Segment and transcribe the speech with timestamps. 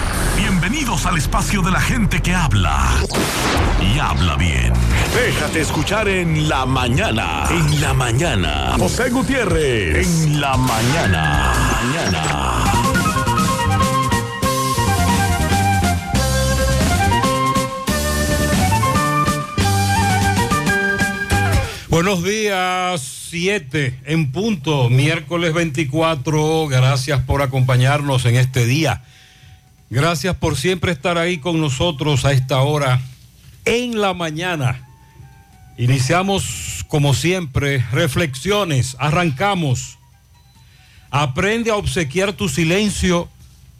[0.37, 2.89] Bienvenidos al espacio de la gente que habla
[3.81, 4.73] y habla bien.
[5.15, 7.45] Déjate escuchar en la mañana.
[7.49, 8.75] En la mañana.
[8.77, 10.07] José Gutiérrez.
[10.07, 11.53] En la mañana.
[11.83, 12.81] Mañana.
[21.89, 26.67] Buenos días, 7 en punto, miércoles 24.
[26.67, 29.03] Gracias por acompañarnos en este día.
[29.91, 33.01] Gracias por siempre estar ahí con nosotros a esta hora
[33.65, 34.87] en la mañana.
[35.77, 39.97] Iniciamos como siempre reflexiones, arrancamos.
[41.09, 43.27] Aprende a obsequiar tu silencio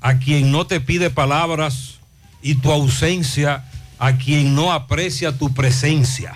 [0.01, 1.99] a quien no te pide palabras
[2.41, 3.63] y tu ausencia
[3.97, 6.33] a quien no aprecia tu presencia.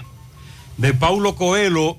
[0.78, 1.98] De Paulo Coelho,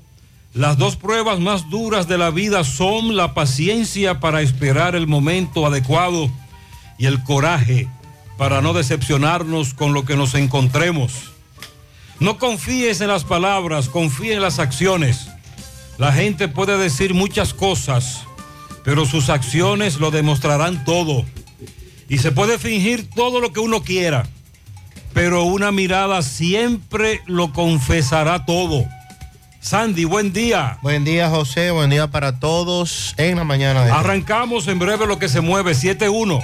[0.55, 5.67] las dos pruebas más duras de la vida son la paciencia para esperar el momento
[5.67, 6.31] adecuado
[6.97, 7.87] y el coraje
[8.37, 11.31] para no decepcionarnos con lo que nos encontremos.
[12.19, 15.27] No confíes en las palabras, confíe en las acciones.
[15.97, 18.21] La gente puede decir muchas cosas,
[18.83, 21.25] pero sus acciones lo demostrarán todo.
[22.09, 24.27] Y se puede fingir todo lo que uno quiera,
[25.13, 28.85] pero una mirada siempre lo confesará todo.
[29.59, 30.77] Sandy, buen día.
[30.81, 31.71] Buen día, José.
[31.71, 33.83] Buen día para todos en la mañana.
[33.83, 36.41] De Arrancamos en breve lo que se mueve, 7-1.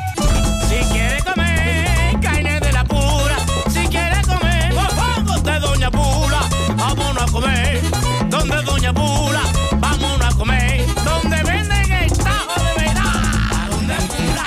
[8.83, 9.43] Doña
[9.79, 13.23] vámonos a comer donde venden el tajo de verdad.
[13.55, 14.45] ¿A dónde Pula?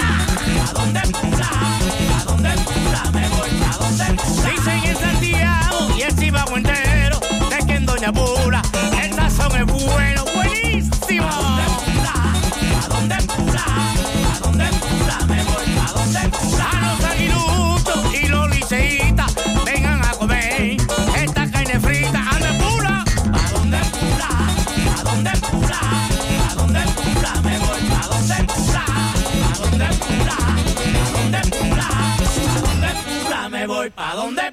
[0.68, 1.50] ¿A dónde Pula?
[2.20, 3.10] ¿A dónde Pula?
[3.14, 4.50] Me voy a dónde Pula.
[4.50, 7.18] Dicen en Santiago y el Chivago entero
[7.48, 8.55] de que en Doña Pula
[33.86, 34.52] voy pa' donde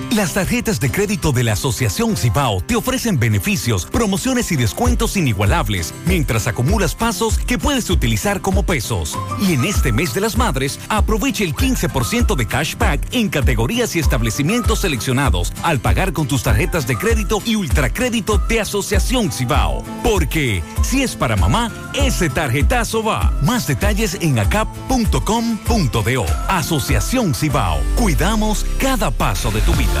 [0.11, 5.93] Las tarjetas de crédito de la Asociación Cibao te ofrecen beneficios, promociones y descuentos inigualables
[6.05, 9.17] mientras acumulas pasos que puedes utilizar como pesos.
[9.39, 13.99] Y en este mes de las madres, aprovecha el 15% de cashback en categorías y
[13.99, 19.81] establecimientos seleccionados al pagar con tus tarjetas de crédito y ultracrédito de Asociación Cibao.
[20.03, 23.31] Porque si es para mamá, ese tarjetazo va.
[23.43, 26.25] Más detalles en acap.com.do.
[26.49, 27.79] Asociación Cibao.
[27.95, 30.00] Cuidamos cada paso de tu vida.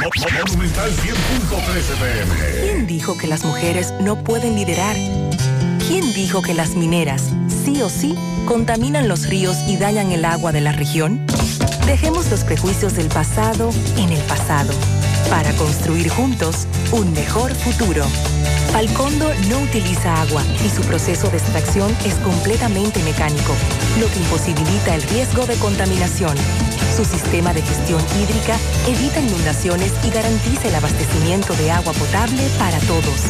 [0.00, 2.62] Monumental 100.13 pm.
[2.62, 4.96] ¿Quién dijo que las mujeres no pueden liderar?
[5.86, 8.14] ¿Quién dijo que las mineras, sí o sí,
[8.46, 11.24] contaminan los ríos y dañan el agua de la región?
[11.86, 14.72] Dejemos los prejuicios del pasado en el pasado
[15.30, 18.04] para construir juntos un mejor futuro.
[18.72, 23.54] Falcondo no utiliza agua y su proceso de extracción es completamente mecánico,
[24.00, 26.36] lo que imposibilita el riesgo de contaminación.
[26.96, 28.56] Su sistema de gestión hídrica
[28.88, 33.20] evita inundaciones y garantiza el abastecimiento de agua potable para todos.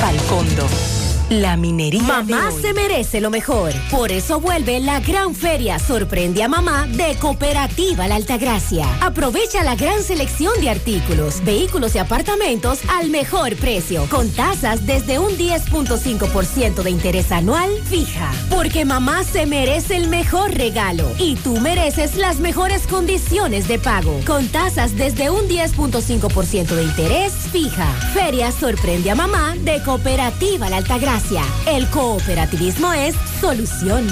[0.00, 1.01] Falcondo.
[1.32, 2.02] La minería.
[2.02, 2.62] Mamá de hoy.
[2.62, 3.72] se merece lo mejor.
[3.90, 8.84] Por eso vuelve la gran feria Sorprende a Mamá de Cooperativa La Altagracia.
[9.00, 15.18] Aprovecha la gran selección de artículos, vehículos y apartamentos al mejor precio, con tasas desde
[15.18, 18.30] un 10.5% de interés anual fija.
[18.50, 24.20] Porque mamá se merece el mejor regalo y tú mereces las mejores condiciones de pago,
[24.26, 27.90] con tasas desde un 10.5% de interés fija.
[28.12, 31.21] Feria Sorprende a Mamá de Cooperativa La Altagracia.
[31.66, 34.06] El cooperativismo es solución.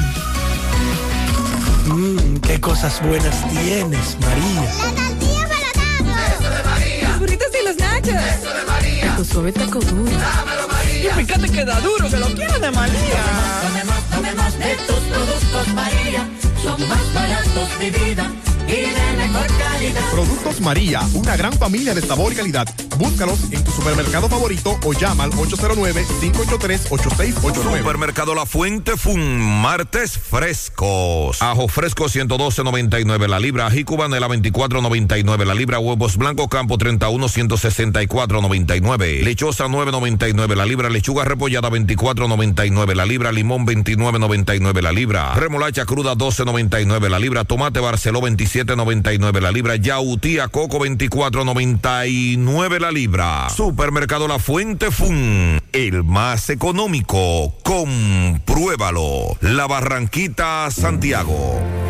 [1.87, 4.63] Mmm, qué cosas buenas tienes, María.
[4.63, 7.09] La tortilla para Eso de María.
[7.09, 8.15] Los burritos y los nachos.
[8.15, 9.17] Eso de María.
[9.17, 10.11] Tu suave taco duro.
[10.11, 11.11] Dámelo, María.
[11.21, 13.23] Y fíjate que da duro, que lo quiero de María.
[13.63, 16.29] Tomemos, tomemos de tus productos, María.
[16.63, 18.31] Son más baratos de vida
[18.71, 20.11] y de mejor calidad.
[20.13, 22.69] Productos María, una gran familia de sabor y calidad.
[22.99, 27.55] Búscalos en tu supermercado favorito o llama al 809-583-8689.
[27.55, 31.41] Supermercado La Fuente Fun, martes frescos.
[31.41, 39.23] Ajo fresco 112.99 la libra, ají cubanela 24.99 la libra, huevos blancos campo 31 164.99,
[39.23, 46.15] lechosa 9.99 la libra, lechuga repollada 24.99 la libra, limón 29.99 la libra, remolacha cruda
[46.15, 48.21] 12.99 la libra, tomate barceló
[48.65, 53.49] 27.99 la libra, yautía coco 24.99 la libra.
[53.51, 57.55] Supermercado La Fuente Fun, el más económico.
[57.63, 59.37] Compruébalo.
[59.41, 61.90] La Barranquita, Santiago.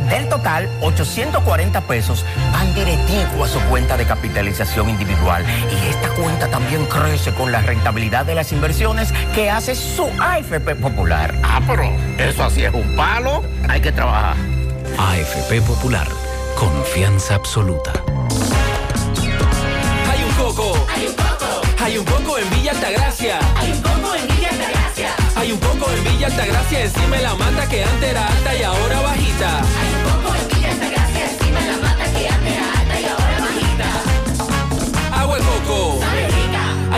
[0.09, 5.45] Del total, 840 pesos van directivo a su cuenta de capitalización individual.
[5.71, 10.75] Y esta cuenta también crece con la rentabilidad de las inversiones que hace su AFP
[10.75, 11.33] Popular.
[11.43, 11.83] Ah, pero
[12.17, 13.43] eso así es un palo.
[13.69, 14.35] Hay que trabajar.
[14.97, 16.07] AFP Popular.
[16.55, 17.91] Confianza absoluta.
[20.11, 20.85] Hay un coco.
[20.93, 21.61] Hay un coco.
[21.83, 23.39] Hay un coco en Villa Altagracia.
[23.57, 25.09] Hay un coco en Villa Altagracia.
[25.35, 28.63] Hay un coco en Villa Altagracia encima de la mata que antes era alta y
[28.63, 29.59] ahora bajita.
[29.59, 29.90] Hay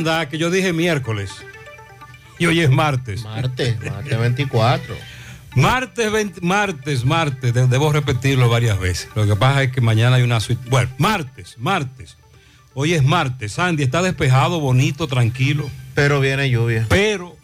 [0.00, 1.30] Anda, que yo dije miércoles.
[2.38, 3.22] Y hoy es martes.
[3.22, 4.94] Martes, martes 24.
[5.54, 9.08] Martes, 20 martes, martes, de- debo repetirlo varias veces.
[9.14, 10.62] Lo que pasa es que mañana hay una suite.
[10.70, 12.16] Bueno, martes, martes.
[12.72, 13.52] Hoy es martes.
[13.52, 15.68] Sandy está despejado, bonito, tranquilo.
[15.94, 16.86] Pero viene lluvia.
[16.88, 17.36] Pero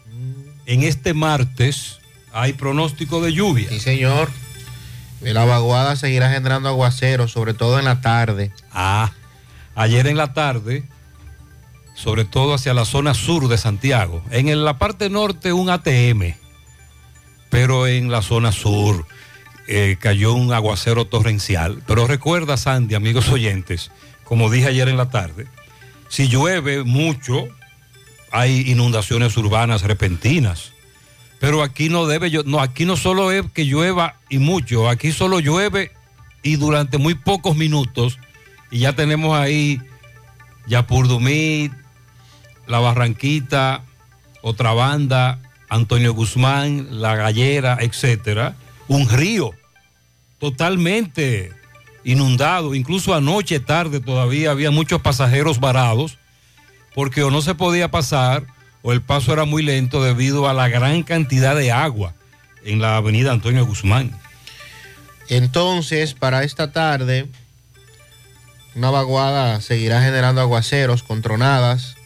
[0.65, 1.99] en este martes
[2.33, 3.69] hay pronóstico de lluvia.
[3.69, 4.29] Sí, señor.
[5.21, 8.51] La vaguada seguirá generando aguaceros, sobre todo en la tarde.
[8.71, 9.11] Ah,
[9.75, 10.83] ayer en la tarde,
[11.97, 14.21] sobre todo hacia la zona sur de Santiago.
[14.29, 16.35] En la parte norte un ATM,
[17.49, 19.07] pero en la zona sur
[19.67, 21.81] eh, cayó un aguacero torrencial.
[21.87, 23.89] Pero recuerda, Sandy, amigos oyentes,
[24.23, 25.47] como dije ayer en la tarde,
[26.07, 27.47] si llueve mucho,
[28.31, 30.73] hay inundaciones urbanas repentinas.
[31.39, 35.39] Pero aquí no debe, no, aquí no solo es que llueva y mucho, aquí solo
[35.39, 35.91] llueve
[36.43, 38.19] y durante muy pocos minutos
[38.69, 39.81] y ya tenemos ahí
[40.67, 41.71] Yapurdumí,
[42.67, 43.83] La Barranquita,
[44.41, 48.55] otra banda, Antonio Guzmán, La Gallera, etcétera,
[48.87, 49.51] un río
[50.39, 51.51] totalmente
[52.03, 56.17] inundado, incluso anoche tarde todavía había muchos pasajeros varados
[56.95, 58.47] porque o no se podía pasar
[58.81, 62.13] o el paso era muy lento debido a la gran cantidad de agua
[62.63, 64.17] en la avenida Antonio Guzmán.
[65.29, 67.27] Entonces, para esta tarde,
[68.75, 71.96] una vaguada seguirá generando aguaceros con tronadas.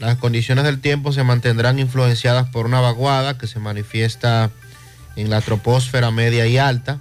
[0.00, 4.50] Las condiciones del tiempo se mantendrán influenciadas por una vaguada que se manifiesta
[5.14, 7.00] en la troposfera media y alta,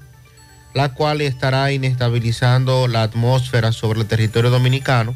[0.74, 5.16] la cual estará inestabilizando la atmósfera sobre el territorio dominicano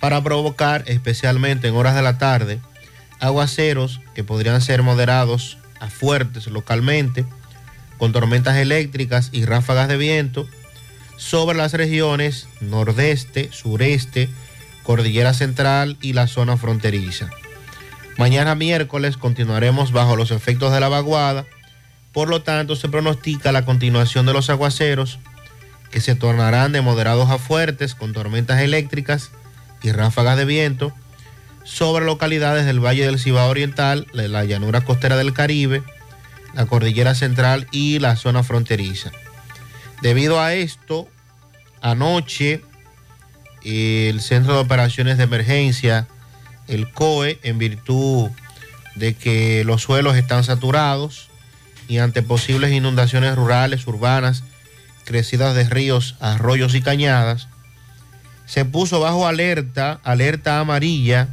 [0.00, 2.60] para provocar, especialmente en horas de la tarde,
[3.18, 7.26] aguaceros que podrían ser moderados a fuertes localmente,
[7.98, 10.46] con tormentas eléctricas y ráfagas de viento
[11.16, 14.28] sobre las regiones nordeste, sureste,
[14.84, 17.30] cordillera central y la zona fronteriza.
[18.16, 21.46] Mañana miércoles continuaremos bajo los efectos de la vaguada,
[22.12, 25.18] por lo tanto se pronostica la continuación de los aguaceros
[25.90, 29.32] que se tornarán de moderados a fuertes con tormentas eléctricas
[29.82, 30.92] y ráfagas de viento
[31.64, 35.82] sobre localidades del Valle del Cibao Oriental, la la llanura costera del Caribe,
[36.54, 39.10] la cordillera central y la zona fronteriza.
[40.02, 41.08] Debido a esto,
[41.80, 42.62] anoche
[43.64, 46.06] el Centro de Operaciones de Emergencia,
[46.68, 48.30] el COE, en virtud
[48.94, 51.28] de que los suelos están saturados
[51.88, 54.44] y ante posibles inundaciones rurales, urbanas,
[55.04, 57.48] crecidas de ríos, arroyos y cañadas,
[58.46, 61.28] se puso bajo alerta, alerta amarilla,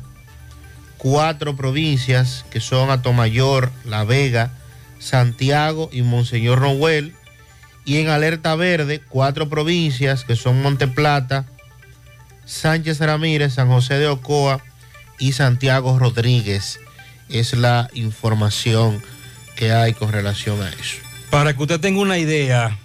[0.98, 4.52] cuatro provincias que son Atomayor, La Vega,
[5.00, 7.14] Santiago y Monseñor Noel,
[7.84, 11.46] y en alerta verde, cuatro provincias que son Monteplata,
[12.52, 14.62] Sánchez Ramírez, San José de Ocoa
[15.18, 16.82] y Santiago Rodríguez.
[17.30, 19.02] Es la información
[19.56, 20.98] que hay con relación a eso.
[21.30, 22.78] Para que usted tenga una idea,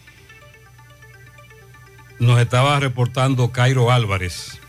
[2.21, 4.61] nos estaba reportando Cairo Álvarez.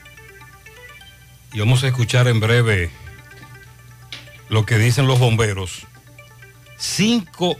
[1.54, 2.90] Y vamos a escuchar en breve
[4.50, 5.86] lo que dicen los bomberos.
[6.76, 7.56] Cinco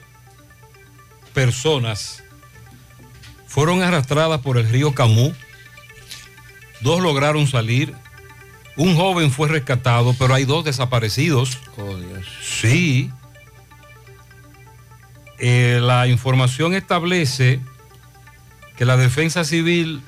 [1.36, 2.24] personas
[3.46, 5.36] fueron arrastradas por el río Camú.
[6.82, 7.94] Dos lograron salir.
[8.76, 11.58] Un joven fue rescatado, pero hay dos desaparecidos.
[11.78, 12.26] Oh, Dios.
[12.42, 13.12] Sí.
[15.40, 17.60] Eh, la información establece
[18.76, 20.02] que la defensa civil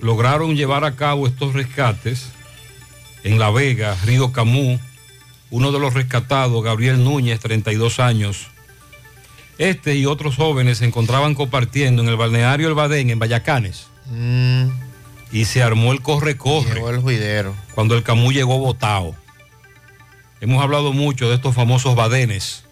[0.00, 2.30] lograron llevar a cabo estos rescates
[3.24, 4.80] en La Vega, Río Camú.
[5.50, 8.46] Uno de los rescatados, Gabriel Núñez, 32 años.
[9.58, 13.89] Este y otros jóvenes se encontraban compartiendo en el balneario El Badén, en Vallacanes.
[14.10, 14.68] Mm,
[15.32, 16.74] Y se armó el corre-corre.
[16.74, 17.54] llegó el juidero.
[17.74, 19.14] Cuando el Camú llegó botado.
[20.40, 22.64] Hemos hablado mucho de estos famosos badenes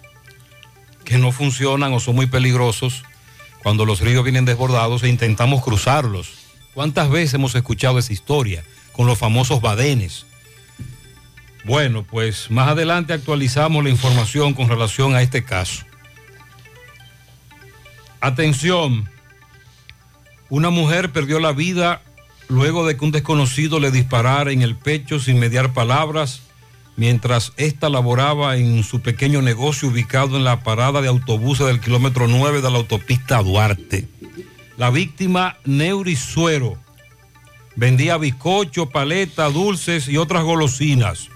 [1.04, 3.04] que no funcionan o son muy peligrosos
[3.62, 6.30] cuando los ríos vienen desbordados e intentamos cruzarlos.
[6.74, 10.26] ¿Cuántas veces hemos escuchado esa historia con los famosos badenes?
[11.64, 15.84] Bueno, pues más adelante actualizamos la información con relación a este caso.
[18.20, 19.08] Atención,
[20.50, 22.02] una mujer perdió la vida
[22.48, 26.42] luego de que un desconocido le disparara en el pecho sin mediar palabras
[26.96, 32.26] mientras ésta laboraba en su pequeño negocio ubicado en la parada de autobuses del kilómetro
[32.26, 34.08] 9 de la autopista Duarte.
[34.76, 36.76] La víctima, Neuri Suero,
[37.76, 41.28] vendía bizcocho, paleta, dulces y otras golosinas.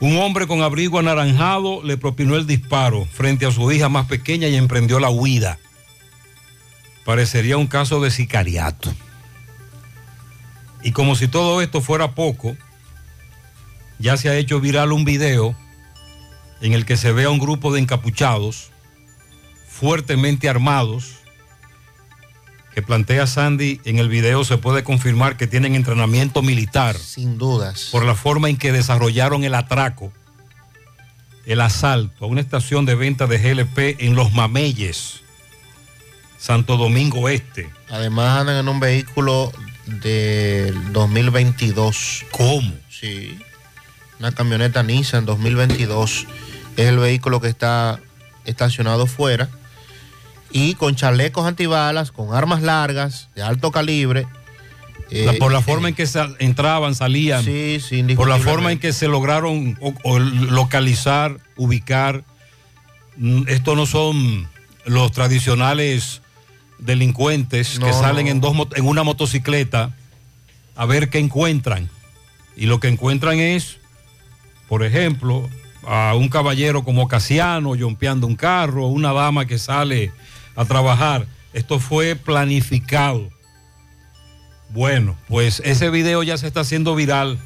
[0.00, 4.48] Un hombre con abrigo anaranjado le propinó el disparo frente a su hija más pequeña
[4.48, 5.58] y emprendió la huida.
[7.04, 8.92] Parecería un caso de sicariato.
[10.82, 12.56] Y como si todo esto fuera poco,
[13.98, 15.54] ya se ha hecho viral un video
[16.60, 18.70] en el que se ve a un grupo de encapuchados
[19.68, 21.16] fuertemente armados
[22.74, 27.88] que plantea Sandy en el video se puede confirmar que tienen entrenamiento militar Sin dudas.
[27.90, 30.12] por la forma en que desarrollaron el atraco,
[31.46, 35.22] el asalto a una estación de venta de GLP en Los Mameyes,
[36.40, 37.68] Santo Domingo Este.
[37.90, 39.52] Además andan en un vehículo
[39.86, 42.24] del 2022.
[42.30, 42.72] ¿Cómo?
[42.88, 43.38] Sí.
[44.18, 46.26] Una camioneta Nissan 2022.
[46.76, 48.00] Es el vehículo que está
[48.44, 49.48] estacionado fuera.
[50.50, 54.26] Y con chalecos antibalas, con armas largas, de alto calibre.
[55.10, 57.44] Eh, por la forma en que sal- entraban, salían.
[57.44, 62.24] Sí, sí, Por la forma en que se lograron o- o localizar, ubicar.
[63.16, 64.48] Mm, Estos no son
[64.86, 66.22] los tradicionales
[66.80, 68.32] delincuentes que salen no.
[68.32, 69.94] en, dos, en una motocicleta
[70.76, 71.90] a ver qué encuentran.
[72.56, 73.78] Y lo que encuentran es,
[74.68, 75.48] por ejemplo,
[75.86, 80.12] a un caballero como Casiano yompeando un carro, una dama que sale
[80.56, 81.26] a trabajar.
[81.52, 83.30] Esto fue planificado.
[84.70, 87.38] Bueno, pues ese video ya se está haciendo viral.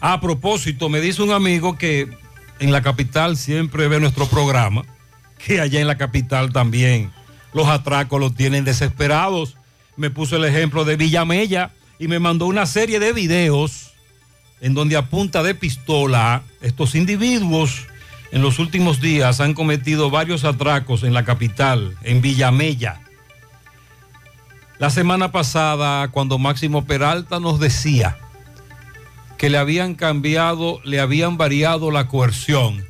[0.00, 2.08] A propósito, me dice un amigo que
[2.58, 4.84] en la capital siempre ve nuestro programa,
[5.38, 7.12] que allá en la capital también
[7.52, 9.56] los atracos los tienen desesperados.
[9.96, 13.92] Me puso el ejemplo de Villamella y me mandó una serie de videos
[14.60, 17.86] en donde a punta de pistola estos individuos
[18.32, 23.00] en los últimos días han cometido varios atracos en la capital, en Villamella.
[24.78, 28.16] La semana pasada, cuando Máximo Peralta nos decía
[29.36, 32.86] que le habían cambiado, le habían variado la coerción.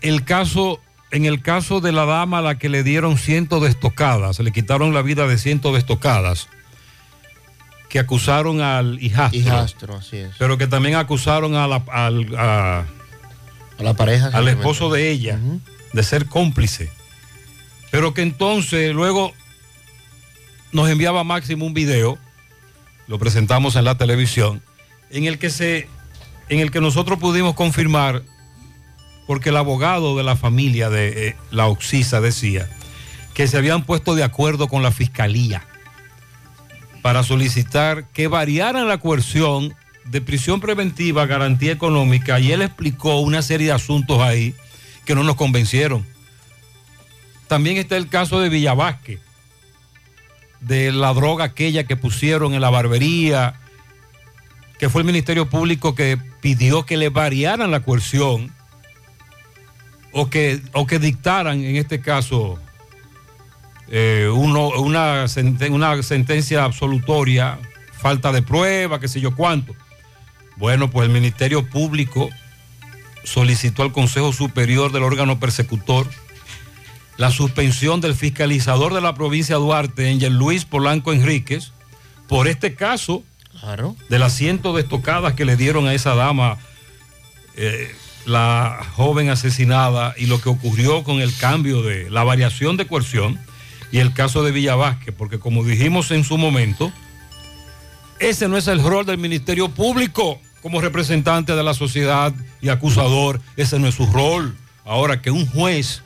[0.00, 3.68] El caso, en el caso de la dama a la que le dieron cientos de
[3.68, 6.48] estocadas, le quitaron la vida de cientos de estocadas,
[7.88, 10.32] que acusaron al hijastro, Hijastro, así es.
[10.38, 12.84] pero que también acusaron a la, al- a-
[13.78, 14.28] A la pareja.
[14.28, 15.38] al esposo de ella
[15.94, 16.90] de ser cómplice.
[17.90, 19.32] Pero que entonces luego
[20.72, 22.18] nos enviaba Máximo un video
[23.06, 24.60] lo presentamos en la televisión,
[25.10, 25.88] en el que se,
[26.50, 28.22] en el que nosotros pudimos confirmar,
[29.28, 32.66] porque el abogado de la familia de eh, la Oxisa decía
[33.34, 35.66] que se habían puesto de acuerdo con la fiscalía
[37.02, 39.74] para solicitar que variaran la coerción
[40.06, 44.54] de prisión preventiva, garantía económica, y él explicó una serie de asuntos ahí
[45.04, 46.06] que no nos convencieron.
[47.48, 49.18] También está el caso de Villavasque,
[50.60, 53.60] de la droga aquella que pusieron en la barbería,
[54.78, 58.56] que fue el Ministerio Público que pidió que le variaran la coerción
[60.20, 62.58] o que, o que dictaran, en este caso,
[63.88, 67.58] eh, uno- una, senten- una sentencia absolutoria,
[67.92, 69.74] falta de prueba, qué sé yo cuánto.
[70.56, 72.28] Bueno, pues el Ministerio Público
[73.24, 76.06] solicitó al Consejo Superior del órgano persecutor
[77.16, 81.72] la suspensión del fiscalizador de la provincia de Duarte, Ángel Luis Polanco Enríquez,
[82.28, 83.24] por este caso
[84.08, 86.58] de las cientos de estocadas que le dieron a esa dama,
[87.56, 87.92] eh,
[88.26, 93.38] la joven asesinada, y lo que ocurrió con el cambio de la variación de coerción
[93.90, 96.92] y el caso de Villavasque, porque como dijimos en su momento,
[98.18, 103.40] ese no es el rol del Ministerio Público como representante de la sociedad y acusador,
[103.56, 104.56] ese no es su rol.
[104.84, 106.02] Ahora que un juez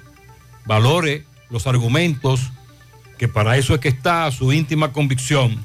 [0.67, 2.53] valore los argumentos,
[3.19, 5.65] que para eso es que está su íntima convicción.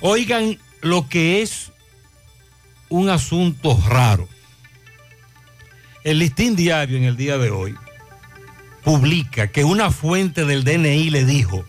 [0.00, 1.72] Oigan lo que es
[2.88, 4.28] un asunto raro.
[6.04, 7.74] El listín diario en el día de hoy
[8.84, 11.64] publica que una fuente del DNI le dijo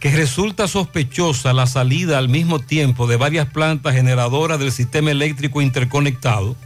[0.00, 5.62] que resulta sospechosa la salida al mismo tiempo de varias plantas generadoras del sistema eléctrico
[5.62, 6.56] interconectado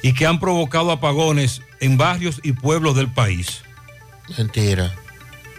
[0.00, 3.62] y que han provocado apagones en barrios y pueblos del país.
[4.38, 4.94] Mentira.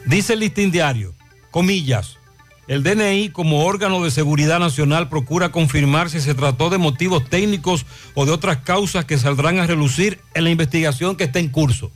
[0.06, 1.14] Dice el listín diario,
[1.52, 2.20] comillas,
[2.68, 7.86] el DNI como órgano de seguridad nacional procura confirmar si se trató de motivos técnicos
[8.14, 11.92] o de otras causas que saldrán a relucir en la investigación que está en curso.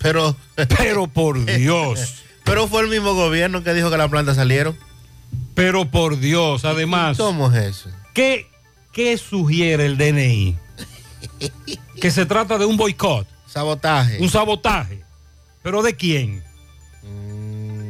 [0.00, 0.36] Pero...
[0.78, 2.22] Pero por Dios.
[2.44, 4.76] Pero fue el mismo gobierno que dijo que las plantas salieron.
[5.54, 7.16] Pero por Dios, además.
[7.16, 7.90] ¿Cómo es eso?
[8.14, 8.48] ¿Qué,
[8.92, 10.56] qué sugiere el DNI?
[12.00, 13.26] que se trata de un boicot.
[13.46, 14.18] Sabotaje.
[14.20, 15.02] Un sabotaje.
[15.62, 16.45] ¿Pero de quién?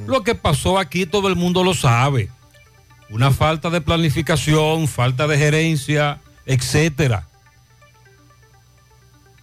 [0.07, 2.31] Lo que pasó aquí todo el mundo lo sabe.
[3.11, 7.29] Una falta de planificación, falta de gerencia, etcétera.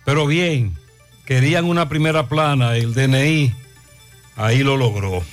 [0.05, 0.77] Pero bien,
[1.25, 3.53] querían una primera plana, el DNI,
[4.35, 5.23] ahí lo logró.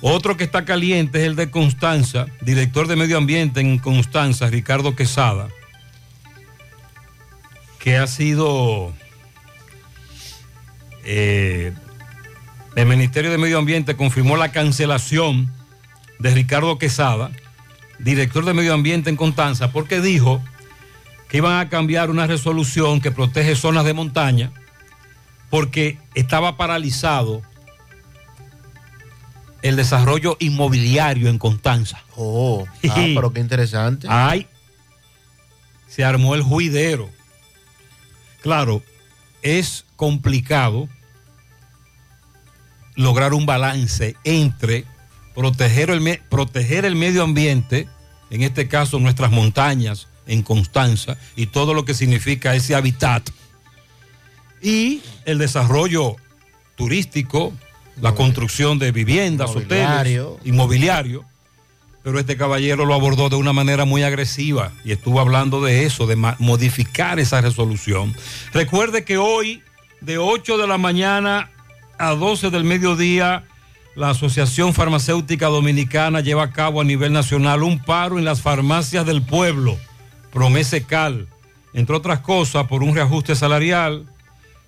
[0.00, 4.94] Otro que está caliente es el de Constanza, director de Medio Ambiente en Constanza, Ricardo
[4.94, 5.48] Quesada,
[7.80, 8.92] que ha sido
[11.04, 11.72] eh,
[12.78, 15.52] el Ministerio de Medio Ambiente confirmó la cancelación
[16.20, 17.32] de Ricardo Quesada,
[17.98, 20.40] director de Medio Ambiente en Constanza, porque dijo
[21.28, 24.52] que iban a cambiar una resolución que protege zonas de montaña
[25.50, 27.42] porque estaba paralizado
[29.62, 32.04] el desarrollo inmobiliario en Constanza.
[32.14, 34.06] Oh, ah, pero qué interesante.
[34.08, 34.46] Ay,
[35.88, 37.10] se armó el juidero.
[38.40, 38.84] Claro,
[39.42, 40.88] es complicado
[42.98, 44.84] lograr un balance entre
[45.34, 47.88] proteger el, proteger el medio ambiente,
[48.28, 53.30] en este caso nuestras montañas en Constanza, y todo lo que significa ese hábitat,
[54.60, 56.16] y el desarrollo
[56.74, 57.52] turístico,
[58.00, 61.24] la construcción de viviendas, hoteles, inmobiliario.
[62.02, 66.06] Pero este caballero lo abordó de una manera muy agresiva y estuvo hablando de eso,
[66.06, 68.14] de modificar esa resolución.
[68.52, 69.62] Recuerde que hoy,
[70.00, 71.50] de 8 de la mañana
[71.98, 73.44] a 12 del mediodía,
[73.94, 79.04] la Asociación Farmacéutica Dominicana lleva a cabo a nivel nacional un paro en las farmacias
[79.04, 79.76] del pueblo,
[80.32, 81.26] Promesecal,
[81.74, 84.06] entre otras cosas por un reajuste salarial,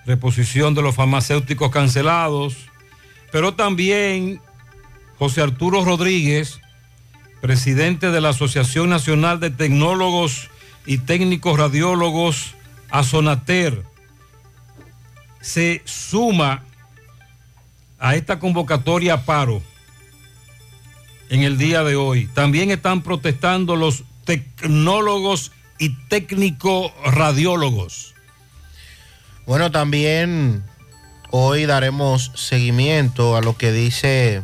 [0.07, 2.57] reposición de los farmacéuticos cancelados,
[3.31, 4.41] pero también
[5.19, 6.61] José Arturo Rodríguez,
[7.41, 10.49] presidente de la Asociación Nacional de Tecnólogos
[10.87, 12.55] y Técnicos Radiólogos,
[12.91, 13.85] ASONATER,
[15.41, 16.65] se suma
[18.01, 19.63] a esta convocatoria a paro
[21.29, 22.27] en el día de hoy.
[22.35, 28.15] También están protestando los tecnólogos y técnicos radiólogos.
[29.47, 30.65] Bueno, también
[31.31, 34.43] hoy daremos seguimiento a lo que dice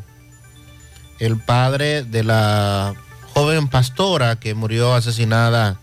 [1.18, 2.94] el padre de la
[3.34, 5.80] joven pastora que murió asesinada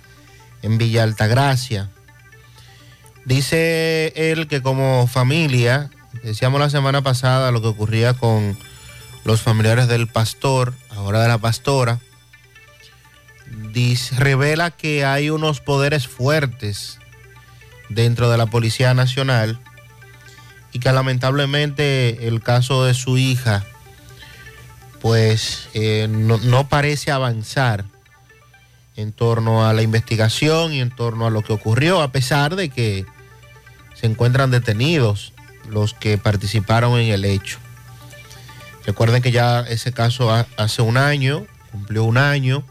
[0.62, 1.90] en Villa Altagracia.
[3.26, 5.90] Dice él que como familia,
[6.24, 8.58] decíamos la semana pasada lo que ocurría con
[9.24, 12.00] los familiares del pastor, ahora de la pastora,
[14.18, 17.00] revela que hay unos poderes fuertes
[17.90, 19.60] dentro de la Policía Nacional
[20.72, 23.64] y que lamentablemente el caso de su hija
[25.02, 27.86] pues eh, no parece avanzar
[28.96, 32.70] en torno a la investigación y en torno a lo que ocurrió, a pesar de
[32.70, 33.06] que
[33.96, 35.33] se encuentran detenidos
[35.69, 37.58] los que participaron en el hecho.
[38.86, 42.63] Recuerden que ya ese caso ha- hace un año, cumplió un año,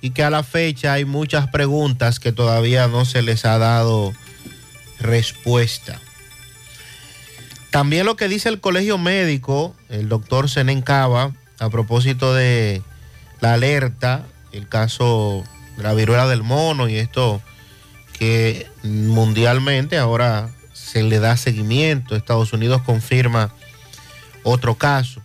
[0.00, 4.12] y que a la fecha hay muchas preguntas que todavía no se les ha dado
[5.00, 6.00] respuesta.
[7.70, 12.82] También lo que dice el colegio médico, el doctor Senen Cava, a propósito de
[13.40, 15.44] la alerta, el caso
[15.76, 17.42] de la viruela del mono y esto
[18.18, 20.48] que mundialmente ahora
[20.86, 22.14] se le da seguimiento.
[22.16, 23.52] Estados Unidos confirma
[24.42, 25.20] otro caso.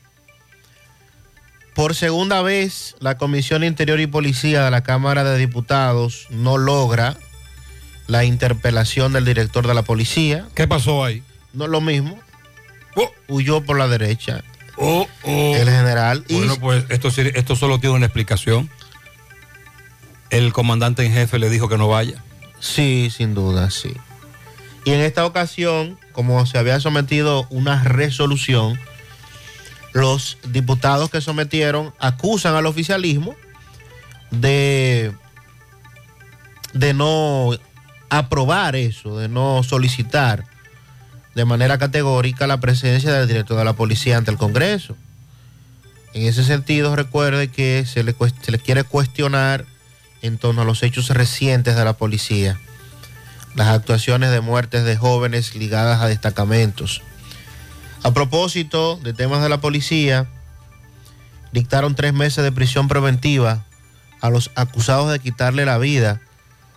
[1.76, 7.16] Por segunda vez, la Comisión Interior y Policía de la Cámara de Diputados no logra
[8.08, 10.48] la interpelación del director de la policía.
[10.54, 11.24] ¿Qué pasó ahí?
[11.54, 12.20] No es lo mismo.
[13.30, 14.44] Huyó por la derecha.
[14.76, 15.56] Oh, oh.
[15.56, 16.26] El general.
[16.28, 18.70] y- Bueno, pues esto, esto solo tiene una explicación.
[20.30, 22.22] El comandante en jefe le dijo que no vaya.
[22.60, 23.94] Sí, sin duda, sí.
[24.86, 28.80] Y en esta ocasión, como se había sometido una resolución,
[29.94, 33.36] los diputados que sometieron acusan al oficialismo
[34.32, 35.12] de,
[36.74, 37.52] de no
[38.10, 40.46] aprobar eso, de no solicitar
[41.36, 44.98] de manera categórica la presencia del director de la policía ante el Congreso.
[46.14, 49.66] En ese sentido, recuerde que se le, se le quiere cuestionar
[50.22, 52.60] en torno a los hechos recientes de la policía,
[53.56, 57.02] las actuaciones de muertes de jóvenes ligadas a destacamentos.
[58.04, 60.28] A propósito de temas de la policía,
[61.52, 63.66] dictaron tres meses de prisión preventiva
[64.22, 66.22] a los acusados de quitarle la vida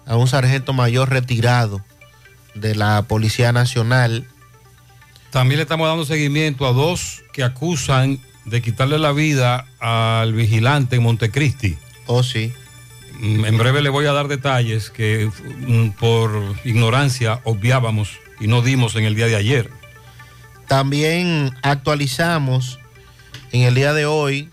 [0.06, 1.82] a un sargento mayor retirado
[2.54, 4.26] de la Policía Nacional.
[5.30, 10.96] También le estamos dando seguimiento a dos que acusan de quitarle la vida al vigilante
[10.96, 11.78] en Montecristi.
[12.06, 12.52] Oh, sí.
[13.20, 15.30] Mm, En breve le voy a dar detalles que
[15.66, 16.30] mm, por
[16.64, 19.70] ignorancia obviábamos y no dimos en el día de ayer.
[20.66, 22.78] También actualizamos
[23.52, 24.50] en el día de hoy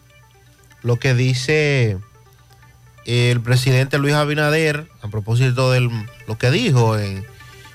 [0.83, 1.97] lo que dice
[3.05, 5.81] el presidente Luis Abinader a propósito de
[6.27, 7.25] lo que dijo en,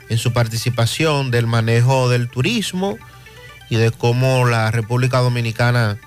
[0.09, 2.97] en su participación del manejo del turismo
[3.69, 5.99] y de cómo la República Dominicana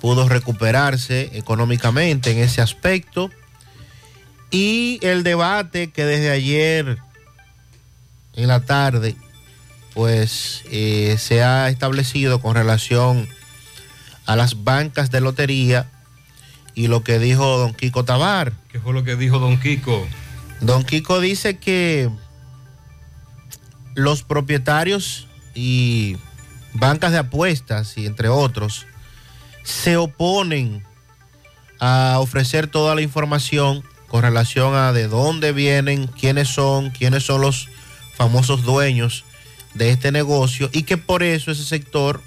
[0.00, 3.30] pudo recuperarse económicamente en ese aspecto.
[4.50, 6.98] Y el debate que desde ayer
[8.34, 9.16] en la tarde
[9.96, 13.26] pues eh, se ha establecido con relación
[14.26, 15.90] a las bancas de lotería
[16.74, 18.52] y lo que dijo don Kiko Tabar.
[18.70, 20.06] ¿Qué fue lo que dijo don Kiko?
[20.60, 22.10] Don Kiko dice que
[23.94, 26.18] los propietarios y
[26.74, 28.86] bancas de apuestas y entre otros
[29.62, 30.84] se oponen
[31.80, 37.40] a ofrecer toda la información con relación a de dónde vienen, quiénes son, quiénes son
[37.40, 37.68] los
[38.16, 39.24] famosos dueños
[39.74, 42.22] de este negocio y que por eso ese sector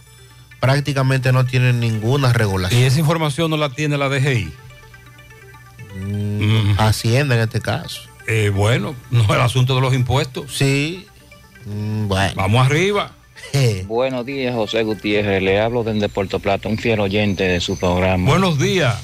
[0.59, 2.81] prácticamente no tiene ninguna regulación.
[2.81, 4.51] Y esa información no la tiene la DGI.
[5.95, 8.01] Mm, Hacienda en este caso.
[8.27, 10.55] Eh, bueno, no es el asunto de los impuestos.
[10.55, 11.07] Sí.
[11.65, 12.33] Mm, bueno.
[12.35, 13.11] Vamos arriba.
[13.87, 15.41] Buenos días, José Gutiérrez.
[15.41, 18.29] Le hablo desde Puerto Plata, un fiel oyente de su programa.
[18.29, 18.95] Buenos días.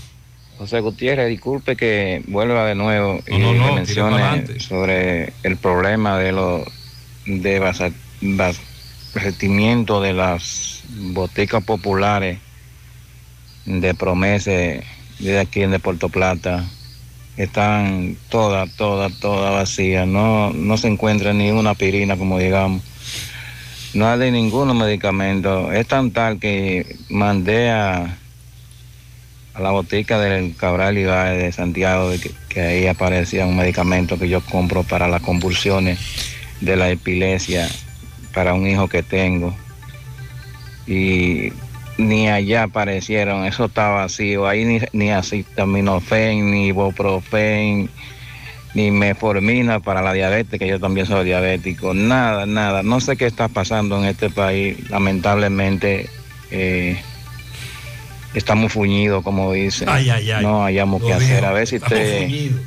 [0.57, 6.31] José Gutiérrez, disculpe que vuelva de nuevo y No, no, mencione sobre el problema de
[6.31, 6.63] los
[7.25, 7.91] de basa-
[8.21, 8.59] bas-
[9.13, 12.39] vertimiento de las boticas populares
[13.65, 16.63] de promesa de aquí en de Puerto Plata.
[17.37, 20.07] Están todas, todas, todas vacías.
[20.07, 22.81] No, no se encuentra ni una aspirina, como digamos.
[23.93, 25.71] No hay de ningún medicamento.
[25.71, 28.17] Es tan tal que mandé a,
[29.55, 32.11] a la botica del Cabral Ibaez de Santiago
[32.49, 35.99] que ahí aparecía un medicamento que yo compro para las convulsiones
[36.61, 37.69] de la epilepsia
[38.33, 39.55] para un hijo que tengo.
[40.85, 41.53] Y
[41.97, 44.47] ni allá aparecieron, eso está vacío.
[44.47, 47.89] Ahí ni, ni acetaminofén, ni ibuprofen,
[48.73, 51.93] ni meformina para la diabetes, que yo también soy diabético.
[51.93, 52.83] Nada, nada.
[52.83, 54.89] No sé qué está pasando en este país.
[54.89, 56.09] Lamentablemente
[56.51, 57.01] eh,
[58.39, 59.87] estamos fuñidos, como dicen.
[59.89, 60.43] Ay, ay, ay.
[60.43, 61.45] No hayamos Lo que hacer.
[61.45, 62.61] A ver si usted fuñidos.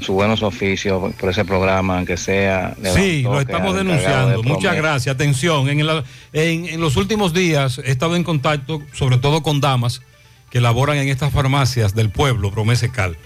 [0.00, 2.74] sus buenos oficios por- ese programa, aunque sea.
[2.94, 4.42] Sí, lo estamos denunciando.
[4.42, 5.14] de Muchas gracias.
[5.14, 5.80] Atención, en-
[6.32, 10.02] en los últimos días he estado en contacto, sobre todo con damas
[10.50, 13.16] que laboran en estas farmacias del pueblo, Promesecal,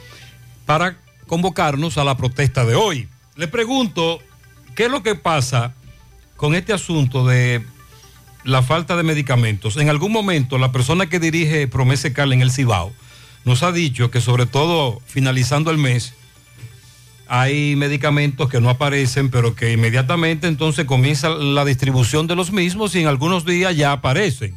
[0.67, 3.09] para convocarnos a la protesta de hoy.
[3.37, 4.21] Le pregunto,
[4.75, 5.73] ¿qué es lo que pasa
[6.37, 7.63] con este asunto de
[8.45, 9.77] la falta de medicamentos?
[9.77, 12.93] En algún momento, la persona que dirige Promesecal en el Cibao
[13.45, 16.15] nos ha dicho que sobre todo finalizando el mes,
[17.29, 22.95] hay medicamentos que no aparecen, pero que inmediatamente entonces comienza la distribución de los mismos
[22.95, 24.55] y en algunos días ya aparecen.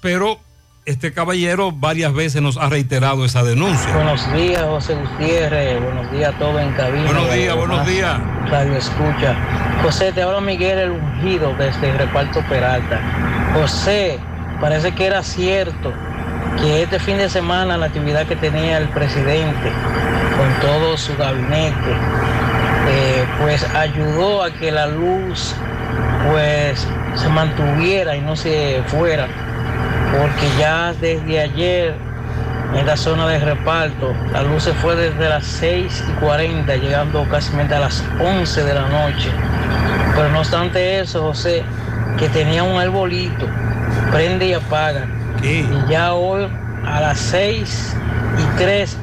[0.00, 0.40] Pero
[0.88, 3.92] este caballero varias veces nos ha reiterado esa denuncia.
[3.94, 5.82] Buenos días, José Gutiérrez.
[5.82, 7.04] Buenos días a todos en cabina.
[7.04, 8.18] Buenos días, buenos días.
[8.50, 9.36] Radio escucha.
[9.82, 13.00] José, te habla Miguel el Ungido desde el reparto Peralta.
[13.52, 14.18] José,
[14.62, 15.92] parece que era cierto
[16.58, 19.70] que este fin de semana la actividad que tenía el presidente
[20.38, 21.92] con todo su gabinete,
[22.88, 25.54] eh, pues ayudó a que la luz
[26.30, 29.28] pues se mantuviera y no se fuera
[30.12, 31.94] porque ya desde ayer
[32.74, 37.26] en la zona de reparto la luz se fue desde las 6 y 40 llegando
[37.30, 39.30] casi a las 11 de la noche.
[40.14, 41.62] Pero no obstante eso, José,
[42.18, 43.46] que tenía un arbolito,
[44.12, 45.06] prende y apaga.
[45.42, 46.48] Y ya hoy
[46.86, 47.96] a las 6
[48.38, 48.96] y 3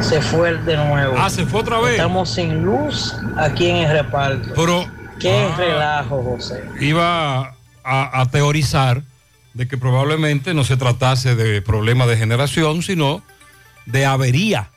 [0.00, 1.14] se fue de nuevo.
[1.18, 1.92] Ah, se fue otra vez.
[1.92, 4.48] Estamos sin luz aquí en el reparto.
[4.56, 4.86] Pero
[5.20, 5.54] Qué Ah.
[5.58, 6.64] relajo, José.
[6.80, 7.40] iba
[7.84, 9.02] a, a teorizar
[9.54, 13.22] de que probablemente no se tratase de problema de generación, sino
[13.86, 14.70] de avería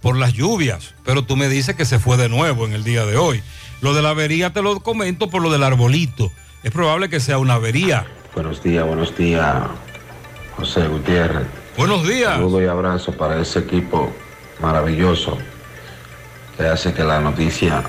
[0.00, 0.94] por las lluvias.
[1.04, 3.42] Pero tú me dices que se fue de nuevo en el día de hoy.
[3.80, 6.30] Lo de la avería te lo comento por lo del arbolito.
[6.62, 8.06] Es probable que sea una avería.
[8.34, 9.54] Buenos días, buenos días,
[10.56, 11.46] José Gutiérrez.
[11.76, 12.34] Buenos días.
[12.34, 14.12] Saludo y abrazo para ese equipo
[14.60, 15.38] maravilloso
[16.56, 17.82] que hace que la noticia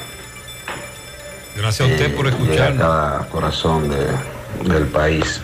[1.56, 2.82] Gracias a usted por llegue a escucharnos.
[2.82, 4.33] cada corazón de-
[4.64, 5.42] del país.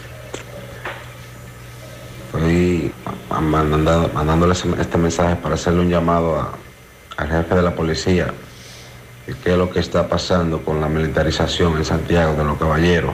[2.27, 2.91] Estoy
[3.41, 6.49] mandando, mandándole este mensaje para hacerle un llamado a-
[7.17, 8.27] al jefe de la policía
[9.27, 13.13] de qué es lo que está pasando con la militarización en Santiago de los caballeros.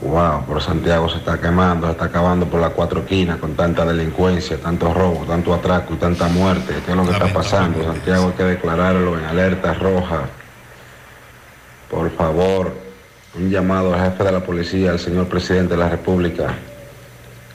[0.00, 3.84] Wow, por Santiago se está quemando, se está acabando por las cuatro esquinas con tanta
[3.86, 6.74] delincuencia, tanto robo, tanto atraco y tanta muerte.
[6.84, 7.84] ¿Qué es lo que está pasando?
[7.84, 10.22] Santiago hay que declararlo en alerta roja.
[11.90, 12.74] Por favor,
[13.36, 16.54] un llamado al jefe de la policía, al señor presidente de la República.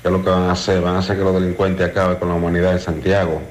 [0.02, 0.82] ¿Qué es lo que van a hacer?
[0.82, 3.42] Van a hacer que los delincuentes acaben con la humanidad en Santiago.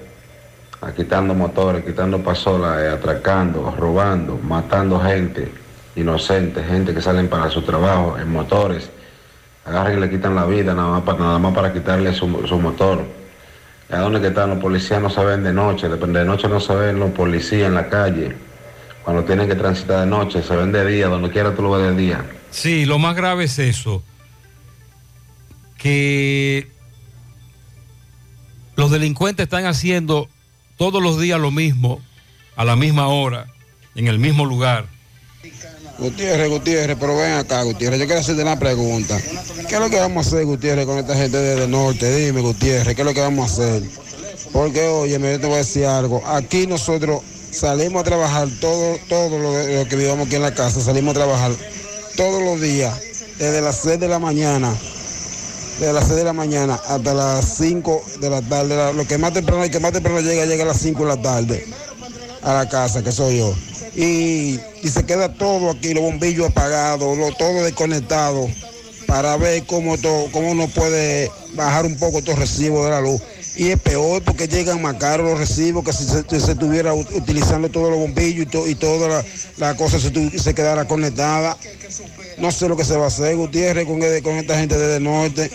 [0.94, 5.50] Quitando motores, quitando pasolas, eh, atracando, robando, matando gente
[5.96, 8.88] inocente, gente que salen para su trabajo en motores.
[9.64, 12.58] Agarran y le quitan la vida nada más para, nada más para quitarle su, su
[12.58, 13.02] motor.
[13.90, 15.00] ¿A dónde que están los policías?
[15.02, 17.88] No se ven de noche, de, de noche no se ven los policías en la
[17.88, 18.36] calle.
[19.08, 21.96] Cuando tienen que transitar de noche, se ven de día, donde quiera tú lo ves
[21.96, 22.26] de día.
[22.50, 24.02] Sí, lo más grave es eso,
[25.78, 26.68] que
[28.76, 30.28] los delincuentes están haciendo
[30.76, 32.02] todos los días lo mismo,
[32.54, 33.46] a la misma hora,
[33.94, 34.84] en el mismo lugar.
[35.98, 39.18] Gutiérrez, Gutiérrez, pero ven acá, Gutiérrez, yo quiero hacerte una pregunta.
[39.66, 42.14] ¿Qué es lo que vamos a hacer, Gutiérrez, con esta gente desde el norte?
[42.14, 43.82] Dime, Gutiérrez, ¿qué es lo que vamos a hacer?
[44.52, 46.22] Porque, oye, yo te voy a decir algo.
[46.26, 51.12] Aquí nosotros salimos a trabajar todo, todo lo, que vivamos aquí en la casa, salimos
[51.12, 51.52] a trabajar
[52.16, 52.94] todos los días,
[53.38, 54.74] desde las 6 de la mañana,
[55.78, 58.92] desde las 6 de la mañana hasta las 5 de la tarde.
[58.94, 61.22] Lo que más temprano, el que más temprano llega, llega a las 5 de la
[61.22, 61.66] tarde
[62.42, 63.54] a la casa, que soy yo.
[63.96, 68.48] Y, y se queda todo aquí, los bombillos apagados, lo- todo desconectado,
[69.06, 73.20] para ver cómo, to- cómo uno puede bajar un poco estos recibos de la luz.
[73.58, 77.68] Y es peor porque llegan más caros los recibos que si se, estuviera ut- utilizando
[77.68, 79.24] todos los bombillos y, to- y toda
[79.56, 81.56] la, cosa se, quedara conectada.
[82.38, 85.50] No sé lo que se va a hacer, Gutiérrez, con, esta gente desde el norte.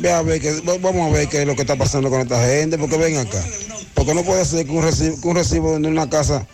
[0.00, 2.20] Ve a ver que, va- vamos a ver qué es lo que está pasando con
[2.22, 3.40] esta gente, porque ven acá.
[3.94, 6.44] Porque no puede ser que un recibo, que de una casa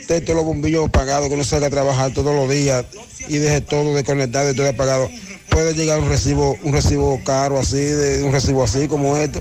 [0.00, 2.86] esté todos los bombillos apagados, que uno salga a trabajar todos los días
[3.28, 5.10] y deje todo desconectado y todo apagado.
[5.50, 9.40] Puede llegar un recibo, un recibo caro así, de un recibo así como este.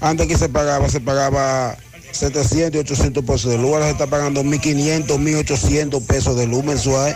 [0.00, 1.76] Antes que se pagaba, se pagaba
[2.12, 6.64] 700 y 800 pesos de luz, ahora se está pagando 1.500, 1.800 pesos de luz
[6.64, 7.14] mensual.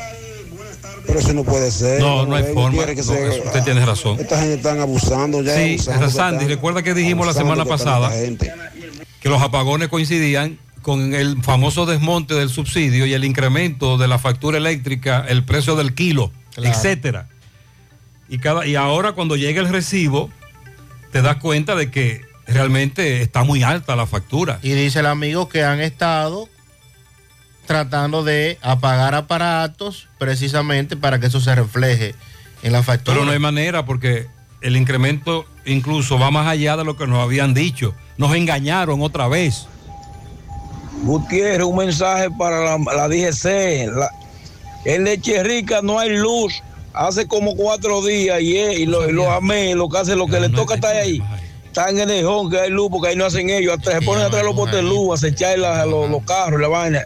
[1.07, 2.01] Pero eso no puede ser.
[2.01, 2.71] No, no hay forma.
[2.71, 4.19] Gutiérrez, que No, se- eso usted tiene razón.
[4.19, 5.55] Esta gente están abusando ya.
[5.55, 8.11] Sí, abusando, Sandy, están recuerda que dijimos la semana pasada
[9.21, 14.19] que los apagones coincidían con el famoso desmonte del subsidio y el incremento de la
[14.19, 16.75] factura eléctrica, el precio del kilo, Claro.
[16.77, 17.29] etcétera.
[18.29, 20.31] Y cada y ahora cuando llega el recibo
[21.13, 24.59] te das cuenta de que realmente está muy alta la factura.
[24.63, 26.49] Y dice el amigo que han estado
[27.67, 32.15] tratando de apagar aparatos precisamente para que eso se refleje
[32.63, 33.15] en la factura.
[33.15, 34.27] Pero no hay manera porque
[34.61, 37.95] el incremento incluso va más allá de lo que nos habían dicho.
[38.19, 39.67] Nos engañaron otra vez.
[41.03, 43.89] Gutiérrez, un mensaje para la, la DGC.
[43.95, 44.11] La-
[44.85, 46.63] en Leche Rica no hay luz.
[46.93, 50.39] Hace como cuatro días y, eh, y los lo amé, lo que hace, lo que
[50.39, 51.21] le toca estar ahí.
[51.77, 53.75] Están en el lejón que hay luz porque ahí no hacen ellos.
[53.77, 57.05] Hasta se ponen atrás los botes de luz, a echar los, los carros, la vaina.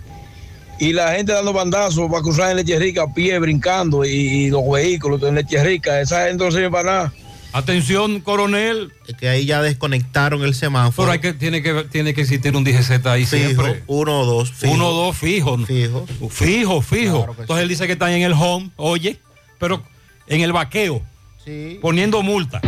[0.79, 4.05] Y la gente dando bandazos para cruzar en Leche Rica a pie, brincando.
[4.05, 6.03] Y, y los vehículos en Leche Rica.
[6.03, 7.12] Esa gente no sirve para nada.
[7.55, 8.93] Atención, coronel.
[9.07, 10.97] Es que ahí ya desconectaron el semáforo.
[10.97, 13.85] Pero hay que, tiene, que, tiene que existir un DGZ ahí Fijo, siempre.
[13.87, 14.53] uno o dos.
[14.53, 14.75] fijo.
[14.75, 15.66] Uno o dos fijos.
[15.66, 16.07] Fijo.
[16.29, 17.16] Fijo, fijo.
[17.25, 19.19] Claro Entonces él dice que están en el home, oye,
[19.59, 19.83] pero
[20.27, 21.01] en el vaqueo,
[21.81, 22.61] poniendo multa.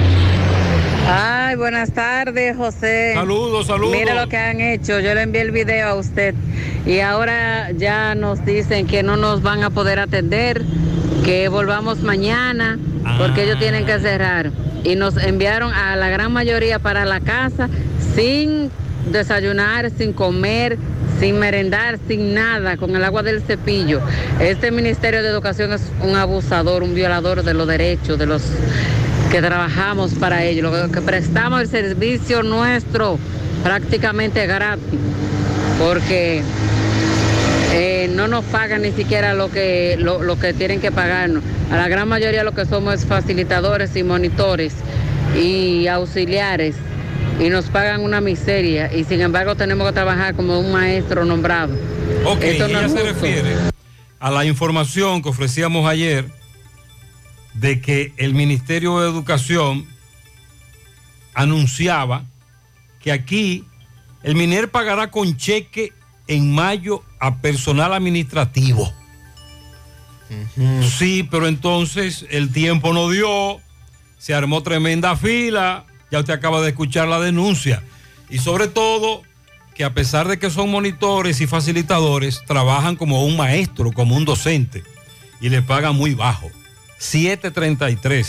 [1.13, 3.15] Ay, buenas tardes, José.
[3.15, 3.97] Saludos, saludos.
[3.97, 5.01] Mire lo que han hecho.
[5.01, 6.37] Yo le envié el video a usted
[6.87, 10.63] y ahora ya nos dicen que no nos van a poder atender,
[11.25, 12.79] que volvamos mañana
[13.19, 14.53] porque ellos tienen que cerrar.
[14.85, 17.69] Y nos enviaron a la gran mayoría para la casa
[18.15, 18.71] sin
[19.11, 20.79] desayunar, sin comer,
[21.19, 24.01] sin merendar, sin nada, con el agua del cepillo.
[24.39, 28.43] Este Ministerio de Educación es un abusador, un violador de los derechos de los
[29.31, 33.19] que trabajamos para ellos, lo que prestamos el servicio nuestro
[33.63, 34.99] prácticamente gratis,
[35.79, 36.43] porque
[37.73, 41.45] eh, no nos pagan ni siquiera lo que, lo, lo que tienen que pagarnos.
[41.71, 44.75] A la gran mayoría lo que somos es facilitadores y monitores
[45.41, 46.75] y auxiliares
[47.39, 51.75] y nos pagan una miseria y sin embargo tenemos que trabajar como un maestro nombrado.
[52.25, 53.55] Ok, Esto no ella es se refiere
[54.19, 56.40] a la información que ofrecíamos ayer
[57.61, 59.87] de que el Ministerio de Educación
[61.35, 62.25] anunciaba
[63.01, 63.67] que aquí
[64.23, 65.93] el MINER pagará con cheque
[66.27, 68.91] en mayo a personal administrativo.
[70.99, 73.61] Sí, pero entonces el tiempo no dio,
[74.17, 77.83] se armó tremenda fila, ya usted acaba de escuchar la denuncia.
[78.31, 79.23] Y sobre todo,
[79.75, 84.25] que a pesar de que son monitores y facilitadores, trabajan como un maestro, como un
[84.25, 84.83] docente,
[85.41, 86.51] y le pagan muy bajo.
[87.01, 88.29] 733.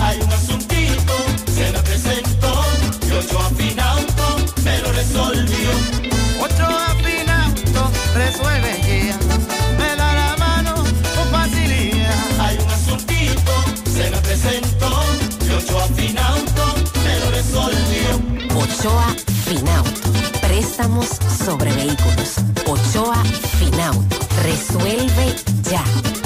[0.00, 1.14] Hay un asuntito,
[1.54, 2.64] se me presentó,
[3.06, 5.70] y ocho afinauto me lo resolvió.
[6.40, 9.18] Ocho afinauto resuelve ya.
[9.76, 12.40] Me da la mano con facilidad.
[12.40, 13.52] Hay un asuntito,
[13.94, 15.04] se me presentó,
[15.46, 16.74] y ocho afinauto
[17.04, 18.56] me lo resolvió.
[18.56, 20.11] Ochoa Finauto.
[20.52, 21.06] Préstamos
[21.46, 22.34] sobre vehículos.
[22.66, 23.24] Ochoa
[23.58, 24.18] Finauto.
[24.42, 25.34] Resuelve
[25.70, 25.82] ya.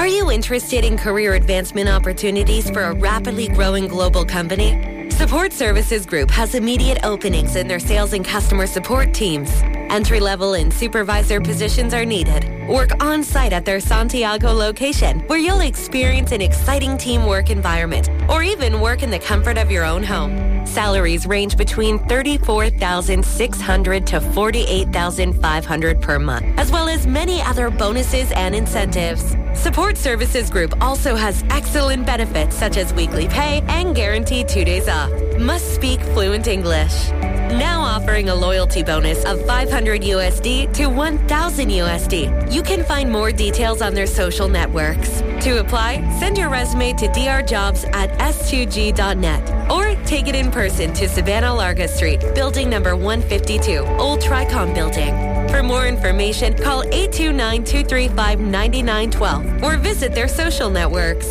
[0.00, 5.10] Are you interested in career advancement opportunities for a rapidly growing global company?
[5.10, 9.50] Support Services Group has immediate openings in their sales and customer support teams.
[9.90, 12.48] Entry level and supervisor positions are needed.
[12.66, 18.42] Work on site at their Santiago location, where you'll experience an exciting teamwork environment, or
[18.42, 20.59] even work in the comfort of your own home.
[20.64, 28.54] Salaries range between 34,600 to 48,500 per month, as well as many other bonuses and
[28.54, 29.36] incentives.
[29.54, 34.88] Support Services Group also has excellent benefits such as weekly pay and guaranteed two days
[34.88, 35.10] off.
[35.38, 37.10] Must speak fluent English.
[37.50, 42.52] Now offering a loyalty bonus of 500 USD to 1000 USD.
[42.52, 45.20] You can find more details on their social networks.
[45.44, 51.06] To apply, send your resume to drjobs at s2g.net or take it in person to
[51.08, 55.14] Savannah Larga Street, building number 152, Old Tricom Building.
[55.48, 61.28] For more information, call 829-235-9912 or visit their social networks.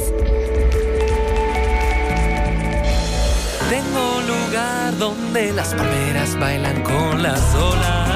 [3.69, 8.08] Tengo lugar donde las palmeras bailan con las olas.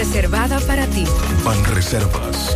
[0.00, 1.04] reservada para ti.
[1.44, 2.29] Banreservas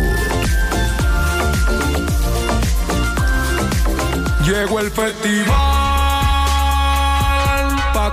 [4.45, 5.78] Llegó el festival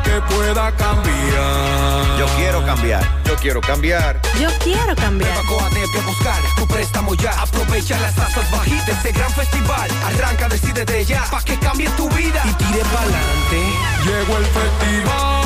[0.02, 2.18] que pueda cambiar.
[2.18, 3.22] Yo quiero cambiar.
[3.24, 4.20] Yo quiero cambiar.
[4.40, 5.36] Yo quiero cambiar.
[5.46, 7.30] Coatete a buscar tu préstamo ya.
[7.40, 9.88] Aprovecha las tasas bajitas de este gran festival.
[10.04, 13.60] Arranca, decídete ya, pa' que cambie tu vida y tire pa'lante.
[14.04, 15.45] Llegó el festival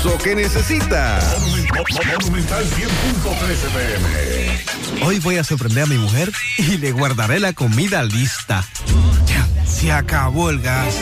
[0.00, 1.36] Impulso que necesitas.
[2.22, 2.86] Monumental 100.13
[3.74, 5.04] pm.
[5.04, 8.64] Hoy voy a sorprender a mi mujer y le guardaré la comida lista.
[9.66, 10.94] Se acabó el gas.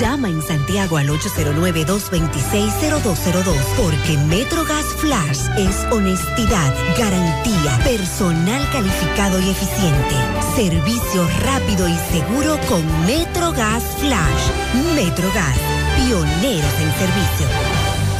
[0.00, 10.14] Llama en Santiago al 809-226-0202 porque MetroGas Flash es honestidad, garantía, personal calificado y eficiente,
[10.54, 14.50] servicio rápido y seguro con MetroGas Flash.
[14.94, 15.56] MetroGas,
[15.96, 17.46] pioneros en servicio.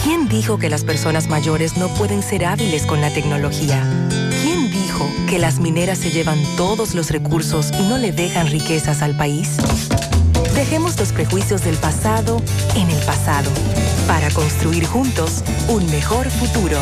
[0.03, 3.85] ¿Quién dijo que las personas mayores no pueden ser hábiles con la tecnología?
[4.43, 9.03] ¿Quién dijo que las mineras se llevan todos los recursos y no le dejan riquezas
[9.03, 9.59] al país?
[10.57, 12.41] Dejemos los prejuicios del pasado
[12.77, 13.51] en el pasado
[14.09, 16.79] para construir juntos un mejor futuro.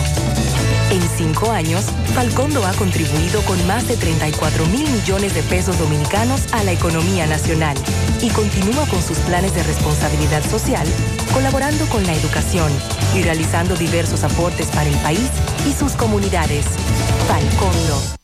[0.93, 6.53] En cinco años, Falcondo ha contribuido con más de 34 mil millones de pesos dominicanos
[6.53, 7.77] a la economía nacional
[8.23, 10.87] y continúa con sus planes de responsabilidad social,
[11.33, 12.71] colaborando con la educación
[13.13, 15.31] y realizando diversos aportes para el país
[15.69, 16.65] y sus comunidades.
[17.27, 18.24] Falcondo.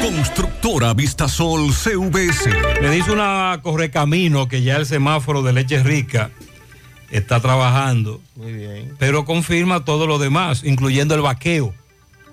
[0.00, 2.48] Constructora Vistasol CVS.
[2.80, 6.30] Me dice una correcamino que ya el semáforo de leche rica
[7.10, 8.94] está trabajando, Muy bien.
[8.98, 11.74] pero confirma todo lo demás, incluyendo el vaqueo.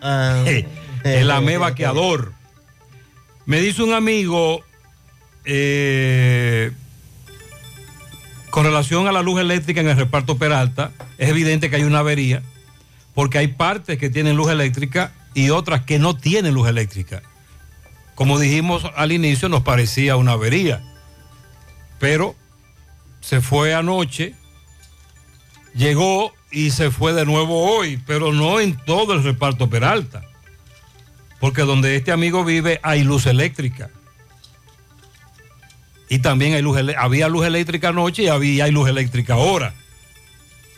[0.02, 0.46] Ah.
[1.04, 2.34] el amé vaqueador.
[3.46, 4.62] Me dice un amigo
[5.46, 6.72] eh,
[8.50, 12.00] con relación a la luz eléctrica en el reparto Peralta, es evidente que hay una
[12.00, 12.42] avería,
[13.14, 17.22] porque hay partes que tienen luz eléctrica y otras que no tienen luz eléctrica.
[18.18, 20.82] Como dijimos al inicio, nos parecía una avería,
[22.00, 22.36] pero
[23.22, 24.34] se fue anoche,
[25.76, 30.24] llegó y se fue de nuevo hoy, pero no en todo el reparto Peralta,
[31.40, 33.92] porque donde este amigo vive hay luz eléctrica.
[36.10, 39.76] Y también hay luz, había luz eléctrica anoche y había, hay luz eléctrica ahora.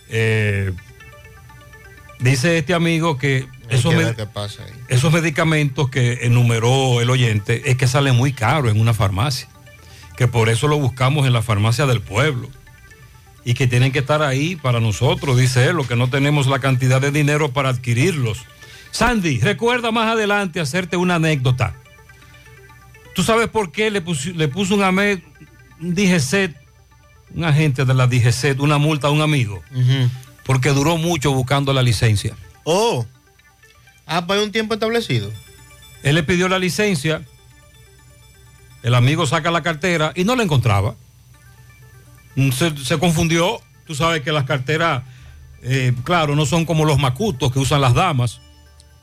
[0.09, 0.73] Eh,
[2.19, 3.93] dice este amigo que esos,
[4.33, 4.71] pasa ahí.
[5.13, 9.47] medicamentos que enumeró el oyente es que salen muy caros en una farmacia.
[10.17, 12.49] Que por eso lo buscamos en la farmacia del pueblo.
[13.45, 16.59] Y que tienen que estar ahí para nosotros, dice él, lo que no tenemos la
[16.59, 18.39] cantidad de dinero para adquirirlos.
[18.91, 21.75] Sandy, recuerda más adelante hacerte una anécdota.
[23.15, 25.23] ¿Tú sabes por qué le puso, le puso un, ame-
[25.81, 25.93] un
[27.35, 29.61] un agente de la DGCET, una multa a un amigo?
[30.45, 32.35] Porque duró mucho buscando la licencia.
[32.63, 33.05] Oh.
[34.09, 35.31] Ah, pues hay un tiempo establecido.
[36.03, 37.21] Él le pidió la licencia,
[38.83, 40.95] el amigo saca la cartera y no la encontraba.
[42.35, 45.03] Mm, Se, se confundió, tú sabes que las carteras,
[45.61, 48.39] eh, claro, no son como los macutos que usan las damas.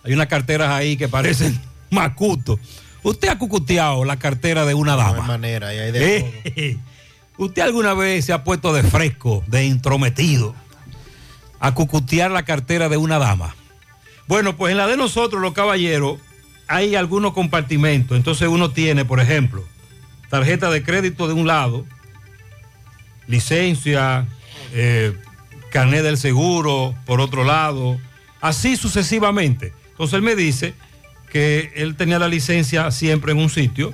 [0.04, 2.58] Hay unas carteras ahí que parecen macutos.
[3.02, 5.26] Usted ha cucuteado la cartera de una No hay dama.
[5.26, 6.16] manera, y hay de.
[6.44, 6.78] Eh,
[7.38, 10.54] ¿Usted alguna vez se ha puesto de fresco, de intrometido,
[11.60, 13.54] a cucutear la cartera de una dama?
[14.26, 16.18] Bueno, pues en la de nosotros, los caballeros,
[16.68, 18.16] hay algunos compartimentos.
[18.16, 19.64] Entonces uno tiene, por ejemplo,
[20.30, 21.86] tarjeta de crédito de un lado,
[23.26, 24.26] licencia,
[24.72, 25.16] eh,
[25.70, 27.98] carnet del seguro por otro lado,
[28.40, 29.72] así sucesivamente.
[29.90, 30.74] Entonces él me dice
[31.30, 33.92] que él tenía la licencia siempre en un sitio,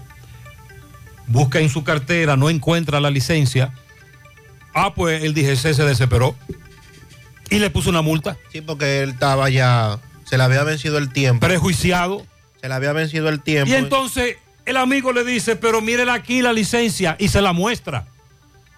[1.27, 3.73] busca en su cartera, no encuentra la licencia.
[4.75, 6.35] Ah, pues el DGC se desesperó
[7.51, 8.39] y le puso una multa.
[8.51, 9.99] Sí, porque él estaba ya,
[10.33, 11.47] se le había vencido el tiempo.
[11.47, 12.25] Prejuiciado.
[12.63, 13.71] Se le había vencido el tiempo.
[13.71, 18.07] Y entonces el amigo le dice, pero mírela aquí la licencia y se la muestra.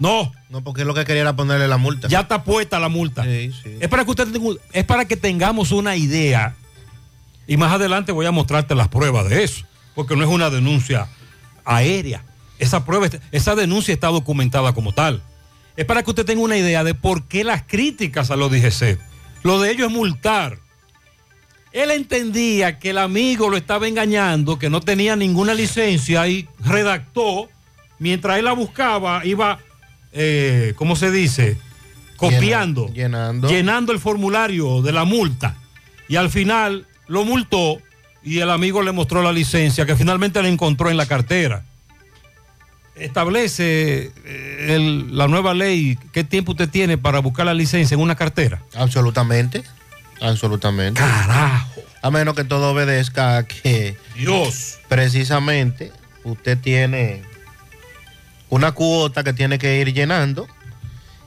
[0.00, 0.32] No.
[0.50, 2.08] No, porque lo que quería era ponerle la multa.
[2.08, 3.24] Ya está puesta la multa.
[3.24, 4.26] Es para que usted
[4.72, 6.56] es para que tengamos una idea.
[7.46, 11.06] Y más adelante voy a mostrarte las pruebas de eso, porque no es una denuncia
[11.64, 12.24] aérea.
[12.58, 15.22] Esa prueba, esa denuncia está documentada como tal.
[15.76, 18.98] Es para que usted tenga una idea de por qué las críticas a los DGC.
[19.44, 20.63] Lo de ellos es multar.
[21.74, 27.50] Él entendía que el amigo lo estaba engañando, que no tenía ninguna licencia y redactó,
[27.98, 29.58] mientras él la buscaba, iba,
[30.12, 31.58] eh, ¿cómo se dice?
[32.16, 33.48] Copiando, llenando.
[33.48, 35.56] llenando el formulario de la multa.
[36.08, 37.78] Y al final lo multó
[38.22, 41.64] y el amigo le mostró la licencia que finalmente le encontró en la cartera.
[42.94, 48.00] Establece eh, el- la nueva ley qué tiempo usted tiene para buscar la licencia en
[48.00, 48.62] una cartera.
[48.76, 49.64] Absolutamente.
[50.24, 51.00] Absolutamente.
[51.00, 51.82] Carajo.
[52.02, 53.96] A menos que todo obedezca a que.
[54.14, 54.78] Dios.
[54.88, 55.92] Precisamente,
[56.24, 57.22] usted tiene
[58.50, 60.46] una cuota que tiene que ir llenando.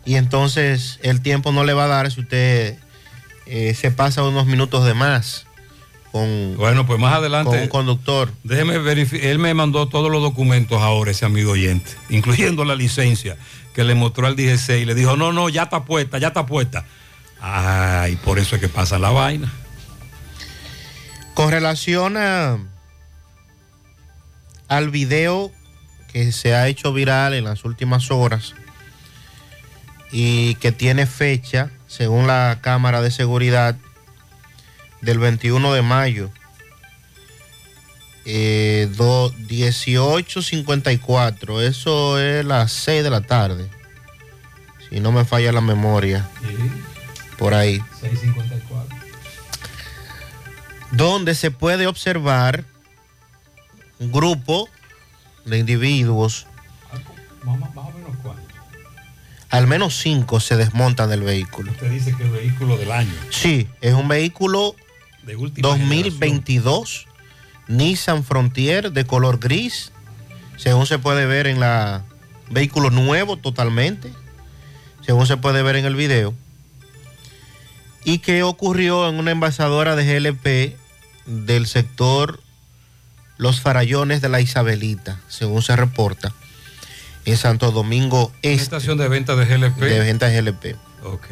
[0.05, 2.77] Y entonces el tiempo no le va a dar si usted
[3.45, 5.47] eh, se pasa unos minutos de más
[6.11, 7.51] con, Bueno, pues más adelante.
[7.51, 8.31] con un conductor.
[8.43, 9.27] Déjeme verificar.
[9.27, 13.37] Él me mandó todos los documentos ahora, ese amigo oyente, incluyendo la licencia
[13.73, 16.45] que le mostró al DGC y le dijo, no, no, ya está puesta, ya está
[16.45, 16.85] puesta.
[17.39, 19.51] Ay, por eso es que pasa la vaina.
[21.33, 22.57] Con relación a,
[24.67, 25.51] al video
[26.11, 28.55] que se ha hecho viral en las últimas horas
[30.11, 33.75] y que tiene fecha, según la cámara de seguridad,
[35.01, 36.31] del 21 de mayo.
[38.25, 43.69] Eh, do- 18.54, eso es las 6 de la tarde.
[44.89, 46.27] Si no me falla la memoria,
[47.37, 47.81] por ahí.
[48.01, 48.97] 654.
[50.91, 52.63] donde se puede observar
[53.99, 54.69] un grupo
[55.45, 56.47] de individuos,
[59.49, 61.71] al menos cinco se desmontan del vehículo.
[61.71, 63.13] Usted dice que es vehículo del año.
[63.29, 64.75] Sí, es un vehículo
[65.23, 67.07] De última 2022
[67.67, 69.91] Nissan Frontier de color gris,
[70.57, 72.03] según se puede ver en la
[72.49, 74.11] vehículo nuevo totalmente,
[75.05, 76.33] según se puede ver en el video,
[78.07, 80.77] y que ocurrió en una envasadora de GLP
[81.25, 82.39] del sector
[83.35, 86.33] Los Farallones de la Isabelita, según se reporta,
[87.25, 89.75] en Santo Domingo Este, estación de venta de GLP.
[89.81, 90.77] de venta GLP.
[91.03, 91.25] Ok.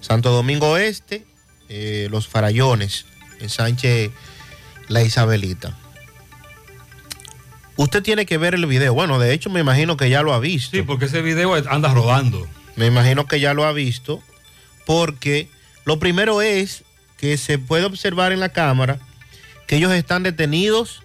[0.00, 1.24] Santo Domingo Este,
[1.68, 3.06] eh, Los Farallones,
[3.38, 4.10] en Sánchez
[4.88, 5.76] La Isabelita.
[7.76, 8.92] Usted tiene que ver el video.
[8.92, 10.76] Bueno, de hecho me imagino que ya lo ha visto.
[10.76, 12.48] Sí, porque ese video anda rodando.
[12.74, 14.20] Me imagino que ya lo ha visto,
[14.84, 15.48] porque
[15.88, 16.84] lo primero es
[17.16, 18.98] que se puede observar en la cámara
[19.66, 21.02] que ellos están detenidos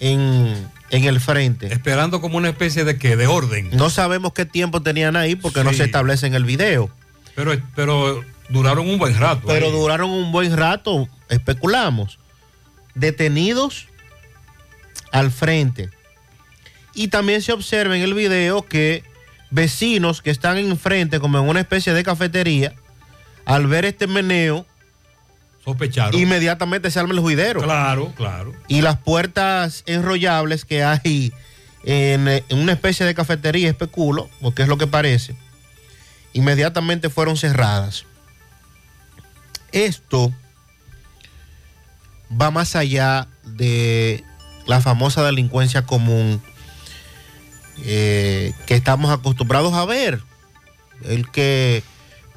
[0.00, 0.54] en,
[0.88, 1.66] en el frente.
[1.66, 3.68] Esperando como una especie de que de orden.
[3.74, 6.88] No sabemos qué tiempo tenían ahí porque no se establece en el video.
[7.34, 9.48] Pero, pero duraron un buen rato.
[9.48, 9.72] Pero ahí.
[9.72, 12.18] duraron un buen rato, especulamos.
[12.94, 13.88] Detenidos
[15.12, 15.90] al frente.
[16.94, 19.04] Y también se observa en el video que
[19.50, 22.74] vecinos que están enfrente, como en una especie de cafetería,
[23.46, 24.66] al ver este meneo,
[25.64, 26.18] Sospecharon.
[26.20, 27.62] inmediatamente se arma el juidero.
[27.62, 28.52] Claro, claro.
[28.68, 31.32] Y las puertas enrollables que hay
[31.84, 35.34] en, en una especie de cafetería, especulo, porque es lo que parece,
[36.32, 38.04] inmediatamente fueron cerradas.
[39.72, 40.32] Esto
[42.40, 44.24] va más allá de
[44.66, 46.42] la famosa delincuencia común
[47.84, 50.20] eh, que estamos acostumbrados a ver.
[51.04, 51.82] El que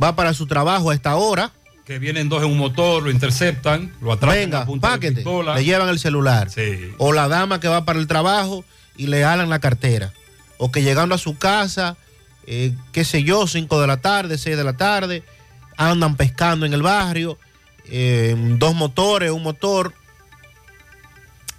[0.01, 1.51] va para su trabajo a esta hora,
[1.85, 5.15] Que vienen dos en un motor, lo interceptan, lo atrapan venga, a punta de páquete,
[5.15, 5.55] pistola.
[5.55, 6.49] le llevan el celular.
[6.49, 6.91] Sí.
[6.97, 8.65] O la dama que va para el trabajo
[8.97, 10.11] y le jalan la cartera.
[10.57, 11.95] O que llegando a su casa,
[12.45, 15.23] eh, qué sé yo, 5 de la tarde, 6 de la tarde,
[15.77, 17.37] andan pescando en el barrio,
[17.89, 19.93] eh, dos motores, un motor.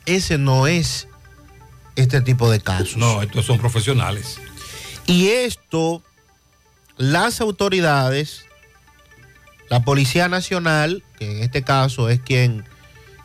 [0.06, 1.08] Ese no es
[1.96, 2.96] este tipo de casos.
[2.96, 4.38] No, estos son profesionales.
[5.06, 6.02] Y esto,
[6.98, 8.44] las autoridades,
[9.70, 12.64] la Policía Nacional, que en este caso es quien,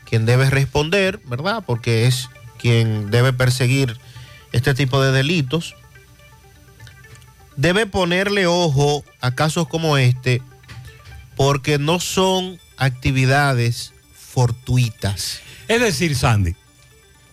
[0.06, 1.64] quien debe responder, ¿verdad?
[1.66, 3.98] Porque es quien debe perseguir
[4.52, 5.76] este tipo de delitos,
[7.56, 10.42] debe ponerle ojo a casos como este,
[11.36, 15.42] porque no son actividades fortuitas.
[15.68, 16.56] Es decir, Sandy,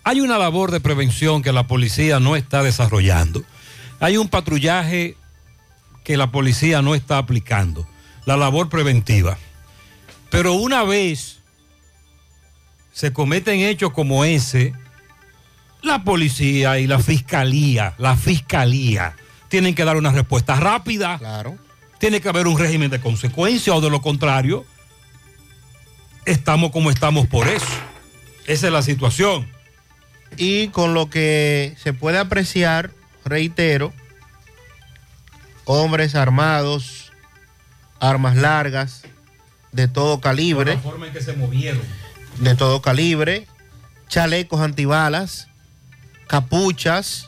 [0.03, 3.43] hay una labor de prevención que la policía no está desarrollando.
[3.99, 5.15] Hay un patrullaje
[6.03, 7.87] que la policía no está aplicando,
[8.25, 9.37] la labor preventiva.
[10.29, 11.39] Pero una vez
[12.91, 14.73] se cometen hechos como ese,
[15.81, 19.15] la policía y la fiscalía, la fiscalía,
[19.49, 21.17] tienen que dar una respuesta rápida.
[21.17, 21.57] Claro.
[21.99, 24.65] Tiene que haber un régimen de consecuencia o de lo contrario,
[26.25, 27.65] estamos como estamos por eso.
[28.47, 29.47] Esa es la situación.
[30.37, 32.91] Y con lo que se puede apreciar,
[33.25, 33.93] reitero,
[35.65, 37.11] hombres armados,
[37.99, 39.03] armas largas,
[39.71, 41.81] de todo calibre, La forma en que se movieron.
[42.39, 43.47] de todo calibre,
[44.09, 45.47] chalecos antibalas,
[46.27, 47.27] capuchas,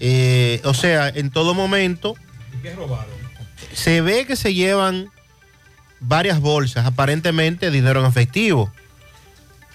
[0.00, 2.14] eh, o sea, en todo momento
[2.58, 3.12] ¿Y qué robaron?
[3.72, 5.10] se ve que se llevan
[6.00, 8.72] varias bolsas, aparentemente dinero en efectivo.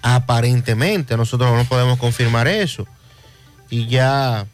[0.01, 2.87] Aparentemente, nosotros no podemos confirmar eso.
[3.69, 4.45] Y ya...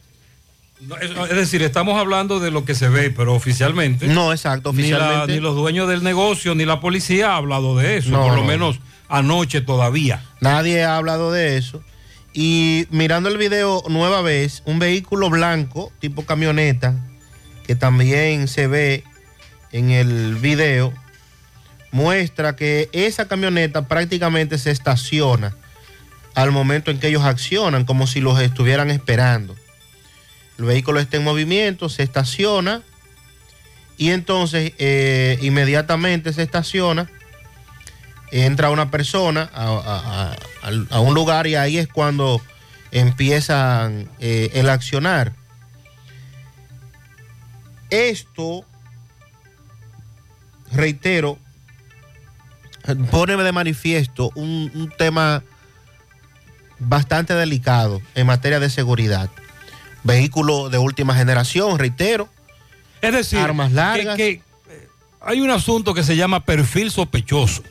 [0.86, 4.06] No, es, es decir, estamos hablando de lo que se ve, pero oficialmente.
[4.08, 5.32] No, exacto, Ni, la- oficialmente.
[5.34, 8.42] ni los dueños del negocio ni la policía ha hablado de eso, No, por lo
[8.42, 8.44] no.
[8.44, 10.22] menos anoche todavía.
[10.40, 11.82] Nadie ha hablado de eso.
[12.32, 16.94] Y mirando el video nueva vez, un vehículo blanco tipo camioneta,
[17.66, 19.04] que también se ve
[19.72, 20.92] en el video,
[21.92, 25.54] muestra que esa camioneta prácticamente se estaciona
[26.34, 29.54] al momento en que ellos accionan, como si los estuvieran esperando.
[30.58, 32.82] El vehículo está en movimiento, se estaciona
[33.96, 37.08] y entonces eh, inmediatamente se estaciona
[38.34, 42.42] entra una persona a, un lugar y ahí es cuando
[42.90, 45.34] empiezan eh, el accionar.
[47.90, 48.64] Esto,
[50.72, 51.38] reitero,
[53.12, 55.44] pone de manifiesto un tema
[56.80, 59.30] bastante delicado en materia de seguridad.
[60.04, 62.28] Vehículo de última generación, reitero.
[63.02, 64.16] Es decir, armas largas.
[64.16, 64.88] que- que, eh,
[65.20, 67.62] hay un asunto que se llama perfil sospechoso.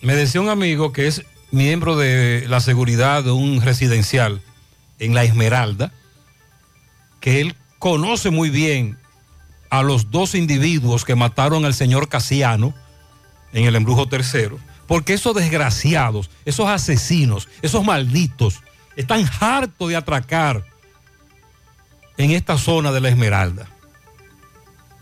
[0.00, 4.42] Me decía un amigo que es miembro de la seguridad de un residencial
[4.98, 5.92] en La Esmeralda,
[7.20, 8.98] que él conoce muy bien
[9.70, 12.74] a los dos individuos que mataron al señor Casiano
[13.52, 18.60] en el embrujo tercero, porque esos desgraciados, esos asesinos, esos malditos,
[18.96, 20.64] están hartos de atracar
[22.16, 23.68] en esta zona de la Esmeralda.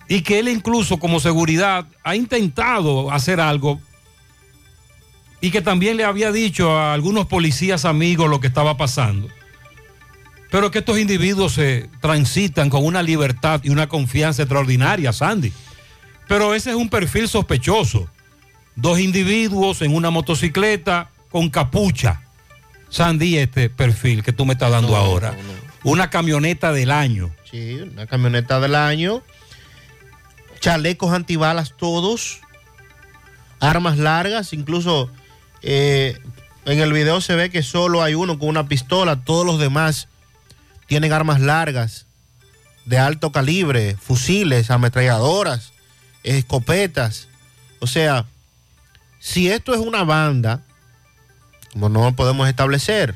[0.09, 3.81] Y que él incluso como seguridad ha intentado hacer algo
[5.41, 9.29] y que también le había dicho a algunos policías amigos lo que estaba pasando.
[10.51, 15.53] Pero que estos individuos se transitan con una libertad y una confianza extraordinaria, Sandy.
[16.27, 18.09] Pero ese es un perfil sospechoso.
[18.75, 22.23] Dos individuos en una motocicleta con capucha.
[22.91, 25.35] Sandy, este perfil que tú me estás dando ahora.
[25.85, 27.35] Una camioneta del año.
[27.51, 29.23] Sí, una camioneta del año.
[30.59, 32.41] Chalecos antibalas todos.
[33.61, 34.53] Armas largas.
[34.53, 35.11] Incluso
[35.63, 36.19] eh,
[36.67, 39.23] en el video se ve que solo hay uno con una pistola.
[39.25, 40.09] Todos los demás
[40.87, 42.07] tienen armas largas
[42.85, 43.97] de alto calibre.
[43.97, 45.73] Fusiles, ametralladoras,
[46.25, 47.29] escopetas.
[47.79, 48.27] O sea,
[49.21, 50.63] si esto es una banda,
[51.75, 53.15] no lo podemos establecer.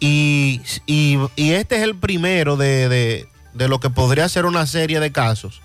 [0.00, 4.66] Y, y- y este es el primero de, de- de lo que podría ser una
[4.66, 5.60] serie de casos,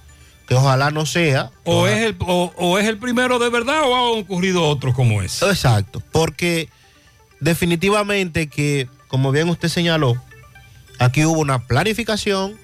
[0.48, 1.52] que ojalá no sea.
[1.64, 5.22] O es, el, o, o es el primero de verdad o han ocurrido otros como
[5.22, 5.46] ese.
[5.50, 6.70] Exacto, porque
[7.40, 10.22] definitivamente que, como bien usted señaló,
[11.00, 12.56] aquí hubo una planificación,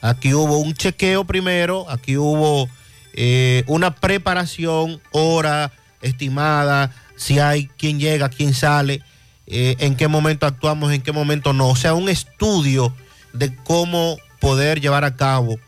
[0.00, 2.68] aquí hubo un chequeo primero, aquí hubo
[3.14, 9.02] eh, una preparación, hora estimada, si hay quién llega, quién sale,
[9.46, 11.68] eh, en qué momento actuamos, en qué momento no.
[11.68, 12.94] O sea, un estudio
[13.34, 15.58] de cómo poder llevar a cabo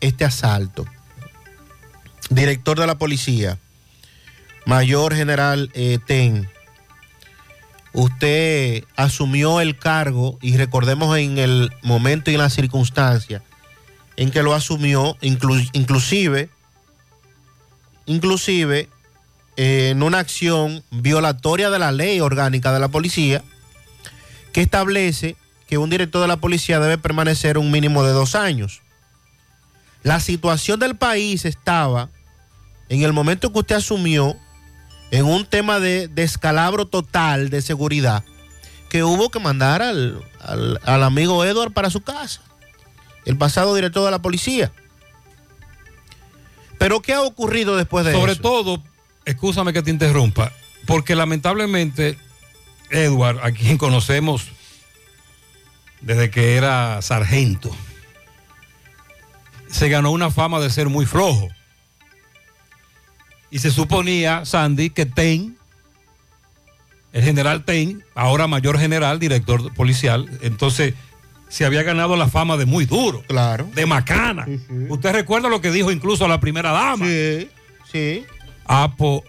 [0.00, 0.86] este asalto.
[2.30, 3.58] Director de la policía,
[4.64, 6.48] Mayor General eh, Ten,
[7.92, 13.42] usted asumió el cargo y recordemos en el momento y en la circunstancia
[14.16, 16.48] en que lo asumió, inclu- inclusive,
[18.06, 18.88] inclusive
[19.56, 23.42] en una acción violatoria de la ley orgánica de la policía
[24.52, 25.36] que establece
[25.66, 28.82] que un director de la policía debe permanecer un mínimo de dos años.
[30.02, 32.10] La situación del país estaba,
[32.88, 34.36] en el momento que usted asumió,
[35.10, 38.22] en un tema de descalabro total de seguridad,
[38.88, 42.40] que hubo que mandar al, al- al amigo Edward para su casa,
[43.24, 44.70] el pasado director de la policía.
[46.78, 48.42] Pero ¿qué ha ocurrido después de Sobre eso?
[48.42, 48.82] todo,
[49.26, 50.52] escúchame que te interrumpa,
[50.86, 52.16] porque lamentablemente
[52.90, 54.48] Edward, a quien conocemos
[56.00, 57.76] desde que era sargento,
[59.68, 61.48] se ganó una fama de ser muy flojo.
[63.50, 65.56] Y se suponía, Sandy, que Ten,
[67.12, 70.94] el general Ten, ahora mayor general, director policial, entonces
[71.48, 73.22] se había ganado la fama de muy duro.
[73.26, 73.68] Claro.
[73.74, 74.46] De macana.
[74.88, 77.06] Usted recuerda lo que dijo incluso a la primera dama.
[77.06, 77.48] Sí,
[77.90, 78.24] sí.
[78.96, 79.22] Pues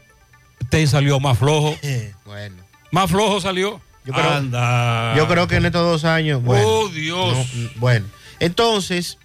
[0.69, 1.75] Ten salió más flojo.
[2.25, 2.55] bueno.
[2.91, 3.81] Más flojo salió.
[4.05, 5.13] Yo creo, Anda.
[5.17, 6.41] yo creo que en estos dos años.
[6.41, 7.35] Bueno, Oh, Dios.
[7.55, 8.05] no, bueno,
[8.39, 9.17] entonces,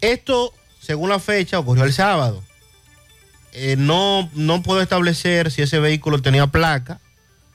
[0.00, 2.42] esto, según la fecha, ocurrió el sábado.
[3.52, 7.00] Eh, no, no puedo establecer si ese vehículo tenía placa.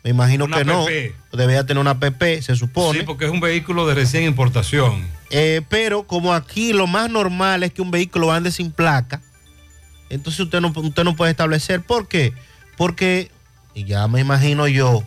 [0.04, 0.86] Me imagino Una que no.
[1.34, 3.00] Debía tener una PP, se supone.
[3.00, 5.08] Sí, porque es un vehículo de recién importación.
[5.32, 9.22] Eh, pero como aquí lo más normal es que un vehículo ande sin placa,
[10.16, 11.82] entonces usted no, usted no puede establecer.
[11.82, 12.34] ¿Por qué?
[12.78, 13.32] Porque,
[13.74, 15.04] y ya me imagino yo,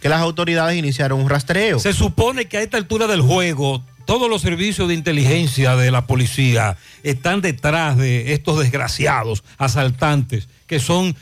[0.00, 1.78] que las autoridades iniciaron un rastreo.
[1.78, 6.06] Se supone que a esta altura del juego, todos los servicios de inteligencia de la
[6.06, 11.16] policía están detrás de estos desgraciados asaltantes que son,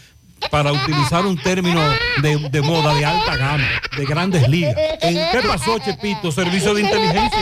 [0.51, 1.81] para utilizar un término
[2.22, 3.66] de, de moda, de alta gama,
[3.97, 4.74] de grandes ligas.
[5.01, 6.31] ¿Qué pasó, Chepito?
[6.31, 7.41] Servicio de inteligencia.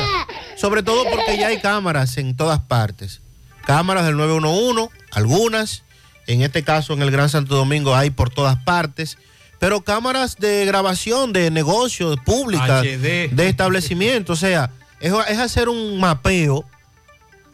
[0.57, 3.21] Sobre todo porque ya hay cámaras en todas partes.
[3.67, 5.83] Cámaras del 911, algunas.
[6.27, 9.19] En este caso, en el Gran Santo Domingo, hay por todas partes.
[9.61, 13.29] Pero cámaras de grabación de negocios públicas, HD.
[13.31, 14.39] de establecimientos.
[14.39, 16.65] O sea, es, es hacer un mapeo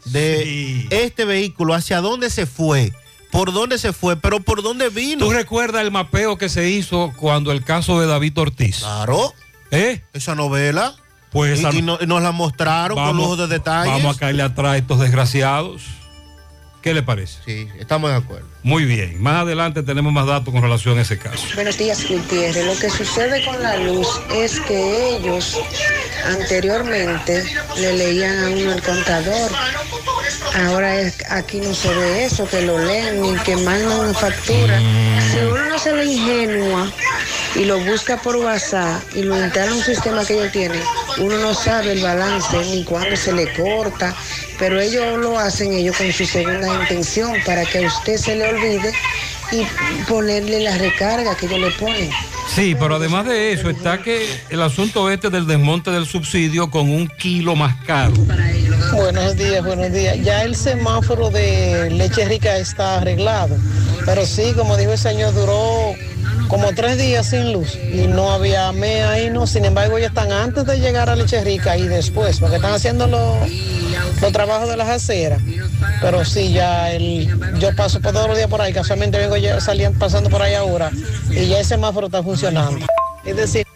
[0.07, 2.93] de este vehículo, hacia dónde se fue,
[3.31, 5.27] por dónde se fue, pero por dónde vino.
[5.27, 8.79] ¿Tú recuerdas el mapeo que se hizo cuando el caso de David Ortiz?
[8.79, 9.35] Claro.
[9.71, 10.03] ¿Eh?
[10.13, 10.97] Esa novela.
[11.31, 13.93] Pues y, esa- y no- y nos la mostraron con lujo de detalles.
[13.93, 15.83] Vamos a caerle atrás a estos desgraciados.
[16.83, 17.41] ¿Qué le parece?
[17.45, 18.49] Sí, estamos de acuerdo.
[18.63, 19.21] Muy bien.
[19.23, 21.47] Más adelante tenemos más datos con relación a ese caso.
[21.55, 22.67] Buenos días, Gutiérrez.
[22.67, 25.59] Lo que sucede con la luz es que ellos
[26.27, 27.43] anteriormente
[27.79, 29.51] le leían a uno el contador.
[30.67, 34.79] Ahora es- aquí no se ve eso, que lo leen ni que mandan una factura.
[34.79, 36.93] Si uno no se le ingenua
[37.57, 40.83] y lo busca por WhatsApp y lo instala un sistema que ellos tienen,
[41.19, 44.15] uno no sabe el balance ni cuándo se le corta,
[44.59, 48.50] pero ellos lo hacen ellos con su segunda intención para que a usted se le
[48.51, 48.93] olvide
[49.53, 49.65] y
[50.05, 52.11] ponerle la recarga que ellos le ponen.
[52.55, 56.91] Sí, pero además de eso está que el asunto este del desmonte del subsidio con
[56.91, 58.13] un kilo más caro.
[58.93, 60.19] Buenos días, buenos días.
[60.23, 63.57] Ya el semáforo de leche rica está arreglado,
[64.05, 65.95] pero sí, como dijo el señor, duró
[66.49, 69.47] como tres días sin luz y no había me ahí, no.
[69.47, 73.07] Sin embargo, ya están antes de llegar a leche rica y después, porque están haciendo
[73.07, 73.37] los,
[74.21, 75.41] los trabajos de las aceras.
[76.01, 79.61] Pero sí, ya el, yo paso por todos los días por ahí, casualmente vengo ya
[79.61, 80.91] saliendo, pasando por ahí ahora
[81.31, 82.87] y ya el semáforo está funcionando.
[83.25, 83.67] Es decir,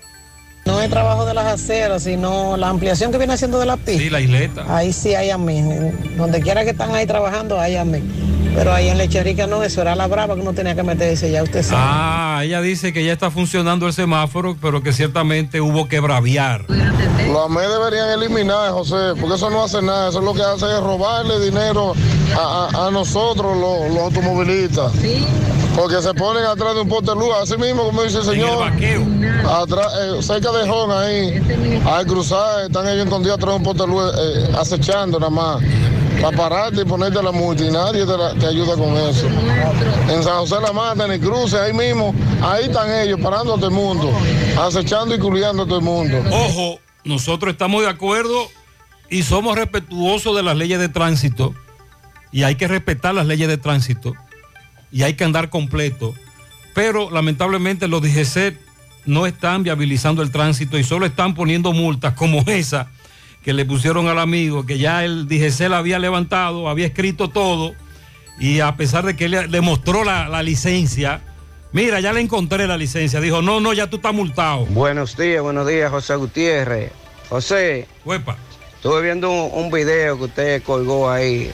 [0.65, 4.03] no es trabajo de las aceras, sino la ampliación que viene haciendo de la pista.
[4.03, 4.65] Sí, la isleta.
[4.69, 6.17] Ahí sí hay amén.
[6.17, 8.34] Donde quiera que están ahí trabajando, hay amén.
[8.55, 11.31] Pero ahí en Leche Rica no, eso era la brava que uno tenía que meterse,
[11.31, 11.83] ya usted sabe.
[11.85, 16.65] Ah, ella dice que ya está funcionando el semáforo, pero que ciertamente hubo que braviar.
[16.69, 20.09] Los AME deberían eliminar, José, porque eso no hace nada.
[20.11, 21.95] Eso lo que hace es robarle dinero
[22.39, 24.93] a, a- a nosotros, los, los automovilistas.
[25.75, 28.59] Porque se ponen atrás de un poste de luz, así mismo, como dice el señor.
[29.49, 31.43] Atrás, eh, cerca de Jón, ahí,
[31.85, 35.61] al cruzar, están ellos escondidos atrás de un poste de luz, eh, acechando nada más.
[36.21, 39.27] Para pararte y ponerte la multa y nadie te, ayuda con eso.
[40.09, 43.57] En San José la Mata, en el cruce, ahí mismo, ahí están ellos parando a
[43.57, 44.13] todo el mundo,
[44.59, 46.23] acechando y culiando a todo el mundo.
[46.31, 48.49] Ojo, nosotros estamos de acuerdo
[49.11, 51.55] y somos respetuosos de las leyes de tránsito
[52.33, 54.15] y hay que respetar las leyes de tránsito
[54.91, 56.15] y hay que andar completo.
[56.75, 58.59] Pero lamentablemente los DGC
[59.07, 62.89] no están viabilizando el tránsito y solo están poniendo multas como esa
[63.45, 67.75] que le pusieron al amigo, que ya el DGC la había levantado, había escrito todo
[68.39, 71.21] y a pesar de que le, le mostró la, la licencia,
[71.73, 74.65] mira, ya le encontré la licencia, dijo, no, no, ya tú estás multado.
[74.67, 76.91] Buenos días, buenos días, José Gutiérrez.
[77.29, 78.37] José, Huepa.
[78.77, 81.53] estuve viendo un, un video que usted colgó ahí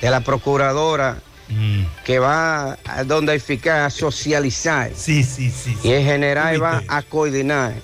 [0.00, 1.18] de la procuradora
[1.50, 1.82] Mm.
[2.04, 4.90] que va a donde hay que a socializar.
[4.94, 5.76] Sí, sí, sí.
[5.82, 7.74] Y el general va a coordinar.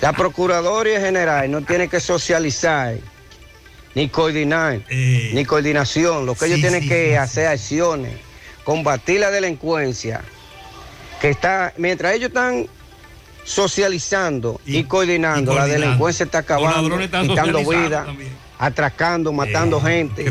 [0.00, 2.96] La procuradora y el general no tienen que socializar,
[3.94, 6.26] ni coordinar, ni coordinación.
[6.26, 7.14] Lo que ellos Sí, tienen sí, que sí, sí.
[7.14, 8.14] hacer acciones,
[8.64, 10.22] combatir la delincuencia,
[11.20, 12.66] que está, mientras ellos están
[13.44, 18.41] socializando y, coordinando, y la delincuencia está acabando, están quitando también.
[18.62, 20.24] Atracando, matando gente.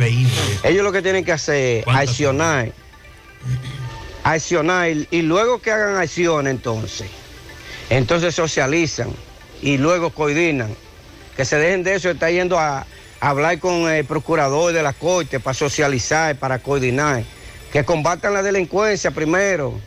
[0.63, 2.71] Ellos lo que tienen que hacer es ¿Cuántas accionar,
[4.23, 7.09] accionar y, luego que hagan acción entonces,
[7.89, 9.09] entonces socializan
[9.61, 10.73] y luego coordinan.
[11.35, 12.85] Que se dejen de eso, está yendo a,
[13.19, 17.23] a hablar con el procurador de la corte para socializar, para coordinar.
[17.73, 19.77] Que combatan la delincuencia primero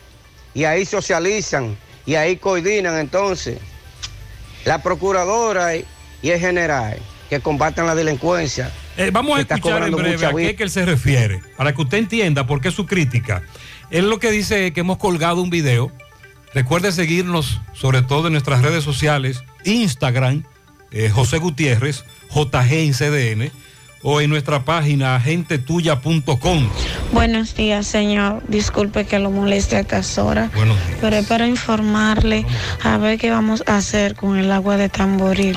[0.53, 3.59] y ahí socializan y ahí coordinan entonces.
[4.66, 5.86] La procuradora y
[6.22, 6.99] el general
[7.29, 8.70] que combatan la delincuencia.
[8.97, 10.51] Eh, vamos a escuchar en breve a qué vida.
[10.51, 13.43] es que él se refiere, para que usted entienda por qué su crítica.
[13.91, 15.93] Él lo que dice es que hemos colgado un video.
[16.53, 20.45] Recuerde seguirnos, sobre todo en nuestras redes sociales, Instagram,
[20.93, 23.53] eh, José Gutiérrez, JG en CDN,
[24.07, 26.68] o en nuestra página agentetuya.com.
[27.12, 28.42] Buenos días, señor.
[28.48, 32.44] Disculpe que lo moleste a estas horas, Bueno, pero es para informarle
[32.82, 35.57] a ver qué vamos a hacer con el agua de tamboril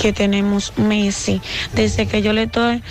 [0.00, 1.40] que tenemos Messi.
[1.74, 2.82] Desde que yo le estoy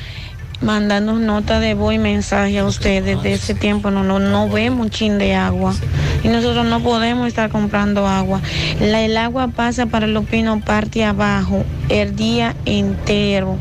[0.62, 4.86] mandando nota de voz y mensaje a usted desde ese tiempo no, no, no vemos
[4.88, 5.76] un chin de agua
[6.24, 8.42] y nosotros no podemos estar comprando agua.
[8.82, 13.56] La- el agua pasa para los pinos parte abajo el día entero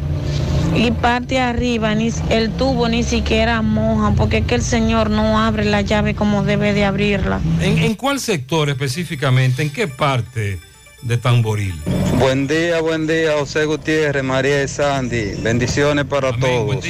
[0.77, 5.39] y parte arriba, ni, el tubo ni siquiera moja, porque es que el señor no
[5.39, 7.41] abre la llave como debe de abrirla.
[7.61, 9.63] ¿En, en cuál sector específicamente?
[9.63, 10.59] ¿En qué parte
[11.03, 11.75] de Tamboril?
[12.19, 15.35] Buen día, buen día, José Gutiérrez, María y Sandy.
[15.43, 16.85] Bendiciones para todos.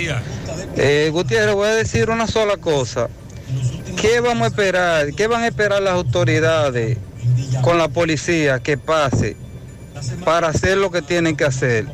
[0.77, 3.09] Eh, Gutiérrez, voy a decir una sola cosa.
[4.01, 5.15] ¿Qué vamos a esperar?
[5.15, 6.99] ¿Qué van a esperar las autoridades
[7.63, 9.37] con la policía que pase
[10.25, 11.87] para hacer lo que tienen que hacer?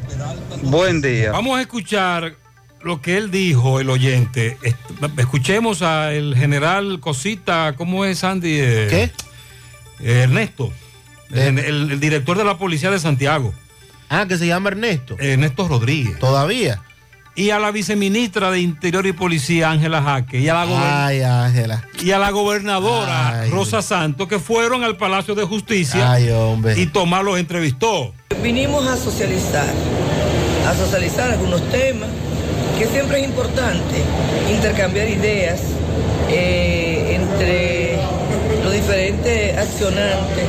[0.63, 1.33] Buen día.
[1.33, 2.35] Vamos a escuchar
[2.83, 4.57] lo que él dijo, el oyente.
[5.17, 8.57] Escuchemos al general Cosita, ¿cómo es Sandy?
[8.57, 9.11] ¿Qué?
[10.01, 10.73] Ernesto,
[11.31, 13.55] el, el- el director de la policía de Santiago.
[14.09, 15.17] Ah, que se llama Ernesto.
[15.19, 16.19] Ernesto Rodríguez.
[16.19, 16.83] Todavía.
[17.35, 21.21] Y a la viceministra de Interior y Policía, Ángela Jaque, y a la, gober- Ay,
[21.23, 21.83] Ángela.
[22.03, 23.51] y a la gobernadora Ay.
[23.51, 26.79] Rosa Santos, que fueron al Palacio de Justicia Ay, hombre.
[26.79, 28.13] y Tomás los entrevistó.
[28.43, 29.67] Vinimos a socializar,
[30.69, 32.09] a socializar algunos temas,
[32.79, 34.03] que siempre es importante
[34.53, 35.61] intercambiar ideas
[36.29, 37.99] eh, entre
[38.65, 40.45] los diferentes accionantes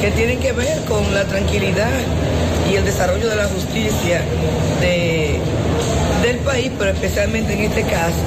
[0.00, 1.90] que tienen que ver con la tranquilidad
[2.70, 4.22] y el desarrollo de la justicia
[4.80, 5.19] de-
[6.50, 8.22] país, pero especialmente en este caso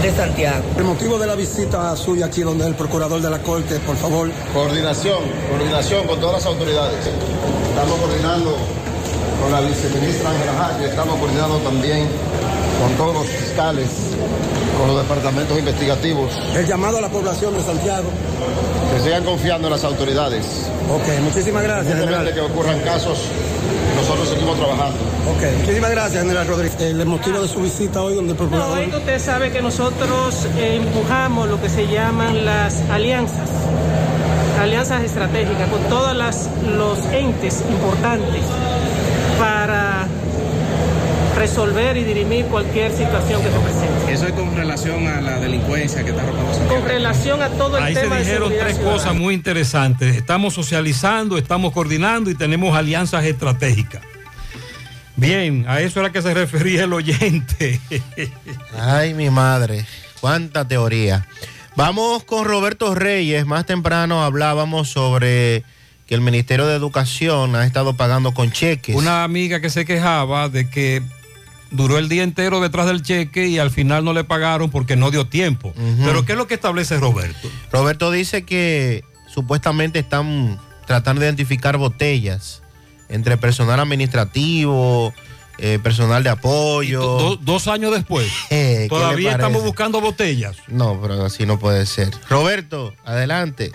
[0.00, 0.62] de Santiago.
[0.78, 4.30] El motivo de la visita suya aquí donde el procurador de la Corte, por favor.
[4.54, 5.18] Coordinación,
[5.50, 7.04] coordinación con todas las autoridades.
[7.70, 8.56] Estamos coordinando
[9.42, 12.06] con la viceministra Ángela Jaque, estamos coordinando también
[12.80, 13.88] con todos los fiscales,
[14.78, 16.38] con los departamentos investigativos.
[16.54, 18.08] El llamado a la población de Santiago.
[18.94, 20.46] Que sigan confiando en las autoridades.
[20.88, 22.32] Ok, muchísimas gracias, general.
[22.32, 23.18] que ocurran casos,
[23.96, 24.94] nosotros seguimos trabajando.
[25.30, 26.80] Ok, muchísimas gracias, general Rodríguez.
[26.80, 28.78] El motivo de su visita hoy donde el No, procurador...
[28.80, 33.48] es que usted sabe que nosotros eh, empujamos lo que se llaman las alianzas,
[34.60, 38.42] alianzas estratégicas con todos los entes importantes
[39.38, 40.06] para
[41.36, 43.95] resolver y dirimir cualquier situación que se presente.
[44.16, 46.68] Eso es con relación a la delincuencia que está robando.
[46.68, 48.96] Con relación a todo el Ahí se tema de dijeron tres ciudadana.
[48.96, 50.16] cosas muy interesantes.
[50.16, 54.00] Estamos socializando, estamos coordinando y tenemos alianzas estratégicas.
[55.16, 57.78] Bien, a eso era que se refería el oyente.
[58.80, 59.84] Ay, mi madre,
[60.22, 61.26] cuánta teoría.
[61.76, 63.44] Vamos con Roberto Reyes.
[63.44, 65.62] Más temprano hablábamos sobre
[66.06, 68.96] que el Ministerio de Educación ha estado pagando con cheques.
[68.96, 71.02] Una amiga que se quejaba de que
[71.76, 75.10] duró el día entero detrás del cheque y al final no le pagaron porque no
[75.10, 75.72] dio tiempo.
[76.04, 77.48] Pero ¿qué es lo que establece Roberto?
[77.70, 82.62] Roberto dice que supuestamente están tratando de identificar botellas
[83.08, 85.12] entre personal administrativo,
[85.58, 87.00] eh, personal de apoyo.
[87.00, 88.26] Do- dos años después.
[88.50, 90.56] Eh, ¿qué le Todavía estamos buscando botellas.
[90.68, 92.10] No, pero así no puede ser.
[92.28, 93.72] Roberto, adelante.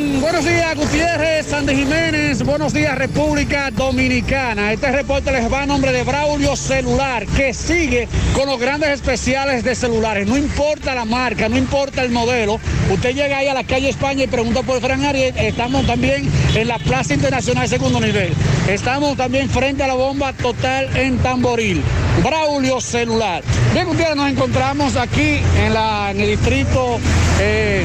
[0.00, 2.42] Buenos días, Gutiérrez, Sandy Jiménez.
[2.42, 4.72] Buenos días, República Dominicana.
[4.72, 9.62] Este reporte les va a nombre de Braulio Celular, que sigue con los grandes especiales
[9.62, 10.26] de celulares.
[10.26, 12.58] No importa la marca, no importa el modelo.
[12.90, 15.34] Usted llega ahí a la calle España y pregunta por Fran Ariel.
[15.36, 18.32] Estamos también en la Plaza Internacional Segundo Nivel.
[18.68, 21.82] Estamos también frente a la bomba total en Tamboril.
[22.24, 23.42] Braulio Celular.
[23.74, 26.98] Bien, Gutiérrez, nos encontramos aquí en, la, el distrito.
[27.38, 27.84] eh,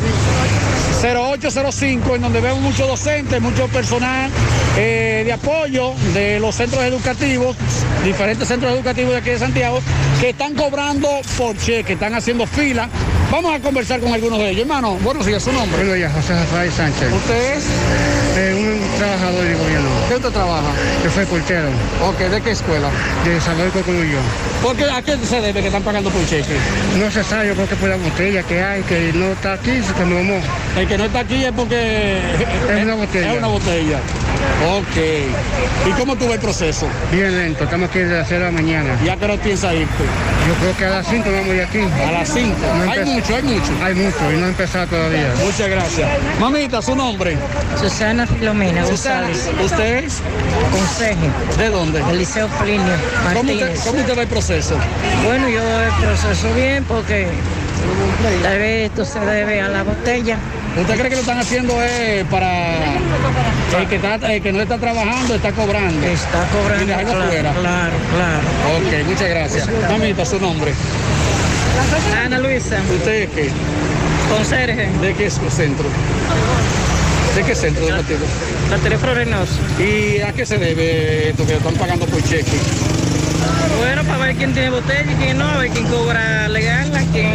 [1.14, 4.32] 0805, en donde vemos muchos docentes, mucho personal
[4.76, 7.56] eh, de apoyo de los centros educativos,
[8.04, 9.82] diferentes centros educativos de aquí de Santiago,
[10.20, 12.90] que están cobrando por cheque, están haciendo fila.
[13.36, 14.62] Vamos a conversar con algunos de ellos.
[14.62, 15.76] Hermano, buenos días, su nombre.
[15.76, 17.12] Buenos días, José Rafael Sánchez.
[17.12, 17.66] ¿Usted es?
[18.38, 19.90] Eh, un trabajador de gobierno.
[20.08, 20.72] ¿Qué usted trabaja?
[21.04, 21.68] Yo soy portero.
[22.08, 22.90] Ok, ¿de qué escuela?
[23.26, 24.20] De Salvador Coconullo.
[24.64, 26.56] ¿Por qué, ¿A qué se debe que están pagando por cheque?
[26.98, 29.82] No se sabe, yo creo que por la botella que hay, que no está aquí,
[29.84, 30.40] se tomó.
[30.78, 32.20] El que no está aquí es porque
[32.74, 33.32] Es una botella.
[33.34, 34.00] Es una botella.
[34.78, 35.88] Ok.
[35.88, 36.88] ¿Y cómo tuvo el proceso?
[37.12, 38.98] Bien lento, estamos aquí desde las 6 de la mañana.
[39.06, 40.04] ¿Y a qué hora piensa irte?
[40.48, 41.80] Yo creo que a las 5 vamos de aquí.
[41.80, 42.56] A las 5.
[42.90, 43.72] hay mucho, hay mucho.
[43.84, 45.34] Hay mucho y no ha empezado todavía.
[45.44, 46.10] Muchas gracias.
[46.40, 47.38] Mamita, su nombre.
[47.80, 49.50] Susana Filomena González.
[49.64, 50.22] ¿usted es?
[50.72, 51.30] Conseje.
[51.58, 52.04] ¿De dónde?
[52.04, 53.80] Del Liceo Plinio ¿Cómo usted, Martínez.
[53.86, 54.76] ¿Cómo usted el proceso?
[55.24, 57.28] Bueno, yo el proceso bien porque
[58.44, 60.38] tal vez esto se debe a la botella.
[60.80, 62.76] ¿Usted cree que lo están haciendo eh, para
[63.80, 66.06] el que, está, el que no está trabajando, está cobrando?
[66.06, 67.54] Está cobrando, Y dejarlo claro, fuera.
[67.54, 68.78] claro, claro.
[68.78, 69.70] Ok, muchas gracias.
[69.90, 70.74] Mamita, su nombre.
[72.26, 72.78] Ana Luisa.
[72.96, 73.50] ¿Usted es qué?
[74.30, 74.88] Conserje.
[75.02, 75.86] ¿De qué centro?
[77.36, 78.20] ¿De qué centro educativo?
[78.72, 79.54] Batería Florenoso.
[79.80, 82.58] ¿Y a qué se debe esto que están pagando por cheque?
[83.80, 87.04] Bueno, para ver quién tiene botella y quién no, a ver quién cobra legal, a
[87.12, 87.34] quién...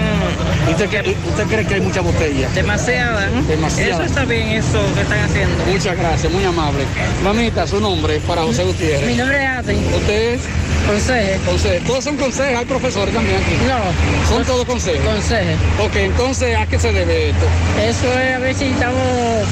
[0.70, 2.48] ¿Usted, cree- usted cree que hay mucha botella?
[2.54, 3.28] Demasiada.
[3.34, 3.42] ¿no?
[3.42, 3.92] Demasiada.
[3.92, 5.64] Eso está bien, eso que están haciendo.
[5.66, 6.84] Muchas gracias, muy amable.
[7.22, 9.06] Mamita, su nombre para José Gutiérrez.
[9.06, 9.76] Mi nombre es Adri.
[9.94, 10.40] ¿Usted es?
[10.86, 11.38] Conseje.
[11.46, 11.80] Conseje.
[11.86, 13.56] Todos son consejos, hay profesores también aquí.
[13.66, 14.28] No.
[14.34, 15.00] Son todos consejos.
[15.04, 15.54] Conseje.
[15.84, 17.46] Ok, entonces, ¿a qué se debe esto?
[17.80, 19.46] Eso es a ver si estamos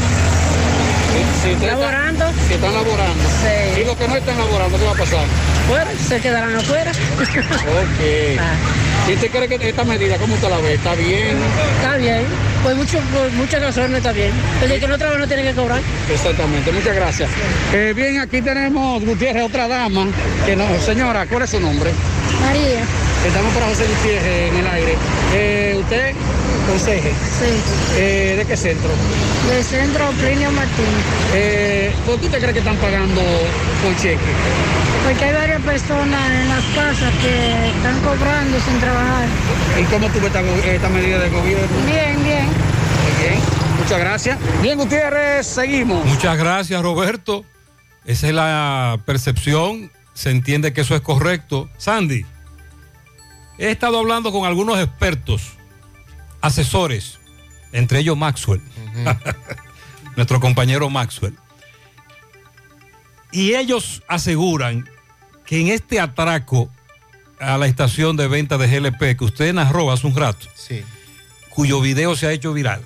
[1.43, 2.25] Si laborando.
[2.49, 3.25] si están laborando.
[3.43, 3.81] Sí.
[3.81, 5.25] Y los que no están laborando, ¿qué va a pasar?
[5.69, 6.91] Bueno, se quedarán afuera.
[6.91, 8.41] Ok.
[9.09, 10.75] ¿Y usted cree que esta medida, cómo usted la ve?
[10.75, 11.37] ¿Está bien?
[11.77, 12.25] Está bien.
[12.63, 14.33] Pues mucho, por muchas razones está bien.
[14.63, 15.81] El que no trabaja no tiene que cobrar.
[16.13, 17.31] Exactamente, muchas gracias.
[17.73, 20.07] Eh, bien, aquí tenemos, Gutiérrez, otra dama.
[20.45, 21.91] Que no, señora, ¿cuál es su nombre?
[22.41, 22.81] María.
[23.27, 24.95] Estamos para José Gutiérrez en el aire.
[25.35, 26.15] Eh, ¿Usted?
[26.69, 27.11] Conserje.
[27.11, 27.97] Sí.
[27.97, 28.91] Eh, ¿De qué centro?
[29.49, 31.05] Del centro Plinio Martínez.
[31.33, 33.23] Eh, ¿Por qué usted cree que están pagando
[33.83, 34.19] por cheque?
[35.05, 39.27] Porque hay varias personas en las casas que están cobrando sin trabajar.
[39.81, 41.67] ¿Y cómo ves esta, esta medida del gobierno?
[41.87, 42.45] Bien, bien.
[42.45, 43.41] Muy bien.
[43.83, 44.39] Muchas gracias.
[44.61, 46.05] Bien, Gutiérrez, seguimos.
[46.05, 47.47] Muchas gracias, Roberto.
[48.05, 49.91] Esa es la percepción.
[50.13, 51.71] Se entiende que eso es correcto.
[51.79, 52.27] Sandy,
[53.57, 55.58] he estado hablando con algunos expertos,
[56.41, 57.19] asesores,
[57.73, 58.61] entre ellos Maxwell,
[60.17, 61.35] nuestro compañero Maxwell.
[63.33, 64.89] Y ellos aseguran
[65.45, 66.71] que en este atraco
[67.41, 70.83] a la estación de venta de GLP que usted narró hace un rato, Sí.
[71.51, 72.83] cuyo video se ha hecho viral,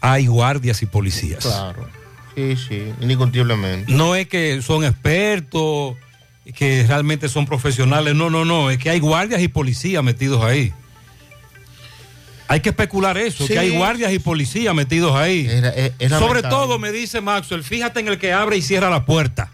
[0.00, 1.44] hay guardias y policías.
[1.44, 1.88] Claro.
[2.34, 3.92] Sí, sí, indiscutiblemente.
[3.92, 5.96] No es que son expertos,
[6.54, 10.72] que realmente son profesionales, no, no, no, es que hay guardias y policías metidos ahí.
[12.52, 13.54] Hay que especular eso, Sí.
[13.54, 15.46] que hay guardias y policías metidos ahí.
[15.48, 19.06] Es- es Sobre todo, me dice Maxwell, fíjate en el que abre y cierra la
[19.06, 19.50] puerta.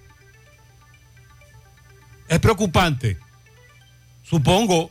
[2.29, 3.17] Es preocupante.
[4.25, 4.91] Supongo,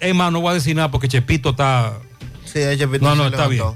[0.00, 1.92] es más, no voy a decir nada porque Chepito está...
[2.44, 3.66] Sí, Chepito No, no, está bien.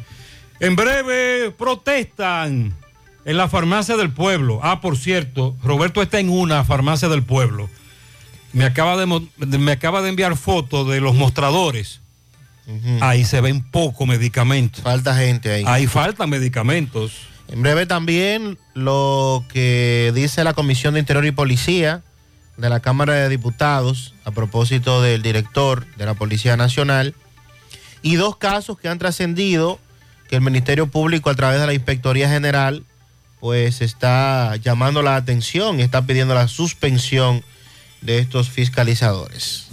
[0.59, 2.75] En breve protestan
[3.25, 4.59] en la farmacia del pueblo.
[4.65, 7.71] Ah, por cierto, Roberto está en una farmacia del pueblo.
[8.53, 9.07] Me acaba de,
[9.59, 12.01] me acaba de enviar fotos de los mostradores.
[13.01, 14.83] Ahí se ven pocos medicamentos.
[14.83, 15.65] Falta gente ahí.
[15.67, 17.13] Ahí faltan medicamentos.
[17.49, 22.03] En breve también lo que dice la Comisión de Interior y Policía
[22.57, 27.15] de la Cámara de Diputados a propósito del director de la Policía Nacional
[28.03, 29.79] y dos casos que han trascendido
[30.29, 32.85] que el Ministerio Público a través de la Inspectoría General
[33.39, 37.45] pues está llamando la atención y está pidiendo la suspensión
[38.01, 39.69] de estos fiscalizadores.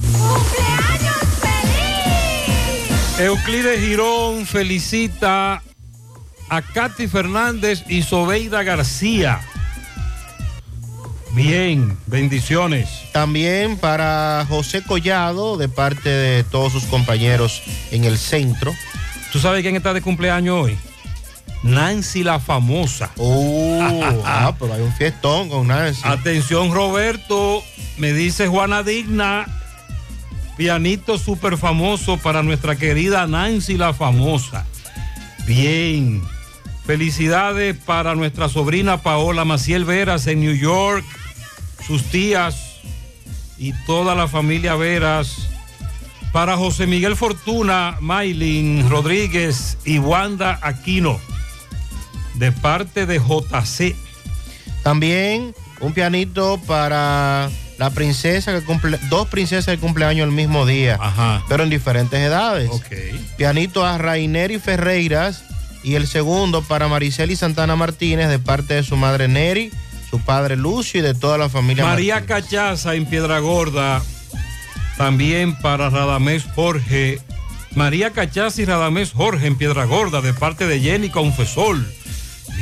[3.24, 5.64] Euclides Girón felicita
[6.50, 9.40] a Katy Fernández y Sobeida García.
[11.32, 12.90] Bien, bendiciones.
[13.14, 18.76] También para José Collado, de parte de todos sus compañeros en el centro.
[19.32, 20.78] ¿Tú sabes quién está de cumpleaños hoy?
[21.64, 23.10] Nancy la famosa.
[23.16, 23.80] Oh,
[24.26, 26.02] ah, pero hay un fiestón con Nancy.
[26.04, 27.64] Atención Roberto,
[27.98, 29.46] me dice Juana Digna,
[30.58, 34.66] pianito súper famoso para nuestra querida Nancy la famosa.
[35.46, 36.22] Bien,
[36.86, 41.06] felicidades para nuestra sobrina Paola Maciel Veras en New York,
[41.86, 42.82] sus tías
[43.58, 45.50] y toda la familia Veras.
[46.32, 51.20] Para José Miguel Fortuna, Maylin Rodríguez y Wanda Aquino,
[52.36, 53.96] de parte de JC.
[54.82, 57.52] También un pianito para
[57.84, 60.98] la princesa que cumple, dos princesas que cumpleaños el mismo día,
[61.50, 62.72] pero en diferentes edades.
[63.36, 65.44] Pianito a Raineri Ferreiras
[65.84, 69.70] y el segundo para Mariceli Santana Martínez de parte de su madre Neri,
[70.10, 71.84] su padre Lucio y de toda la familia.
[71.84, 74.02] María Cachaza en Piedra Gorda,
[74.96, 77.20] también para Radamés Jorge.
[77.76, 81.86] María Cachaza y Radamés Jorge en Piedra Gorda, de parte de Jenny Confesol.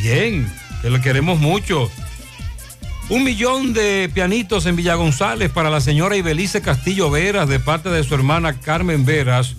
[0.02, 1.92] Bien, que le queremos mucho.
[3.12, 7.90] Un millón de pianitos en Villa González para la señora Ibelice Castillo Veras, de parte
[7.90, 9.58] de su hermana Carmen Veras,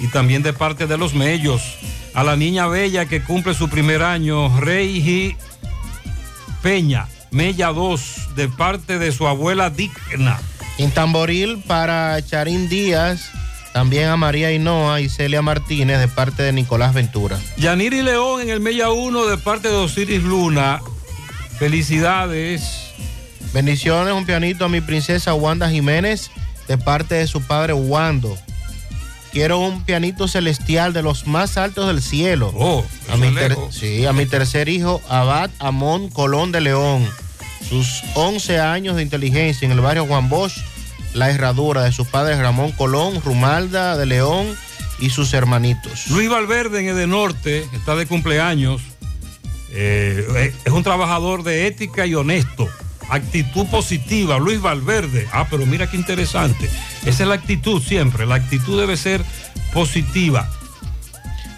[0.00, 1.62] y también de parte de los Mellos.
[2.12, 5.36] A la niña bella que cumple su primer año, Rey
[6.60, 10.36] Peña, Mella 2, de parte de su abuela Digna.
[10.76, 13.30] En Tamboril para Charín Díaz,
[13.72, 17.38] también a María Hinoa y Celia Martínez de parte de Nicolás Ventura.
[17.58, 20.80] Yaniri León en el Mella 1 de parte de Osiris Luna.
[21.60, 22.87] Felicidades.
[23.52, 26.30] Bendiciones, un pianito a mi princesa Wanda Jiménez
[26.66, 28.36] de parte de su padre Wando.
[29.32, 32.52] Quiero un pianito celestial de los más altos del cielo.
[32.54, 33.34] Oh, a mi
[33.70, 37.08] sí, a mi tercer hijo, Abad Amón Colón de León.
[37.68, 40.58] Sus 11 años de inteligencia en el barrio Juan Bosch,
[41.14, 44.46] la herradura de sus padres Ramón Colón, Rumalda de León
[44.98, 46.08] y sus hermanitos.
[46.08, 48.82] Luis Valverde en Edenorte está de cumpleaños.
[49.70, 52.68] Eh, es un trabajador de ética y honesto.
[53.08, 55.26] Actitud positiva, Luis Valverde.
[55.32, 56.68] Ah, pero mira qué interesante.
[57.06, 58.26] Esa es la actitud siempre.
[58.26, 59.24] La actitud debe ser
[59.72, 60.50] positiva.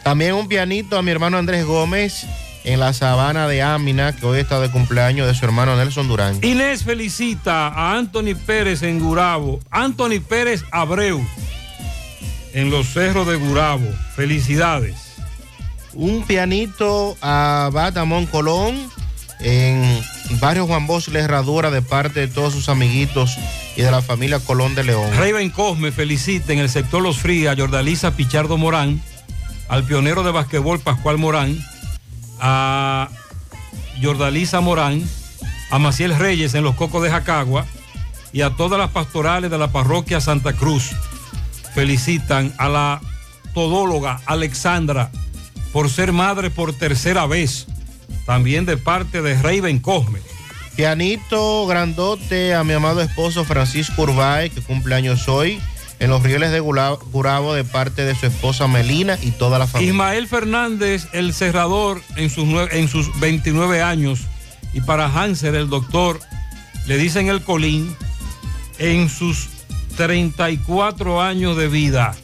[0.02, 2.27] También un pianito a mi hermano Andrés Gómez
[2.64, 6.39] en la sabana de Ámina, que hoy está de cumpleaños de su hermano Nelson Durán.
[6.43, 9.60] Inés felicita a Anthony Pérez en Gurabo.
[9.70, 11.24] Anthony Pérez Abreu
[12.52, 13.86] en los cerros de Gurabo.
[14.14, 14.97] Felicidades.
[15.93, 18.90] Un pianito a Batamón Colón
[19.43, 20.03] en
[20.41, 23.37] Barrio Juan Bosch La Herradura de parte de todos sus amiguitos
[23.77, 25.11] y de la familia Colón de León.
[25.17, 29.03] Raven Cosme felicita en el sector Los Frías a Yordaliza Pichardo Morán
[29.71, 31.65] al pionero de basquetbol Pascual Morán,
[32.41, 33.09] a
[34.03, 35.09] Jordaliza Morán,
[35.71, 37.65] a Maciel Reyes en los Cocos de Jacagua
[38.33, 40.91] y a todas las pastorales de la parroquia Santa Cruz.
[41.73, 43.01] Felicitan a la
[43.55, 45.12] todóloga Alexandra
[45.73, 47.69] por ser madre por tercera vez,
[48.27, 50.20] también de parte de Raven Cosme.
[50.77, 55.61] Pianito grandote a mi amado esposo Francisco Urbay, que cumple años hoy,
[55.99, 59.93] en los rieles de Gurabo de parte de su esposa Melina y toda la familia.
[59.93, 64.20] Ismael Fernández, el cerrador, en sus, en sus 29 años.
[64.73, 66.19] Y para Hanser, el doctor,
[66.87, 67.95] le dicen el colín,
[68.78, 69.49] en sus
[69.97, 72.15] 34 años de vida.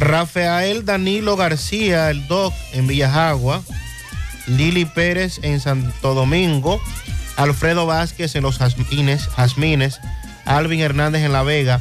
[0.00, 3.62] Rafael Danilo García, el doc en Villajagua,
[4.46, 6.80] Lili Pérez en Santo Domingo,
[7.36, 10.00] Alfredo Vázquez en Los Jazmines,
[10.44, 11.80] Alvin Hernández en La Vega,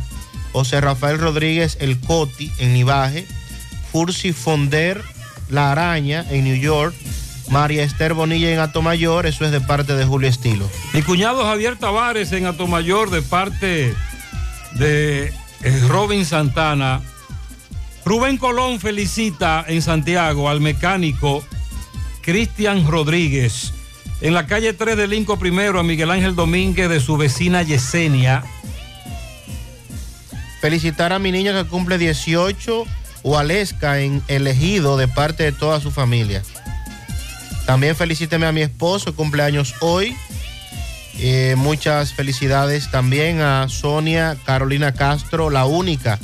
[0.52, 3.26] José Rafael Rodríguez El Coti en Nivaje,
[3.92, 5.02] Fursi Fonder
[5.50, 6.96] La Araña en New York,
[7.50, 10.70] María Esther Bonilla en Atomayor, eso es de parte de Julio Estilo.
[10.94, 13.94] Mi cuñado Javier Tavares en Atomayor de parte
[14.76, 15.34] de
[15.64, 17.02] eh, Robin Santana.
[18.06, 21.44] Rubén Colón felicita en Santiago al mecánico
[22.22, 23.74] Cristian Rodríguez.
[24.22, 28.44] En la calle 3 de Linco Primero a Miguel Ángel Domínguez de su vecina Yesenia.
[30.62, 32.86] Felicitar a mi niña que cumple 18,
[33.24, 36.44] Waleska en elegido de parte de toda su familia.
[37.66, 40.16] También felicíteme a mi esposo, cumpleaños hoy.
[41.20, 46.20] Eh, muchas felicidades también a Sonia Carolina Castro, la única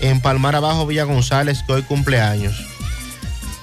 [0.00, 2.71] en Palmar Abajo, Villa González, que hoy cumpleaños.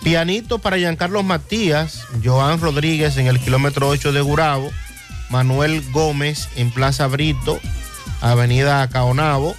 [0.04, 4.72] Pianito para Giancarlos Matías, Joan Rodríguez en el kilómetro 8 de Gurabo,
[5.30, 7.60] Manuel Gómez en Plaza Brito,
[8.22, 9.56] Avenida Caonabo,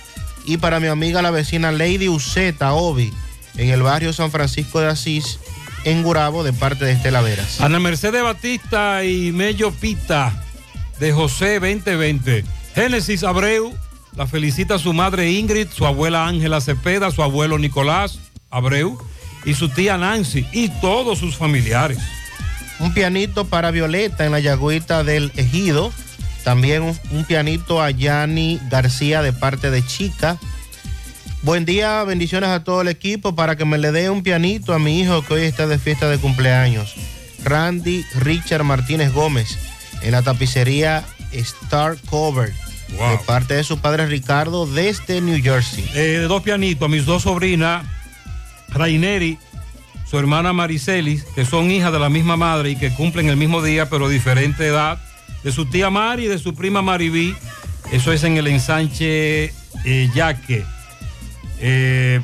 [0.47, 3.13] y para mi amiga la vecina Lady Uceta Obi
[3.57, 5.39] en el barrio San Francisco de Asís,
[5.85, 7.61] en Gurabo, de parte de Estela Veras.
[7.61, 10.43] Ana Mercedes Batista y Mello Pita
[10.99, 12.45] de José 2020.
[12.75, 13.75] Génesis Abreu
[14.17, 18.19] la felicita su madre Ingrid, su abuela Ángela Cepeda, su abuelo Nicolás
[18.51, 18.99] Abreu
[19.45, 21.99] y su tía Nancy y todos sus familiares.
[22.79, 25.93] Un pianito para Violeta en la Yagüita del Ejido.
[26.45, 30.39] También un, un pianito a Yanni García de parte de Chica.
[31.43, 34.79] Buen día, bendiciones a todo el equipo para que me le dé un pianito a
[34.79, 36.95] mi hijo que hoy está de fiesta de cumpleaños.
[37.45, 39.59] Randy Richard Martínez Gómez
[40.03, 42.53] en la tapicería Star Cover.
[42.89, 45.89] De parte de su padre Ricardo desde New Jersey.
[45.95, 47.87] Eh, dos pianitos a mis dos sobrinas,
[48.73, 49.39] Raineri,
[50.09, 53.63] su hermana Maricelis, que son hijas de la misma madre y que cumplen el mismo
[53.63, 54.99] día pero diferente edad,
[55.45, 57.35] de su tía Mari y de su prima Maribí.
[57.93, 59.53] Eso es en el ensanche
[59.85, 60.65] eh, Yaque.
[61.61, 62.21] Eh,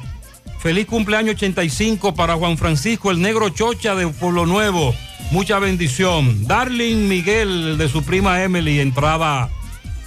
[0.60, 4.94] feliz cumpleaños 85 para Juan Francisco, el negro Chocha de Pueblo Nuevo.
[5.31, 6.47] Mucha bendición.
[6.47, 9.48] Darling Miguel de su prima Emily, entrada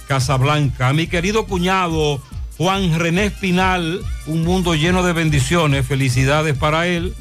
[0.08, 0.92] Casablanca.
[0.92, 2.22] Mi querido cuñado
[2.60, 5.86] Juan René Espinal, un mundo lleno de bendiciones.
[5.86, 7.14] Felicidades para él.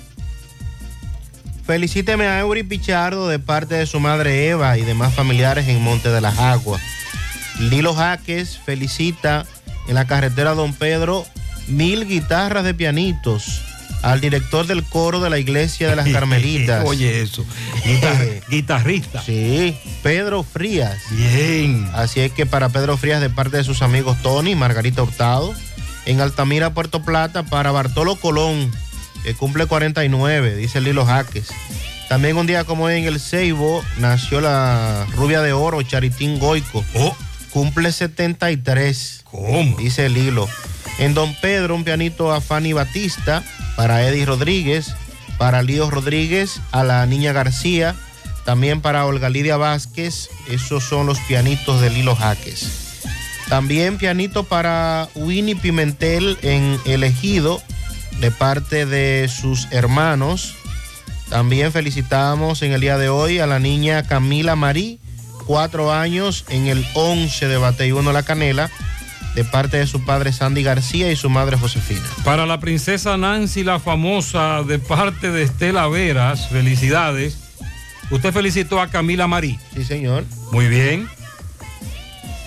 [1.66, 6.10] Felicíteme a Eury Pichardo de parte de su madre Eva y demás familiares en Monte
[6.10, 6.82] de las Aguas.
[7.57, 9.45] Lilo Jaques felicita
[9.88, 11.26] en la carretera Don Pedro
[11.70, 13.61] mil guitarras de pianitos
[14.01, 16.84] al director del coro de la iglesia de las Carmelitas.
[16.85, 17.45] Oye, eso.
[17.85, 19.21] Guitar- guitarrista.
[19.23, 20.97] Sí, Pedro Frías.
[21.11, 21.89] Bien.
[21.93, 25.53] Así es que para Pedro Frías de parte de sus amigos Tony y Margarita Hurtado.
[26.05, 28.71] En Altamira, Puerto Plata, para Bartolo Colón,
[29.23, 31.49] que cumple 49, dice Lilo Jaques.
[32.07, 36.84] También un día como hoy en el Ceibo nació la rubia de oro, Charitín Goico.
[37.51, 39.21] Cumple 73.
[39.26, 39.77] ¿Cómo?
[39.77, 40.47] Dice Lilo.
[40.99, 43.43] En Don Pedro, un pianito a Fanny Batista,
[43.76, 44.93] para Eddie Rodríguez,
[45.38, 47.95] para Lío Rodríguez, a la niña García,
[48.43, 50.30] también para Olga Lidia Vázquez.
[50.49, 52.89] Esos son los pianitos de Lilo Jaques.
[53.47, 57.61] También pianito para Winnie Pimentel en El Ejido,
[58.19, 60.55] de parte de sus hermanos.
[61.30, 64.99] También felicitamos en el día de hoy a la niña Camila Marí,
[65.45, 68.69] cuatro años en el 11 de Bateyuno La Canela,
[69.40, 72.02] de parte de su padre Sandy García y su madre Josefina.
[72.26, 77.40] Para la princesa Nancy, la famosa, de parte de Estela Veras, felicidades.
[78.11, 79.57] Usted felicitó a Camila Marí.
[79.74, 80.26] Sí, señor.
[80.52, 81.07] Muy bien.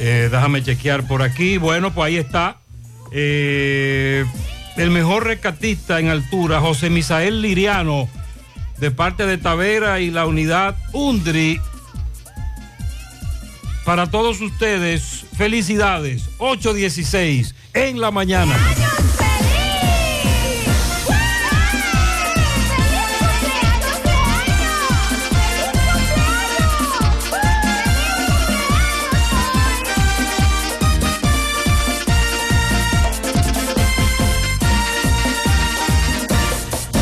[0.00, 1.56] Eh, déjame chequear por aquí.
[1.56, 2.58] Bueno, pues ahí está.
[3.10, 4.26] Eh,
[4.76, 8.06] el mejor rescatista en altura, José Misael Liriano,
[8.80, 11.58] de parte de Tavera y la unidad UNDRI.
[13.84, 16.30] Para todos ustedes, felicidades.
[16.38, 18.56] 8.16 en la mañana.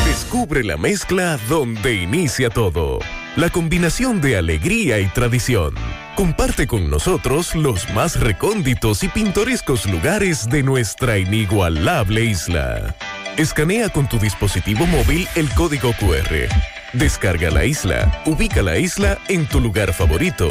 [0.06, 3.00] Descubre la mezcla donde inicia todo
[3.36, 5.72] la combinación de alegría y tradición.
[6.16, 12.96] Comparte con nosotros los más recónditos y pintorescos lugares de nuestra inigualable isla.
[13.36, 16.48] Escanea con tu dispositivo móvil el código QR.
[16.92, 20.48] Descarga la isla, ubica la isla en tu lugar favorito.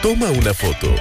[0.00, 0.94] Toma una foto.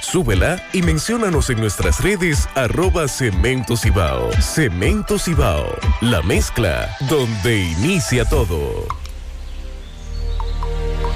[0.00, 4.30] Súbela y menciónanos en nuestras redes arroba Cemento Cibao.
[4.40, 9.01] Cemento Cibao, la mezcla donde inicia todo.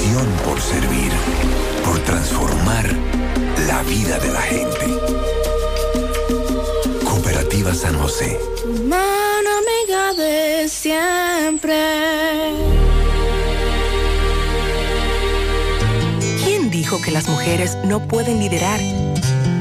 [0.00, 1.12] pasión por servir,
[1.84, 2.86] por transformar
[3.66, 4.86] la vida de la gente.
[7.04, 8.38] Cooperativa San José.
[8.86, 11.74] Mano amiga de siempre.
[16.42, 18.80] ¿Quién dijo que las mujeres no pueden liderar?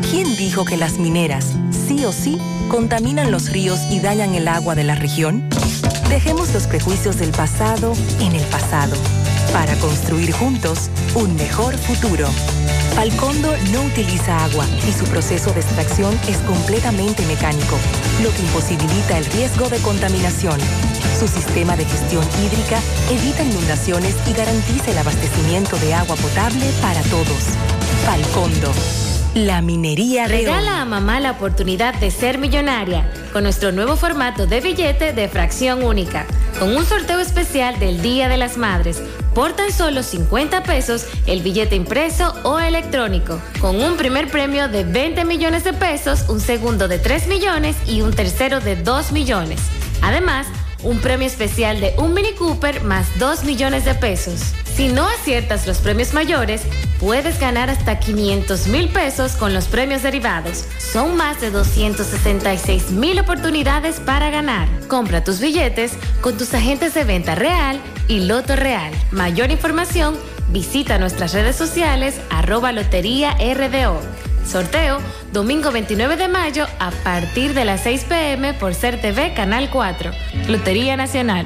[0.09, 2.37] ¿Quién dijo que las mineras, sí o sí,
[2.69, 5.49] contaminan los ríos y dañan el agua de la región?
[6.07, 8.95] Dejemos los prejuicios del pasado en el pasado
[9.53, 12.27] para construir juntos un mejor futuro.
[12.95, 17.77] Falcondo no utiliza agua y su proceso de extracción es completamente mecánico,
[18.21, 20.59] lo que imposibilita el riesgo de contaminación.
[21.17, 27.01] Su sistema de gestión hídrica evita inundaciones y garantiza el abastecimiento de agua potable para
[27.03, 27.55] todos.
[28.05, 28.71] Falcondo.
[29.35, 34.47] La minería de Regala a mamá la oportunidad de ser millonaria con nuestro nuevo formato
[34.47, 36.25] de billete de fracción única,
[36.57, 39.01] con un sorteo especial del Día de las Madres.
[39.39, 44.83] Por tan solo 50 pesos el billete impreso o electrónico, con un primer premio de
[44.83, 49.61] 20 millones de pesos, un segundo de 3 millones y un tercero de 2 millones.
[50.01, 50.45] Además,
[50.83, 54.53] un premio especial de un Mini Cooper más 2 millones de pesos.
[54.75, 56.61] Si no aciertas los premios mayores,
[56.99, 60.65] puedes ganar hasta 500 mil pesos con los premios derivados.
[60.77, 64.69] Son más de 266 mil oportunidades para ganar.
[64.87, 68.93] Compra tus billetes con tus agentes de venta real y Loto Real.
[69.11, 70.15] Mayor información,
[70.49, 74.28] visita nuestras redes sociales arroba Lotería RDO.
[74.49, 74.97] Sorteo
[75.31, 78.99] domingo 29 de mayo a partir de las 6 pm por Ser
[79.35, 80.11] Canal 4.
[80.47, 81.45] Lotería Nacional.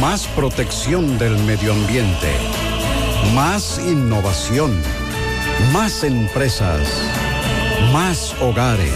[0.00, 2.32] Más protección del medio ambiente.
[3.34, 4.82] Más innovación.
[5.72, 6.88] Más empresas.
[7.92, 8.92] Más hogares.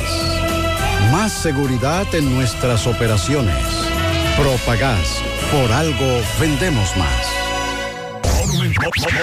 [1.11, 3.92] Más seguridad en nuestras operaciones.
[4.37, 5.23] Propagás.
[5.51, 7.43] Por algo vendemos más.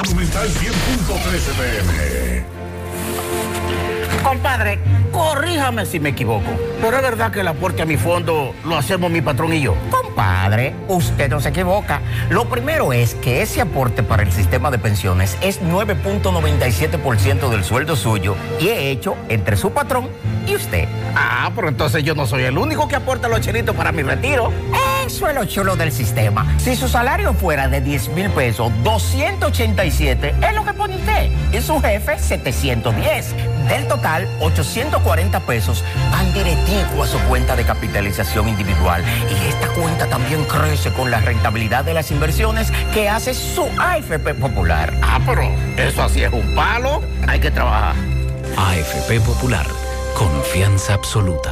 [0.04, 2.44] Monumental 100.13 pm.
[4.24, 4.80] Compadre,
[5.12, 9.10] corríjame si me equivoco, pero es verdad que el aporte a mi fondo lo hacemos
[9.10, 9.76] mi patrón y yo.
[9.90, 12.02] Compadre, usted no se equivoca.
[12.30, 17.96] Lo primero es que ese aporte para el sistema de pensiones es 9.97% del sueldo
[17.96, 20.10] suyo y he hecho entre su patrón
[20.46, 20.88] y usted.
[21.16, 24.52] Ah, pero entonces yo no soy el único que aporta los chelitos para mi retiro.
[25.10, 26.46] Eso es lo chulo del sistema.
[26.60, 31.32] Si su salario fuera de 10 mil pesos, 287 es lo que pone usted.
[31.52, 33.34] Y su jefe, 710.
[33.68, 39.04] Del total, 840 pesos van directivo a su cuenta de capitalización individual.
[39.32, 44.36] Y esta cuenta también crece con la rentabilidad de las inversiones que hace su AFP
[44.36, 44.94] Popular.
[45.02, 45.42] Ah, pero
[45.76, 47.02] eso así es un palo.
[47.28, 47.96] Hay que trabajar.
[48.56, 49.66] AFP Popular.
[50.14, 51.52] Confianza absoluta.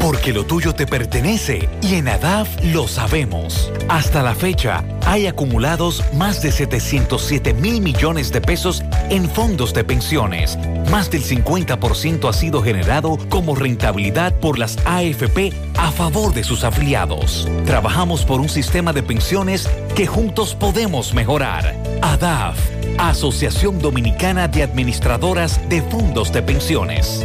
[0.00, 3.72] Porque lo tuyo te pertenece y en ADAF lo sabemos.
[3.88, 9.84] Hasta la fecha, hay acumulados más de 707 mil millones de pesos en fondos de
[9.84, 10.56] pensiones.
[10.90, 16.64] Más del 50% ha sido generado como rentabilidad por las AFP a favor de sus
[16.64, 17.48] afiliados.
[17.66, 21.74] Trabajamos por un sistema de pensiones que juntos podemos mejorar.
[22.02, 22.56] ADAF,
[22.98, 27.24] Asociación Dominicana de Administradoras de Fondos de Pensiones.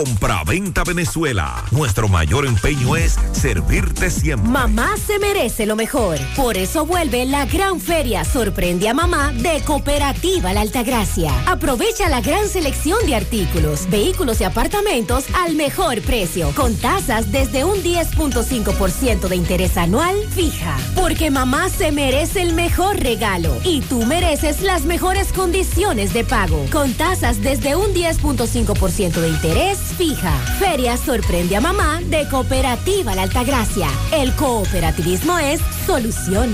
[0.01, 1.63] Compra-venta Venezuela.
[1.69, 4.49] Nuestro mayor empeño es servirte siempre.
[4.49, 6.17] Mamá se merece lo mejor.
[6.35, 11.31] Por eso vuelve la gran feria Sorprende a Mamá de Cooperativa La Altagracia.
[11.45, 17.63] Aprovecha la gran selección de artículos, vehículos y apartamentos al mejor precio, con tasas desde
[17.63, 20.77] un 10.5% de interés anual fija.
[20.95, 26.65] Porque mamá se merece el mejor regalo y tú mereces las mejores condiciones de pago,
[26.71, 30.31] con tasas desde un 10.5% de interés fija.
[30.59, 33.87] Feria Sorprende a Mamá de Cooperativa La Altagracia.
[34.11, 36.53] El cooperativismo es solución.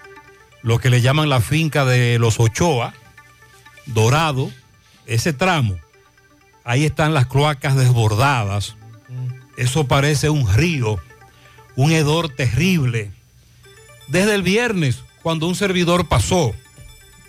[0.62, 2.94] lo que le llaman la finca de los Ochoa,
[3.86, 4.50] Dorado,
[5.06, 5.78] ese tramo.
[6.64, 8.76] Ahí están las cloacas desbordadas.
[9.58, 11.00] Eso parece un río,
[11.76, 13.12] un hedor terrible.
[14.08, 16.54] Desde el viernes, cuando un servidor pasó,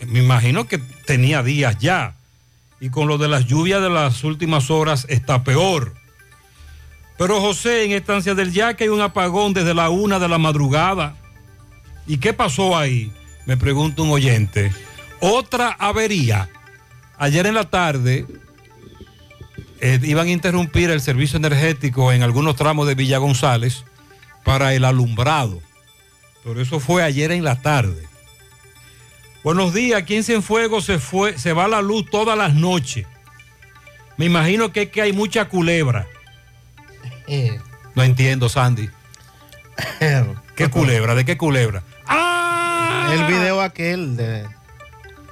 [0.06, 2.16] me imagino que tenía días ya.
[2.80, 5.94] Y con lo de las lluvias de las últimas horas está peor.
[7.16, 11.16] Pero José, en Estancia del Yaque hay un apagón desde la una de la madrugada.
[12.06, 13.12] ¿Y qué pasó ahí?
[13.46, 14.72] Me pregunta un oyente.
[15.20, 16.48] Otra avería.
[17.18, 18.26] Ayer en la tarde
[19.80, 23.84] eh, iban a interrumpir el servicio energético en algunos tramos de Villa González
[24.44, 25.60] para el alumbrado.
[26.42, 28.06] Pero eso fue ayer en la tarde.
[29.42, 33.06] Buenos días, aquí en Cienfuegos se fue, se va la luz todas las noches.
[34.16, 36.06] Me imagino que es que hay mucha culebra.
[37.94, 38.90] No entiendo, Sandy.
[40.56, 41.14] ¿Qué culebra?
[41.14, 41.84] ¿De qué culebra?
[42.08, 43.08] ¡Ah!
[43.12, 44.44] El video aquel de.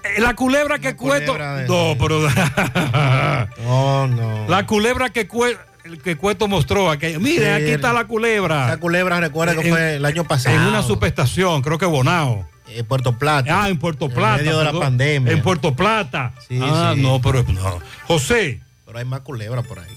[0.04, 1.34] Eh, La culebra que cueto.
[1.34, 2.28] de- No, pero.
[3.64, 4.46] No, no.
[4.48, 5.56] La culebra que, cue-
[6.02, 6.90] que Cueto mostró.
[6.90, 8.66] aquella- Mire, Sí, aquí está la culebra.
[8.68, 10.54] Esa culebra recuerda que En- fue el año pasado.
[10.56, 12.48] En una subestación, creo que Bonao.
[12.68, 13.64] En Puerto Plata.
[13.64, 14.36] Ah, en Puerto En Plata.
[14.38, 14.82] medio de la perdón.
[14.82, 15.32] pandemia.
[15.32, 16.32] En Puerto Plata.
[16.48, 17.02] Sí, ah, sí.
[17.02, 17.80] no, pero no.
[18.06, 19.96] José, Pero hay más culebra por ahí.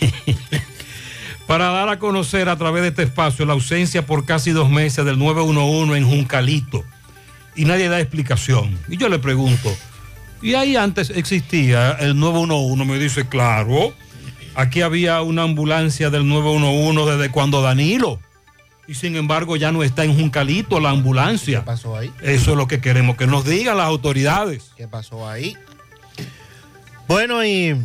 [1.46, 5.04] para dar a conocer a través de este espacio la ausencia por casi dos meses
[5.04, 6.84] del 911 en Juncalito.
[7.54, 8.78] Y nadie da explicación.
[8.88, 9.74] Y yo le pregunto,
[10.42, 12.84] ¿y ahí antes existía el 911?
[12.84, 13.92] Me dice, claro,
[14.54, 18.20] aquí había una ambulancia del 911 desde cuando Danilo.
[18.86, 21.60] Y sin embargo ya no está en Juncalito la ambulancia.
[21.60, 22.12] ¿Qué pasó ahí?
[22.22, 24.72] Eso es lo que queremos que nos digan las autoridades.
[24.76, 25.56] ¿Qué pasó ahí?
[27.06, 27.76] Bueno, y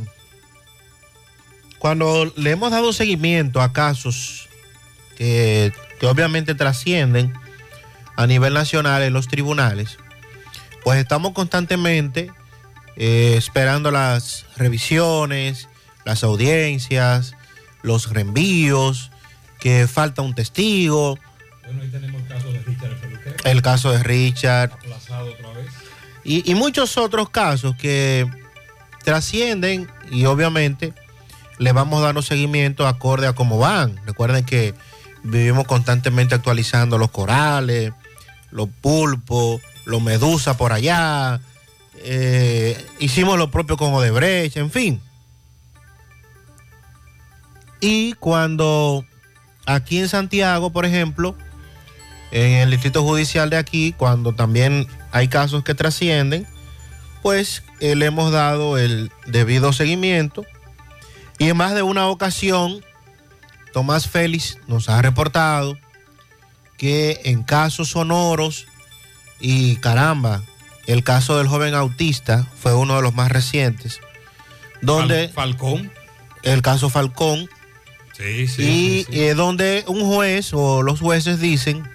[1.79, 4.49] cuando le hemos dado seguimiento a casos
[5.15, 7.33] que, que obviamente trascienden
[8.15, 9.97] a nivel nacional en los tribunales,
[10.83, 12.31] pues estamos constantemente
[12.95, 15.67] eh, esperando las revisiones,
[16.05, 17.35] las audiencias,
[17.81, 19.11] los reenvíos,
[19.59, 21.17] que falta un testigo,
[21.65, 23.35] Bueno, ahí tenemos el caso de Richard el peluquero.
[23.43, 25.67] el caso de Richard, Aplazado otra vez.
[26.23, 28.27] Y, y muchos otros casos que
[29.03, 30.93] trascienden y obviamente
[31.57, 33.99] le vamos dando seguimiento acorde a cómo van.
[34.05, 34.73] Recuerden que
[35.23, 37.93] vivimos constantemente actualizando los corales,
[38.55, 41.41] los pulpos, los medusas por allá.
[41.97, 45.01] eh, hicimos lo propio con Odebrecht, en fin.
[47.81, 49.05] Y cuando
[49.65, 51.35] aquí en Santiago, por ejemplo,
[52.31, 56.47] en el distrito judicial de aquí, cuando también hay casos que trascienden,
[57.21, 60.45] pues eh, le hemos dado el debido seguimiento.
[61.39, 62.81] Y en más de una ocasión,
[63.73, 65.77] Tomás Félix nos ha reportado
[66.77, 68.65] que en casos sonoros,
[69.39, 70.41] y caramba,
[70.87, 73.99] el caso del joven autista fue uno de los más recientes,
[74.81, 75.29] donde...
[75.29, 75.91] Falcón.
[76.43, 77.49] El caso Falcón,
[78.15, 78.61] Sí, sí.
[78.61, 79.19] y sí, sí.
[79.19, 81.89] eh, donde un juez o los jueces dicen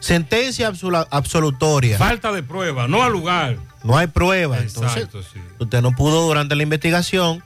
[0.00, 1.98] sentencia absolu- absolutoria.
[1.98, 3.58] Falta de prueba, no al lugar.
[3.84, 4.58] No hay prueba.
[4.58, 5.38] Entonces, Exacto, sí.
[5.58, 7.42] usted no pudo durante la investigación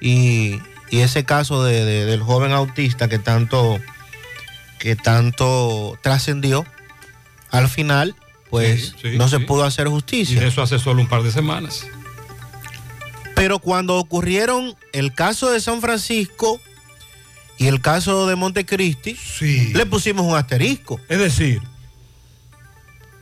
[0.00, 0.58] y,
[0.90, 3.78] y ese caso de- de- del joven autista que tanto,
[4.84, 6.66] que tanto trascendió,
[7.50, 8.14] al final,
[8.50, 9.44] pues Sí, sí, no se sí.
[9.44, 10.38] pudo hacer Y justicia.
[10.40, 11.86] de eso hace solo un par de semanas.
[13.34, 16.60] Pero cuando ocurrieron el caso de San Francisco
[17.56, 19.16] y el caso de Montecristi,
[19.72, 21.00] le pusimos un asterisco.
[21.08, 21.62] Es decir,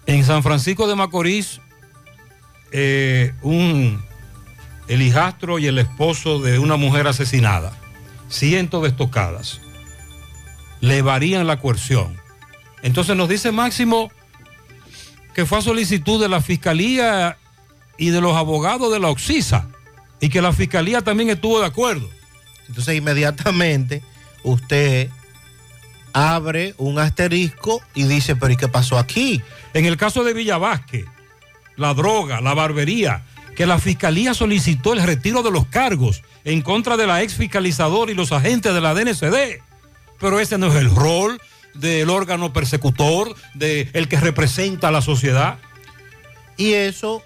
[0.06, 1.60] en San Francisco de Macorís,
[2.72, 4.04] eh, un,
[4.88, 7.72] el hijastro y el esposo de una mujer asesinada,
[8.28, 9.60] cientos de estocadas,
[10.82, 12.20] le varían la coerción.
[12.82, 14.10] Entonces nos dice Máximo
[15.32, 17.38] que fue a solicitud de la fiscalía
[17.96, 19.68] y de los abogados de la Oxisa
[20.20, 22.10] y que la fiscalía también estuvo de acuerdo.
[22.68, 24.02] Entonces inmediatamente
[24.42, 25.08] usted
[26.12, 29.40] abre un asterisco y dice, pero ¿y qué pasó aquí?
[29.72, 31.04] En el caso de Villavasque,
[31.76, 33.24] la droga, la barbería,
[33.56, 38.10] que la fiscalía solicitó el retiro de los cargos en contra de la ex fiscalizadora
[38.10, 39.62] y los agentes de la DNCD.
[40.22, 41.38] Pero ese no es el rol
[41.74, 45.58] del órgano persecutor, del el que representa a la sociedad.
[46.56, 47.22] Y eso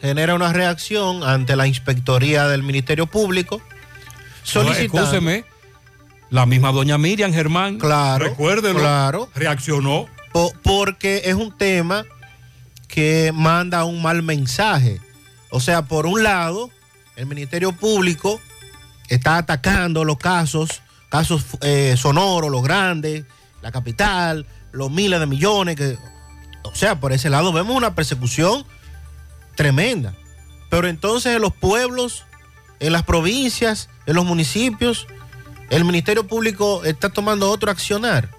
[0.00, 3.60] genera una reacción ante la inspectoría del Ministerio Público.
[4.44, 5.44] Solicitando, Escúcheme,
[6.30, 9.28] la misma doña Miriam Germán, Claro, recuérdelo, claro.
[9.34, 10.06] reaccionó.
[10.32, 12.04] po- porque es un tema
[12.88, 15.00] que manda un mal mensaje.
[15.50, 16.70] O sea, por un lado,
[17.16, 18.38] el Ministerio Público
[19.08, 23.24] está atacando los casos, casos eh, sonoros, los grandes,
[23.62, 25.76] la capital, los miles de millones.
[25.76, 25.98] Que,
[26.64, 28.64] o sea, por ese lado vemos una persecución
[29.54, 30.14] tremenda.
[30.70, 32.24] Pero entonces en los pueblos,
[32.80, 35.06] en las provincias, en los municipios,
[35.70, 38.30] el Ministerio Público está tomando otro accionar.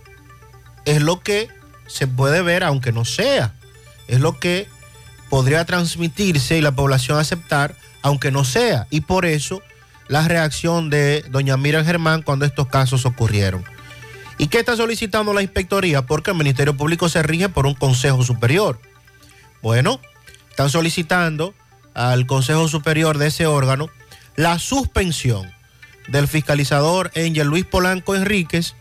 [0.85, 1.49] Es lo que
[1.87, 3.53] se puede ver, aunque no sea.
[4.07, 4.67] Es lo que
[5.29, 8.87] podría transmitirse y la población aceptar, aunque no sea.
[8.89, 9.61] Y por eso
[10.09, 13.63] la reacción de doña Miriam Germán cuando estos casos ocurrieron.
[14.37, 16.05] ¿Y qué está solicitando la inspectoría?
[16.05, 18.79] Porque el Ministerio Público se rige por un Consejo Superior.
[19.61, 20.01] Bueno,
[20.49, 21.53] están solicitando
[21.93, 23.89] al Consejo Superior de ese órgano
[24.35, 25.49] la suspensión
[26.07, 28.75] del fiscalizador Angel Luis Polanco Enríquez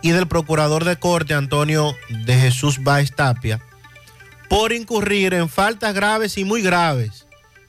[0.00, 3.60] y del procurador de corte Antonio de Jesús Báez Tapia
[4.48, 7.26] por incurrir en faltas graves y muy graves,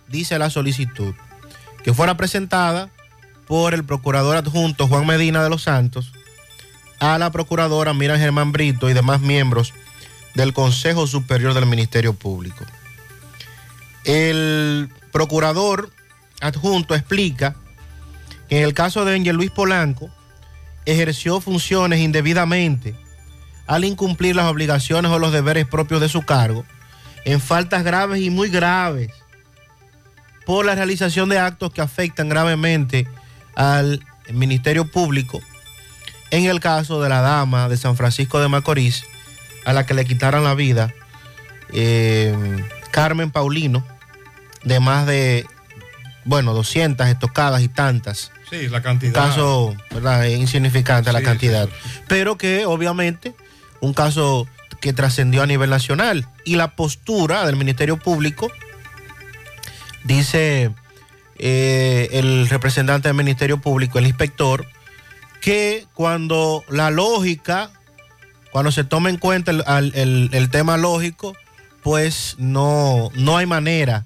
[0.07, 1.13] dice la solicitud,
[1.83, 2.89] que fuera presentada
[3.49, 6.13] por el procurador adjunto Juan Medina de los Santos
[6.99, 9.73] a la procuradora Miriam Germán Brito y demás miembros
[10.35, 12.63] del Consejo Superior del Ministerio Público.
[14.03, 15.89] El procurador
[16.41, 17.55] adjunto explica
[18.49, 20.11] que en el caso de Ángel Luis Polanco
[20.85, 22.95] ejerció funciones indebidamente
[23.65, 26.65] al incumplir las obligaciones o los deberes propios de su cargo
[27.25, 29.09] en faltas graves y muy graves
[30.45, 33.07] por la realización de actos que afectan gravemente
[33.59, 33.99] al
[34.31, 35.41] Ministerio Público
[36.31, 39.03] en el caso de la dama de San Francisco de Macorís
[39.65, 40.93] a la que le quitaron la vida
[41.73, 42.33] eh,
[42.91, 43.85] Carmen Paulino
[44.63, 45.45] de más de
[46.23, 49.13] bueno 200 estocadas y tantas Sí, la cantidad.
[49.13, 50.25] caso ¿verdad?
[50.25, 51.67] Es insignificante la Sí, cantidad,
[52.07, 53.35] pero que obviamente
[53.81, 54.47] un caso
[54.79, 58.49] que trascendió a nivel nacional y la postura del Ministerio Público,
[60.03, 60.71] dice
[61.39, 64.67] eh, el representante del Ministerio Público, el inspector,
[65.41, 67.71] que cuando la lógica,
[68.51, 71.35] cuando se toma en cuenta el, tema lógico,
[71.81, 74.05] pues no, no hay manera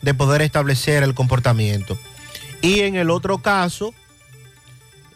[0.00, 1.98] de poder establecer el comportamiento.
[2.62, 3.92] Y en el otro caso,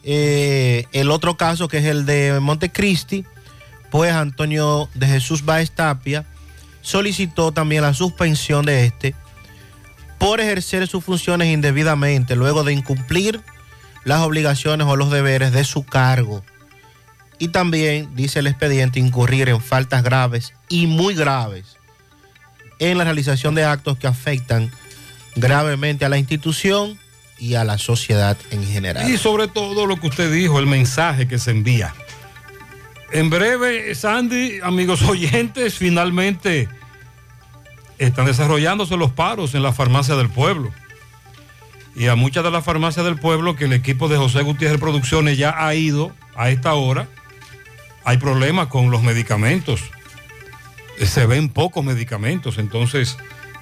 [0.02, 3.24] eh, el otro caso que es el de Montecristi,
[3.92, 6.26] pues Antonio de Jesús Baez Tapia
[6.82, 9.14] solicitó también la suspensión de este
[10.18, 13.40] por ejercer sus funciones indebidamente luego de incumplir
[14.04, 16.42] las obligaciones o los deberes de su cargo.
[17.38, 21.76] Y también, dice el expediente, incurrir en faltas graves y muy graves
[22.80, 24.70] en la realización de actos que afectan
[25.36, 26.98] gravemente a la institución
[27.38, 29.08] y a la sociedad en general.
[29.08, 31.94] Y sobre todo lo que usted dijo, el mensaje que se envía.
[33.12, 36.68] En breve, Sandy, amigos oyentes, finalmente
[37.98, 40.72] están desarrollándose los paros en la farmacia del pueblo.
[41.96, 45.36] Y a muchas de las farmacias del pueblo que el equipo de José Gutiérrez Producciones
[45.36, 47.08] ya ha ido a esta hora,
[48.04, 49.82] hay problemas con los medicamentos.
[51.04, 53.16] Se ven pocos medicamentos, entonces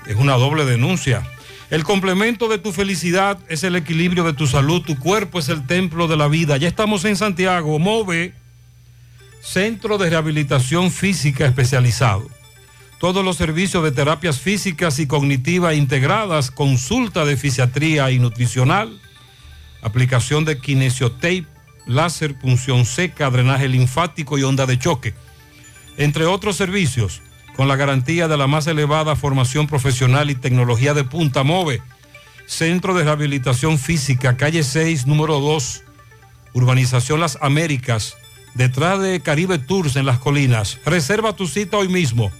[0.07, 1.27] es una doble denuncia.
[1.71, 5.67] El complemento de tu felicidad es el equilibrio de tu salud, tu cuerpo es el
[5.67, 6.59] templo de la vida.
[6.59, 8.35] Ya estamos en Santiago, MOVE,
[9.41, 12.36] Centro de Rehabilitación Física Especializado
[12.99, 19.01] todos los servicios de terapias físicas y cognitivas integradas, consulta de fisiatría y nutricional,
[19.83, 21.47] aplicación de kinesiotape,
[21.87, 25.15] láser, punción seca, drenaje linfático y onda de choque,
[25.99, 27.23] entre otros servicios,
[27.55, 31.83] con la garantía de la más elevada formación profesional y tecnología de punta MOVE,
[32.47, 35.83] Centro de Rehabilitación Física, calle 6, número 2,
[36.55, 38.17] Urbanización Las Américas,
[38.55, 40.79] detrás de Caribe Tours en las colinas.
[40.85, 42.31] Reserva tu cita hoy mismo.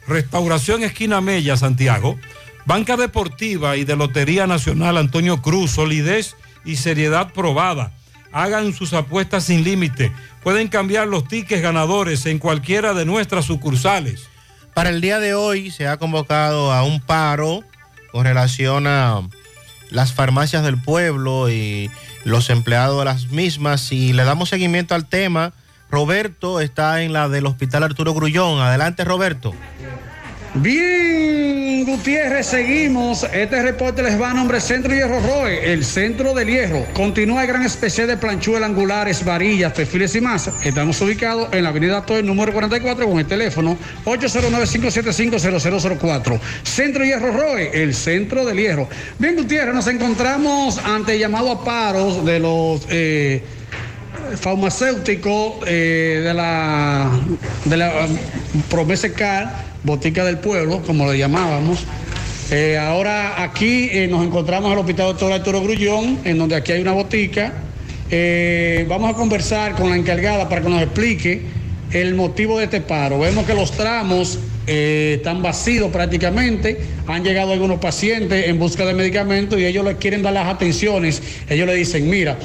[0.09, 2.19] Restauración Esquina Mella, Santiago,
[2.65, 7.93] Banca Deportiva y de Lotería Nacional Antonio Cruz, solidez y seriedad probada.
[8.33, 10.11] Hagan sus apuestas sin límite.
[10.43, 14.31] Pueden cambiar los tickets ganadores en cualquiera de nuestras sucursales.
[14.73, 17.65] Para el día de hoy se ha convocado a un paro
[18.13, 19.21] con relación a
[19.91, 21.91] las farmacias del pueblo y
[22.25, 25.53] los empleados de las mismas y le damos seguimiento al tema.
[25.91, 28.61] Roberto está en la del Hospital Arturo Grullón.
[28.61, 29.55] Adelante, Roberto.
[30.55, 33.25] Bien, Gutiérrez, seguimos.
[33.33, 36.85] Este reporte les va a nombre Centro Hierro Roe, el centro del hierro.
[36.93, 40.51] Continúa el gran especial de planchuelas angulares, varillas, perfiles y más.
[40.65, 46.41] Estamos ubicados en la avenida Toy, número 44, con el teléfono 809-575-0004.
[46.65, 48.89] Centro Hierro Roe, el centro del hierro.
[49.21, 52.89] Bien, Gutiérrez, nos encontramos ante llamado a paros de los...
[52.91, 53.45] Eh,
[54.37, 57.11] farmacéuticos eh, de la
[57.65, 58.09] de la
[59.83, 61.85] Botica del Pueblo, como le llamábamos.
[62.51, 66.73] Eh, ahora aquí eh, nos encontramos en el Hospital Doctor Arturo Grullón, en donde aquí
[66.73, 67.55] hay una botica.
[68.89, 71.43] Vamos a conversar con la encargada para que nos explique
[71.93, 73.21] el motivo de este paro.
[73.21, 76.81] Vemos que los tramos están vacíos prácticamente.
[77.07, 81.23] Han llegado algunos pacientes en busca de medicamentos y ellos les quieren dar las atenciones.
[81.49, 82.37] Ellos le dicen, mira,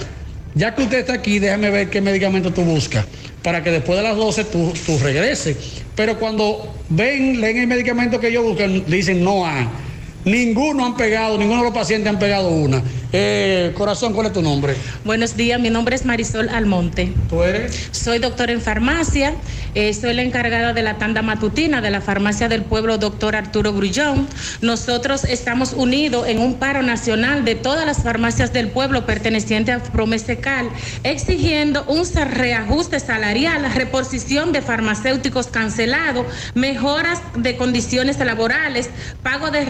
[0.55, 3.05] ya que usted está aquí, déjame ver qué medicamento tú buscas,
[3.43, 5.57] para que después de las 12 tú, tú regreses.
[5.95, 9.67] Pero cuando ven, leen el medicamento que ellos buscan, dicen no hay.
[10.25, 12.81] Ninguno han pegado, ninguno de los pacientes han pegado una.
[13.13, 14.75] Eh, corazón, ¿cuál es tu nombre?
[15.05, 17.13] Buenos días, mi nombre es Marisol Almonte.
[17.29, 17.89] ¿Tú eres?
[17.91, 19.35] Soy doctor en farmacia,
[19.75, 23.71] eh, soy la encargada de la tanda matutina de la farmacia del pueblo, doctor Arturo
[23.71, 24.27] Grullón.
[24.61, 29.83] Nosotros estamos unidos en un paro nacional de todas las farmacias del pueblo pertenecientes a
[29.83, 30.69] Promesecal,
[31.03, 38.89] exigiendo un reajuste salarial, reposición de farmacéuticos cancelados, mejoras de condiciones laborales,
[39.23, 39.63] pago de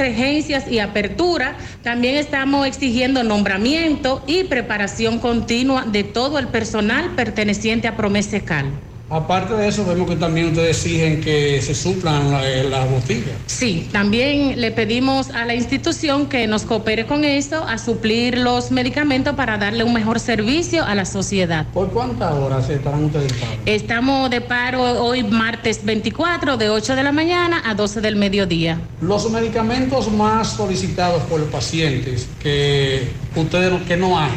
[0.50, 1.58] y apertura.
[1.82, 8.66] También estamos exigiendo no nombramiento y preparación continua de todo el personal perteneciente a Promesecal.
[9.10, 13.36] Aparte de eso, vemos que también ustedes exigen que se suplan la- eh, las botellas.
[13.45, 18.72] Sí, también le pedimos a la institución que nos coopere con eso, a suplir los
[18.72, 21.68] medicamentos para darle un mejor servicio a la sociedad.
[21.72, 23.52] ¿Por cuántas horas estarán ustedes en paro?
[23.68, 28.80] Estamos de paro hoy martes 24 de 8 de la mañana a 12 del mediodía.
[29.02, 34.32] Los medicamentos más solicitados por los pacientes que ustedes que no hay.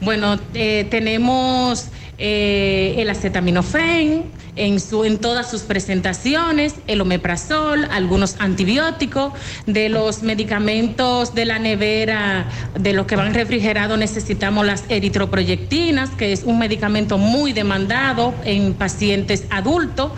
[0.00, 1.86] Bueno, eh, tenemos
[2.18, 4.24] eh, el acetaminofén
[4.56, 9.32] en, su, en todas sus presentaciones, el omeprazol, algunos antibióticos,
[9.66, 16.32] de los medicamentos de la nevera, de los que van refrigerados necesitamos las eritroproyectinas, que
[16.32, 20.10] es un medicamento muy demandado en pacientes adultos.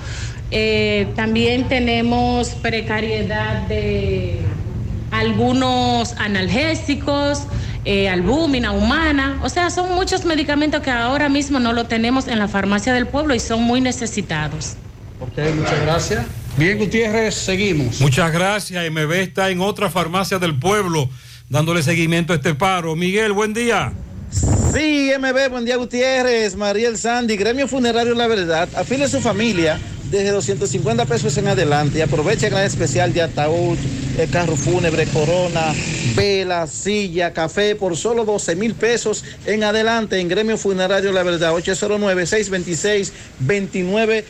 [0.51, 4.41] Eh, también tenemos precariedad de
[5.21, 7.43] algunos analgésicos,
[7.85, 12.39] eh, albúmina humana, o sea, son muchos medicamentos que ahora mismo no lo tenemos en
[12.39, 14.77] la farmacia del pueblo y son muy necesitados.
[15.21, 16.27] Ok, muchas gracias.
[16.57, 18.01] Bien, Gutiérrez, seguimos.
[18.01, 18.91] Muchas gracias.
[18.91, 21.09] MB está en otra farmacia del pueblo
[21.49, 22.97] dándole seguimiento a este paro.
[22.97, 23.93] Miguel, buen día.
[24.73, 29.79] Sí, MB, buen día Gutiérrez, Mariel Sandy, Gremio Funerario La Verdad, afile a su familia
[30.11, 31.99] desde 250 pesos en adelante.
[31.99, 33.77] Y aproveche el gran especial de ataúd,
[34.19, 35.75] el carro fúnebre, corona,
[36.15, 40.19] vela, silla, café por solo 12 mil pesos en adelante.
[40.19, 44.25] En Gremio Funerario La Verdad, 809-626-29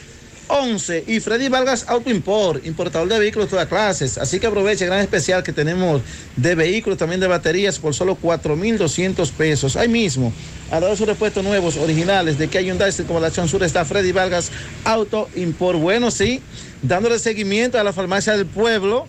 [0.51, 4.19] 11 y Freddy Vargas Auto Import, importador de vehículos de todas clases.
[4.19, 6.03] Así que aproveche el gran especial que tenemos
[6.37, 9.77] de vehículos, también de baterías por solo 4,200 pesos.
[9.77, 10.33] Ahí mismo,
[10.71, 14.51] a los repuestos nuevos, originales de que hay Hyundai Circunvalación Sur está Freddy Vargas
[14.85, 15.79] Auto Import.
[15.79, 16.43] Bueno, sí,
[16.83, 19.07] dándole seguimiento a la farmacia del pueblo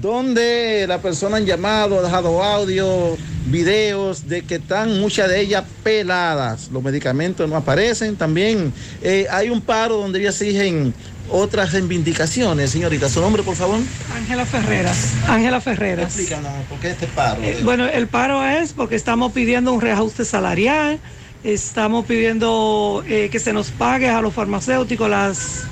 [0.00, 3.16] donde la persona han llamado, ha dejado audio,
[3.46, 6.68] videos de que están muchas de ellas peladas.
[6.72, 8.16] Los medicamentos no aparecen.
[8.16, 10.94] También eh, hay un paro donde ellas exigen
[11.30, 12.70] otras reivindicaciones.
[12.70, 13.80] Señorita, su nombre, por favor.
[14.14, 15.12] Ángela Ferreras.
[15.28, 16.06] Ángela Ferreras.
[16.06, 17.42] Explícanos, ¿por qué este paro?
[17.42, 21.00] Eh, bueno, el paro es porque estamos pidiendo un reajuste salarial,
[21.44, 25.62] estamos pidiendo eh, que se nos pague a los farmacéuticos las,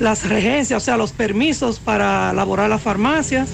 [0.00, 3.48] las regencias, o sea, los permisos para laborar las farmacias.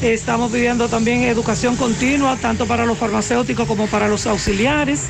[0.00, 5.04] Estamos pidiendo también educación continua, tanto para los farmacéuticos como para los auxiliares,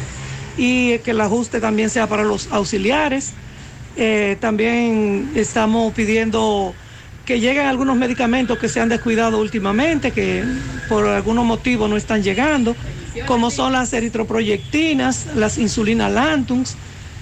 [0.58, 3.32] y que el ajuste también sea para los auxiliares.
[3.96, 6.74] Eh, también estamos pidiendo
[7.24, 10.44] que lleguen algunos medicamentos que se han descuidado últimamente, que
[10.88, 12.74] por algunos motivos no están llegando,
[13.26, 16.74] como son las eritroproyectinas, las insulinas Lantums,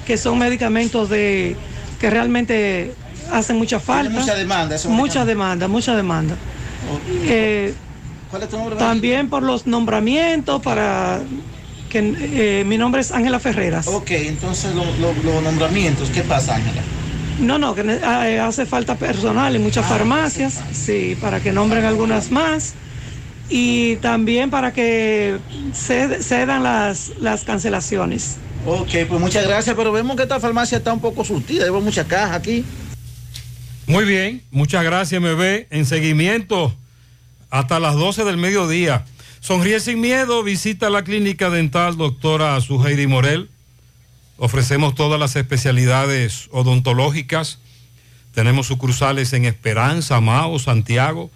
[0.07, 1.57] que son medicamentos de,
[2.01, 2.95] que realmente
[3.33, 4.11] hacen mucha falta.
[4.11, 6.35] mucha demanda, esos Mucha demanda, mucha demanda.
[7.25, 7.75] Eh,
[8.31, 8.77] ¿Cuál es tu nombre?
[8.77, 11.21] también por los nombramientos para
[11.89, 13.87] que eh, mi nombre es Ángela Ferreras.
[13.89, 16.83] Ok, entonces lo- lo- los nombramientos, ¿qué pasa, Ángela?
[17.41, 21.85] No, no, que ne- eh, hace falta personal en muchas farmacias, sí, para que nombren
[21.85, 22.75] algunas más
[23.49, 25.39] y también para que
[25.73, 28.37] ced- cedan las, las cancelaciones.
[28.67, 32.05] Ok, pues muchas gracias, pero vemos que esta farmacia está un poco surtida, vemos mucha
[32.05, 32.65] caja aquí.
[33.91, 35.67] Muy bien, muchas gracias, MB.
[35.71, 36.73] En seguimiento
[37.51, 39.05] hasta las 12 del mediodía.
[39.41, 43.51] Sonríe sin miedo, visita la clínica dental doctora Suheiri Morel.
[44.37, 47.59] Ofrecemos todas las especialidades odontológicas.
[48.33, 51.29] Tenemos sucursales en Esperanza, Mao, Santiago.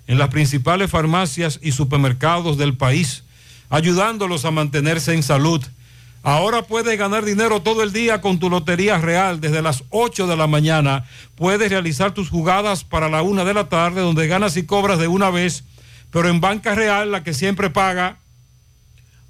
[0.06, 3.24] en las principales farmacias y supermercados del país,
[3.70, 5.64] ayudándolos a mantenerse en salud.
[6.22, 9.40] Ahora puedes ganar dinero todo el día con tu Lotería Real.
[9.40, 11.04] Desde las 8 de la mañana
[11.34, 15.06] puedes realizar tus jugadas para la 1 de la tarde, donde ganas y cobras de
[15.06, 15.64] una vez,
[16.10, 18.16] pero en Banca Real, la que siempre paga.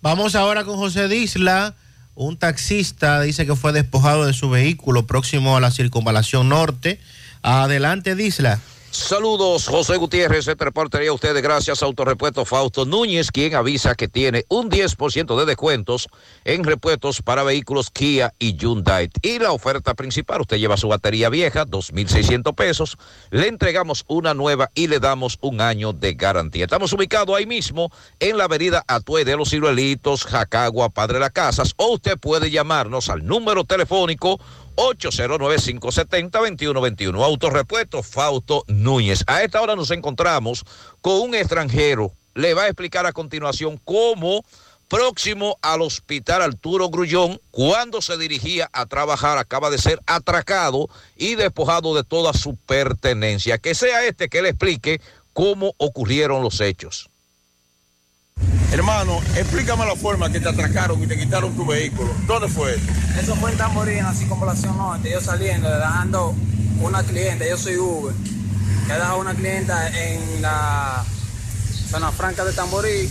[0.02, 1.74] Vamos ahora con José Disla.
[2.15, 7.01] Un taxista dice que fue despojado de su vehículo próximo a la circunvalación norte.
[7.43, 8.61] Adelante, Disla.
[8.94, 10.46] Saludos, José Gutiérrez.
[10.46, 15.36] Este reportería a ustedes gracias a Autorepuesto Fausto Núñez, quien avisa que tiene un 10%
[15.36, 16.08] de descuentos
[16.44, 19.10] en repuestos para vehículos Kia y Hyundai.
[19.20, 22.96] Y la oferta principal, usted lleva su batería vieja, 2.600 pesos,
[23.30, 26.66] le entregamos una nueva y le damos un año de garantía.
[26.66, 27.90] Estamos ubicados ahí mismo
[28.20, 32.48] en la avenida Atue de los Ciruelitos, Jacagua, Padre de las Casas, o usted puede
[32.48, 34.38] llamarnos al número telefónico
[34.76, 37.24] 809-570-2121.
[37.24, 39.24] Autorepuesto Fausto Núñez.
[39.26, 40.64] A esta hora nos encontramos
[41.01, 42.12] con un extranjero.
[42.34, 44.44] Le va a explicar a continuación cómo,
[44.88, 51.36] próximo al hospital Arturo Grullón, cuando se dirigía a trabajar, acaba de ser atracado y
[51.36, 53.59] despojado de toda su pertenencia.
[53.59, 55.01] Que sea este que le explique
[55.32, 57.10] cómo ocurrieron los hechos.
[58.74, 62.12] Hermano, explícame la forma que te atracaron y te quitaron tu vehículo.
[62.27, 62.74] ¿Dónde fue?
[63.16, 65.12] Eso fue en Tamborí, en la circunvalación norte.
[65.12, 66.35] Yo saliendo, dejando
[66.81, 68.12] una cliente, yo soy Uber.
[68.86, 71.05] He dejado una clienta en la
[71.89, 73.09] zona franca de Tamborí.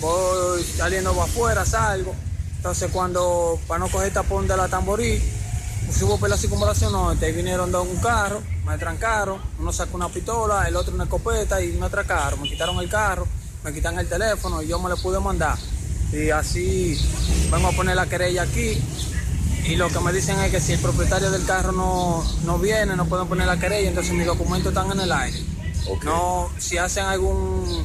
[0.00, 2.14] Voy saliendo para afuera, salgo.
[2.56, 5.22] Entonces, cuando, para no coger tapón de la Tamborí,
[5.92, 7.28] subo por la circunvalación norte.
[7.28, 9.42] Y vinieron dos un carro, me trancaron.
[9.58, 12.40] Uno sacó una pistola, el otro una escopeta y me atracaron.
[12.40, 13.28] Me quitaron el carro
[13.66, 15.58] me quitan el teléfono y yo me lo pude mandar.
[16.12, 16.96] Y así
[17.50, 18.80] vengo a poner la querella aquí.
[19.66, 22.94] Y lo que me dicen es que si el propietario del carro no, no viene,
[22.94, 25.40] no pueden poner la querella, entonces mis documentos están en el aire.
[26.04, 27.84] No, si hacen algún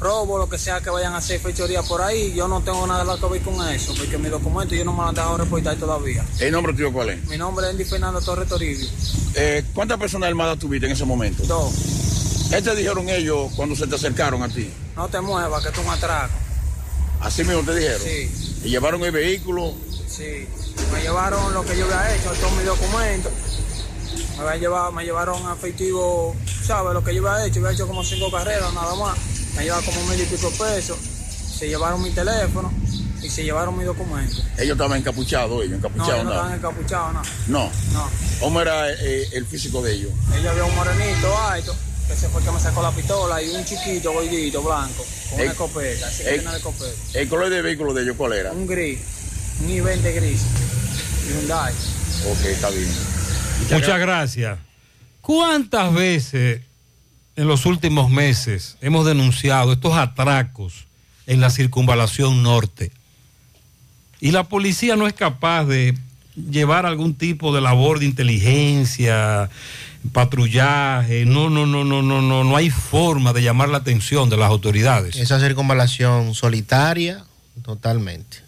[0.00, 3.18] robo, lo que sea que vayan a hacer fechoría por ahí, yo no tengo nada
[3.18, 6.24] que ver con eso, porque mi documento yo no me lo han dejado reportar todavía.
[6.40, 7.26] ¿El nombre tuyo cuál es?
[7.26, 8.88] Mi nombre es Andy Fernando Torres Toribio.
[9.34, 11.42] Eh, ¿Cuántas personas armadas tuviste en ese momento?
[11.44, 12.17] Dos.
[12.50, 14.70] ¿Qué te dijeron ellos cuando se te acercaron a ti?
[14.96, 16.32] No te muevas, que tú me atraco.
[17.20, 18.00] ¿Así mismo te dijeron?
[18.02, 18.60] Sí.
[18.64, 19.74] ¿Y llevaron el vehículo?
[20.08, 20.48] Sí.
[20.92, 23.32] Me llevaron lo que yo había hecho, todos mis documentos.
[24.36, 26.34] Me, habían llevado, me llevaron efectivo,
[26.64, 26.94] ¿sabes?
[26.94, 27.60] Lo que yo había hecho.
[27.60, 29.18] Había hecho como cinco carreras nada más.
[29.56, 30.96] Me llevaron como mil y pico pesos.
[31.58, 32.72] Se llevaron mi teléfono
[33.22, 34.42] y se llevaron mis documentos.
[34.56, 36.54] Ellos estaban encapuchados, ellos, No, encapuchados ellos no nada.
[36.54, 37.22] estaban encapuchados, no.
[37.48, 37.70] No.
[37.92, 38.10] No.
[38.40, 40.12] ¿Cómo era eh, el físico de ellos?
[40.38, 41.74] Ella había un morenito alto,
[42.08, 45.40] que se fue el que me sacó la pistola, y un chiquito, gordito, blanco, con
[45.40, 46.34] una escopeta, así que Ey.
[46.36, 46.94] tiene la escopeta.
[47.14, 48.52] ¿El color del vehículo de ellos cuál era?
[48.52, 48.98] Un gris,
[49.60, 50.40] un I-20 gris,
[51.28, 51.74] Hyundai.
[52.26, 52.88] Ok, está bien.
[53.70, 54.58] Muchas gracias.
[55.20, 56.62] ¿Cuántas veces
[57.36, 60.86] en los últimos meses hemos denunciado estos atracos
[61.26, 62.90] en la circunvalación norte?
[64.20, 65.96] Y la policía no es capaz de
[66.34, 69.50] llevar algún tipo de labor de inteligencia,
[70.12, 71.24] patrullaje.
[71.24, 74.50] No, no, no, no, no, no, no hay forma de llamar la atención de las
[74.50, 75.16] autoridades.
[75.16, 77.24] Esa circunvalación solitaria,
[77.62, 78.47] totalmente.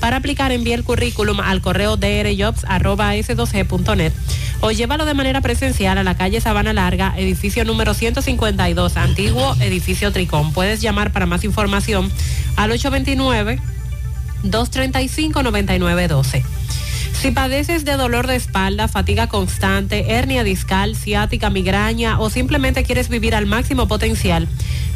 [0.00, 4.12] Para aplicar, envía el currículum al correo drjobs.s2g.net
[4.60, 10.12] o llévalo de manera presencial a la calle Sabana Larga, edificio número 152, antiguo edificio
[10.12, 10.52] Tricón.
[10.52, 12.10] Puedes llamar para más información
[12.56, 12.72] al
[14.42, 16.42] 829-235-9912.
[17.20, 23.08] Si padeces de dolor de espalda, fatiga constante, hernia discal, ciática, migraña o simplemente quieres
[23.08, 24.46] vivir al máximo potencial,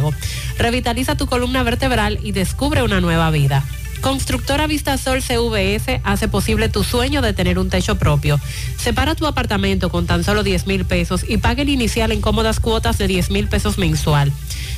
[0.57, 3.63] Revitaliza tu columna vertebral y descubre una nueva vida.
[4.01, 8.39] Constructora Vistasol CVS hace posible tu sueño de tener un techo propio.
[8.77, 12.59] Separa tu apartamento con tan solo 10 mil pesos y pague el inicial en cómodas
[12.59, 14.31] cuotas de 10 mil pesos mensual.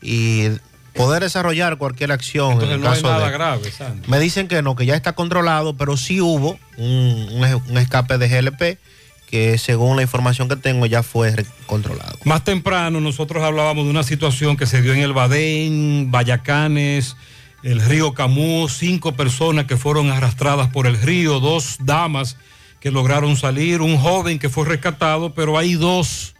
[0.00, 0.48] y
[0.94, 2.52] poder desarrollar cualquier acción.
[2.52, 3.72] Entonces en el no hay caso nada de- grave.
[4.06, 8.18] Me dicen que no, que ya está controlado, pero sí hubo un, un- un escape
[8.18, 8.78] de GLP
[9.26, 11.34] que según la información que tengo ya fue
[11.66, 12.18] controlado.
[12.24, 17.16] Más temprano nosotros hablábamos de una situación que se dio en el Badén, Vallacanes,
[17.62, 22.36] el río Camus, cinco personas que fueron arrastradas por el río, dos damas
[22.80, 26.34] que lograron salir, un joven que fue rescatado, pero hay dos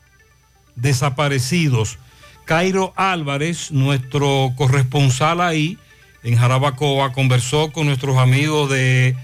[0.75, 1.99] desaparecidos.
[2.45, 5.79] Cairo Álvarez, nuestro corresponsal ahí
[6.25, 9.17] en Jarabacoa, conversó con nuestros amigos de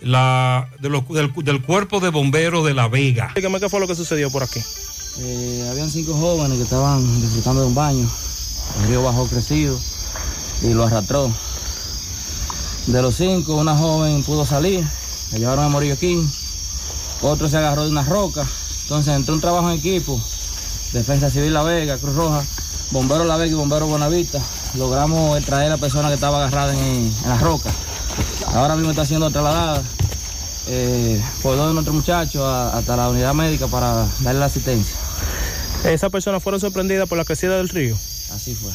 [0.00, 3.32] la, de los- del, del cuerpo de bomberos de La Vega.
[3.34, 4.60] Dígame qué fue lo que sucedió por aquí.
[5.18, 8.08] Eh, habían cinco jóvenes que estaban disfrutando de un baño.
[8.82, 9.78] El río bajó crecido
[10.62, 11.30] y lo arrastró.
[12.86, 14.84] De los cinco, una joven pudo salir,
[15.30, 16.26] la llevaron a Morillo aquí.
[17.20, 18.44] Otro se agarró de una roca.
[18.82, 20.20] Entonces entró un trabajo en equipo.
[20.92, 22.44] Defensa Civil La Vega, Cruz Roja,
[22.90, 24.40] Bombero La Vega y Bombero Bonavista.
[24.74, 26.80] Logramos extraer a la persona que estaba agarrada en,
[27.22, 27.70] en la roca.
[28.48, 29.82] Ahora mismo está siendo trasladada
[30.66, 34.94] eh, por dos de nuestros muchachos a- hasta la unidad médica para darle la asistencia.
[35.84, 37.96] Esas personas fueron sorprendidas por la crecida del río.
[38.34, 38.70] Así fue.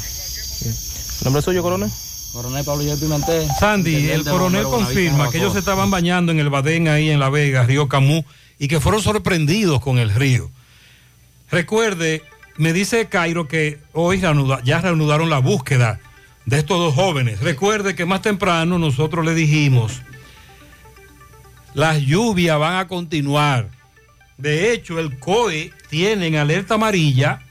[1.24, 1.90] ¿Nombre suyo, coronel?
[2.34, 3.48] Coronel Pablo Yo Pimentel.
[3.60, 7.30] Sandy, el coronel confirma que ellos se estaban bañando en el Badén ahí en La
[7.30, 8.24] Vega, Río Camus,
[8.60, 10.50] y que fueron sorprendidos con el río.
[11.50, 12.24] Recuerde,
[12.58, 16.00] me dice Cairo que hoy reanuda- ya reanudaron la búsqueda
[16.46, 17.40] de estos dos jóvenes.
[17.40, 20.02] Recuerde que más temprano nosotros le dijimos,
[21.74, 23.70] las lluvias van a continuar.
[24.38, 27.42] De hecho, el COE tiene en alerta amarilla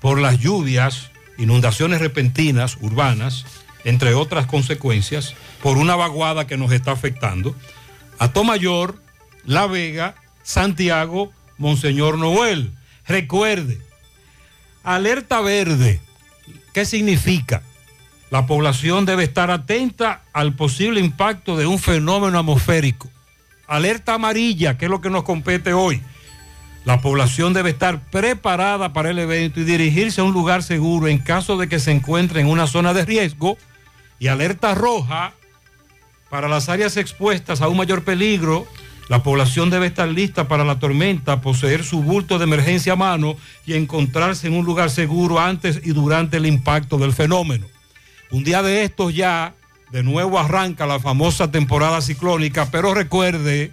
[0.00, 3.46] por las lluvias, inundaciones repentinas urbanas,
[3.84, 7.56] entre otras consecuencias, por una vaguada que nos está afectando.
[8.18, 9.00] A Tomayor,
[9.44, 12.72] La Vega, Santiago, Monseñor Noel.
[13.06, 13.80] Recuerde,
[14.82, 16.00] alerta verde,
[16.74, 17.62] ¿qué significa?
[18.30, 23.08] La población debe estar atenta al posible impacto de un fenómeno atmosférico.
[23.66, 26.02] Alerta amarilla, que es lo que nos compete hoy.
[26.88, 31.18] La población debe estar preparada para el evento y dirigirse a un lugar seguro en
[31.18, 33.58] caso de que se encuentre en una zona de riesgo.
[34.18, 35.34] Y alerta roja
[36.30, 38.66] para las áreas expuestas a un mayor peligro.
[39.10, 43.36] La población debe estar lista para la tormenta, poseer su bulto de emergencia a mano
[43.66, 47.66] y encontrarse en un lugar seguro antes y durante el impacto del fenómeno.
[48.30, 49.52] Un día de estos ya,
[49.92, 53.72] de nuevo arranca la famosa temporada ciclónica, pero recuerde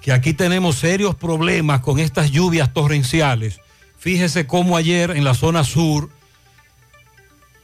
[0.00, 3.60] que aquí tenemos serios problemas con estas lluvias torrenciales.
[3.98, 6.10] Fíjese cómo ayer en la zona sur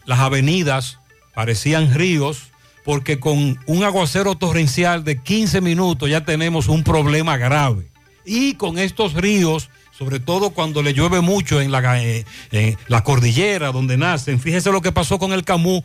[0.04, 0.98] las avenidas
[1.34, 2.52] parecían ríos
[2.84, 7.88] porque con un aguacero torrencial de 15 minutos ya tenemos un problema grave.
[8.28, 13.96] y con estos ríos, sobre todo cuando le llueve mucho en la, eh, cordillera donde
[13.96, 14.40] nacen.
[14.40, 15.82] Fíjese lo que pasó con el Camus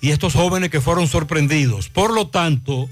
[0.00, 1.88] y estos jóvenes que fueron sorprendidos.
[1.88, 2.88] Por lo tanto,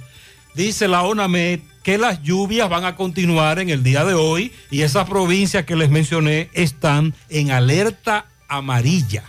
[0.57, 4.83] dice la ONAMED que las lluvias van a continuar en el día de hoy y
[4.83, 9.25] esas provincias que les mencioné están en alerta amarilla.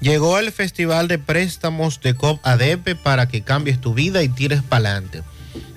[0.00, 4.62] Llegó el Festival de Préstamos de COP ADP para que cambies tu vida y tires
[4.62, 5.22] para adelante.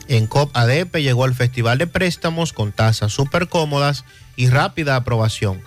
[0.08, 4.06] En COP ADP llegó el Festival de Préstamos con tasas súper cómodas
[4.36, 5.62] y rápida aprobación.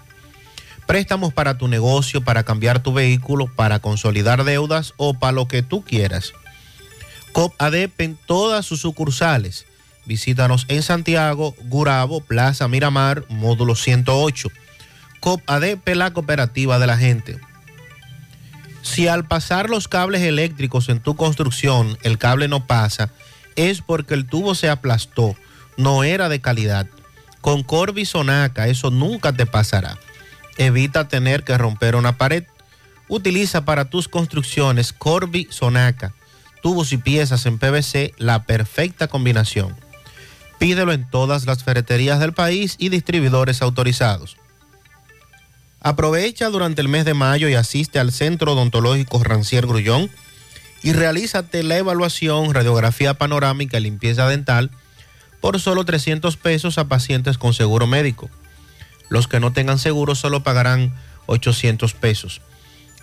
[0.86, 5.62] Préstamos para tu negocio, para cambiar tu vehículo, para consolidar deudas o para lo que
[5.62, 6.32] tú quieras.
[7.32, 9.66] COP ADP en todas sus sucursales.
[10.06, 14.50] Visítanos en Santiago, Gurabo, Plaza Miramar, módulo 108.
[15.20, 17.38] COP ADP, la cooperativa de la gente.
[18.82, 23.10] Si al pasar los cables eléctricos en tu construcción el cable no pasa,
[23.56, 25.34] es porque el tubo se aplastó,
[25.78, 26.86] no era de calidad.
[27.40, 29.98] Con Corby Sonaca eso nunca te pasará.
[30.58, 32.44] Evita tener que romper una pared.
[33.08, 36.12] Utiliza para tus construcciones Corby Sonaca.
[36.62, 39.74] Tubos y piezas en PVC, la perfecta combinación.
[40.58, 44.36] Pídelo en todas las ferreterías del país y distribuidores autorizados.
[45.80, 50.10] Aprovecha durante el mes de mayo y asiste al Centro Odontológico Rancier Grullón
[50.82, 54.70] y realízate la evaluación, radiografía panorámica y limpieza dental
[55.40, 58.30] por solo 300 pesos a pacientes con seguro médico.
[59.10, 60.94] Los que no tengan seguro solo pagarán
[61.26, 62.40] 800 pesos.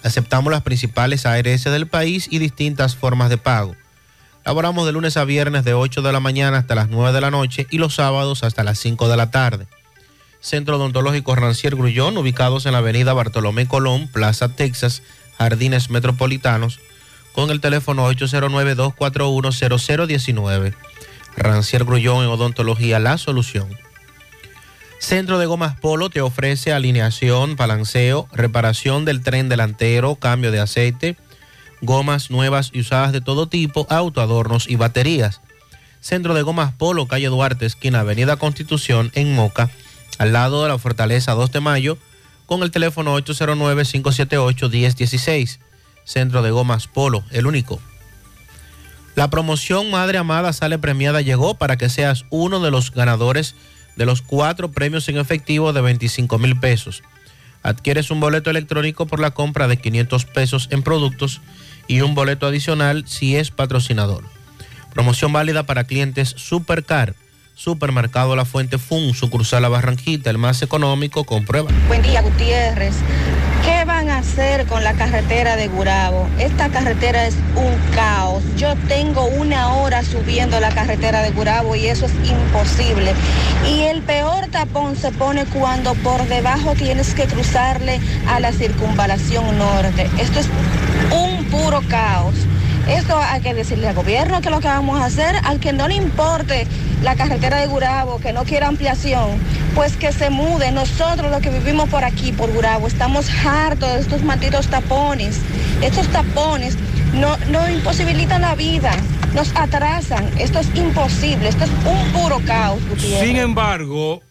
[0.04, 3.76] Aceptamos las principales ARS del país y distintas formas de pago.
[4.46, 7.32] Laboramos de lunes a viernes de 8 de la mañana hasta las 9 de la
[7.32, 9.68] noche y los sábados hasta las 5 de la tarde.
[10.40, 15.04] Centro Odontológico Rancier Grullón, ubicados en la avenida Bartolomé Colón, Plaza Texas,
[15.38, 16.80] Jardines Metropolitanos,
[17.34, 20.74] con el teléfono 809-241-0019.
[21.38, 23.70] Rancier Grullón en Odontología La Solución.
[24.98, 31.16] Centro de Gomas Polo te ofrece alineación, balanceo, reparación del tren delantero, cambio de aceite,
[31.82, 35.42] gomas nuevas y usadas de todo tipo, autoadornos y baterías.
[36.00, 39.70] Centro de Gomas Polo, calle Duarte, esquina Avenida Constitución, en Moca,
[40.18, 41.98] al lado de la Fortaleza 2 de Mayo,
[42.46, 45.60] con el teléfono 809-578-1016.
[46.04, 47.80] Centro de Gomas Polo, el único.
[49.16, 53.56] La promoción Madre Amada Sale Premiada llegó para que seas uno de los ganadores
[53.96, 57.04] de los cuatro premios en efectivo de 25 mil pesos.
[57.62, 61.42] Adquieres un boleto electrónico por la compra de 500 pesos en productos
[61.92, 64.24] y un boleto adicional si es patrocinador.
[64.94, 67.16] Promoción válida para clientes Supercar.
[67.54, 71.70] Supermercado La Fuente Fun, sucursal La Barranquita, el más económico, comprueba.
[71.90, 72.96] Buen día, Gutiérrez.
[74.22, 76.28] ¿Qué van a hacer con la carretera de Gurabo?
[76.38, 78.44] Esta carretera es un caos.
[78.56, 83.14] Yo tengo una hora subiendo la carretera de Gurabo y eso es imposible.
[83.68, 89.58] Y el peor tapón se pone cuando por debajo tienes que cruzarle a la circunvalación
[89.58, 90.10] norte.
[90.20, 90.48] Esto es
[91.12, 92.36] un puro caos.
[92.92, 95.88] Esto hay que decirle al gobierno que lo que vamos a hacer, al que no
[95.88, 96.68] le importe
[97.02, 99.40] la carretera de Gurabo, que no quiera ampliación,
[99.76, 100.74] pues que se mude.
[100.74, 105.40] Nosotros los que vivimos por aquí, por Gurabo, estamos hartos de estos malditos tapones.
[105.82, 106.78] Estos tapones
[107.14, 108.92] no, no imposibilitan la vida,
[109.34, 110.30] nos atrasan.
[110.38, 112.82] Esto es imposible, esto es un puro caos.
[112.98, 114.22] Sin embargo,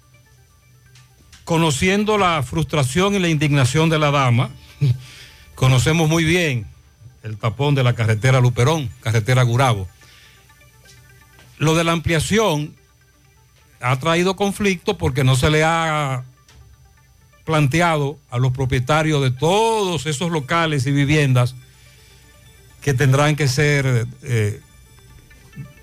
[1.45, 4.51] conociendo la frustración y la indignación de la dama,
[5.55, 6.70] conocemos muy bien
[7.23, 9.89] el tapón de la carretera Luperón, carretera Gurabo.
[11.59, 12.75] Lo de la ampliación
[13.81, 16.25] ha traído conflicto porque no se le ha
[17.45, 21.55] planteado a los propietarios de todos esos locales y viviendas
[22.81, 24.61] que tendrán que ser eh,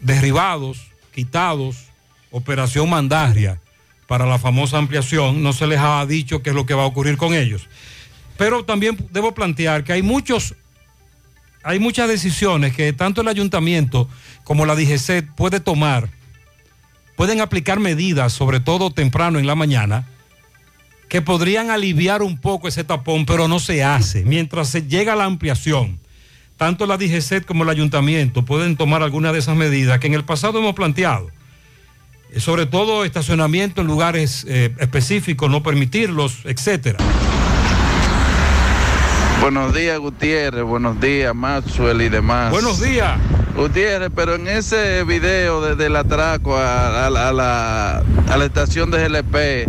[0.01, 1.87] derribados, quitados,
[2.31, 3.59] operación mandaria
[4.07, 6.87] para la famosa ampliación, no se les ha dicho qué es lo que va a
[6.87, 7.67] ocurrir con ellos.
[8.37, 10.55] Pero también debo plantear que hay muchos
[11.67, 14.07] hay muchas decisiones que tanto el ayuntamiento
[14.45, 16.09] como la DGC puede tomar,
[17.17, 20.07] pueden aplicar medidas, sobre todo temprano en la mañana,
[21.09, 24.23] que podrían aliviar un poco ese tapón, pero no se hace.
[24.23, 25.99] Mientras se llega a la ampliación,
[26.55, 30.23] tanto la DGC como el ayuntamiento pueden tomar algunas de esas medidas que en el
[30.23, 31.29] pasado hemos planteado.
[32.31, 36.99] Eh, Sobre todo estacionamiento en lugares eh, específicos, no permitirlos, etcétera.
[39.41, 40.63] Buenos días, Gutiérrez.
[40.63, 42.51] Buenos días, Maxwell y demás.
[42.51, 43.17] Buenos días.
[43.55, 48.45] Gutiérrez, pero en ese video desde el atraco a, a la, a la- a la
[48.45, 49.67] estación de GLP,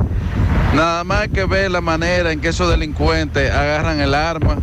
[0.75, 4.59] nada más hay que ver la manera en que esos delincuentes agarran el arma.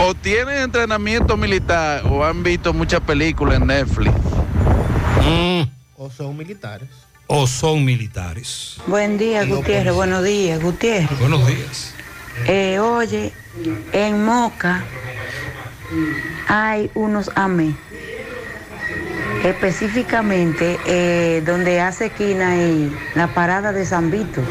[0.00, 4.12] O tienen entrenamiento militar o han visto muchas películas en Netflix.
[5.96, 6.88] O son militares.
[7.28, 8.76] o son militares.
[8.86, 9.94] Buen día, Gutiérrez.
[9.94, 11.18] Buenos días, Gutiérrez.
[11.18, 11.94] Buenos días.
[12.46, 13.32] Eh, oye,
[13.92, 14.84] en Moca
[16.48, 17.74] hay unos AME.
[19.44, 24.42] Específicamente eh, donde hace esquina y la parada de San Vito,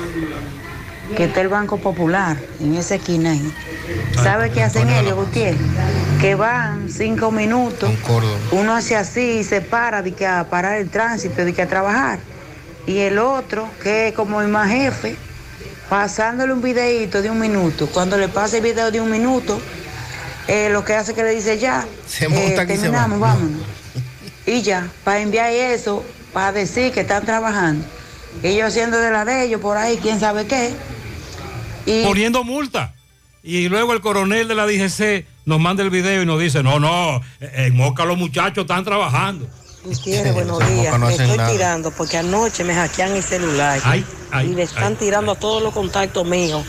[1.17, 3.53] que está el Banco Popular, en esa esquina ahí.
[4.23, 5.59] ¿Sabe qué hacen ellos, Gutiérrez?
[6.21, 7.91] Que van cinco minutos,
[8.51, 11.67] uno hace así y se para de que a parar el tránsito, de que a
[11.67, 12.19] trabajar.
[12.87, 15.17] Y el otro, que es como el más jefe,
[15.89, 17.87] pasándole un videito de un minuto.
[17.87, 19.59] Cuando le pasa el video de un minuto,
[20.47, 23.33] eh, lo que hace es que le dice ya, Se monta se terminamos, va.
[23.33, 23.61] vámonos.
[24.47, 27.83] Y ya, para enviar eso, para decir que están trabajando.
[28.43, 30.71] Ellos haciendo de la de ellos por ahí, quién sabe qué.
[31.87, 32.93] Y Poniendo multa.
[33.41, 36.79] Y luego el coronel de la DGC nos manda el video y nos dice, no,
[36.79, 39.47] no, en Moca los muchachos están trabajando.
[39.85, 40.97] Gutiérrez, buenos días.
[40.99, 41.51] no Me estoy nada.
[41.51, 43.79] tirando porque anoche me hackean el celular.
[43.83, 46.65] Ay, ay, y le están ay, tirando a todos los contactos míos.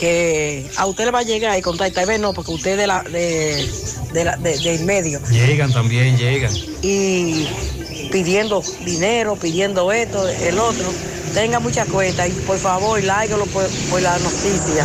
[0.00, 2.02] Que a usted le va a llegar y contacta.
[2.02, 3.70] Y ve, no, porque usted es de la, de,
[4.12, 5.20] de la- de- del medio.
[5.30, 6.52] Llegan también, llegan.
[6.82, 7.46] Y
[8.10, 10.92] pidiendo dinero, pidiendo esto, el otro.
[11.32, 14.84] Tenga mucha cuenta y por favor, láigalo por, por la noticia.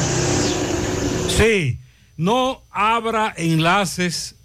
[1.35, 1.79] Sí,
[2.17, 4.35] no abra enlaces,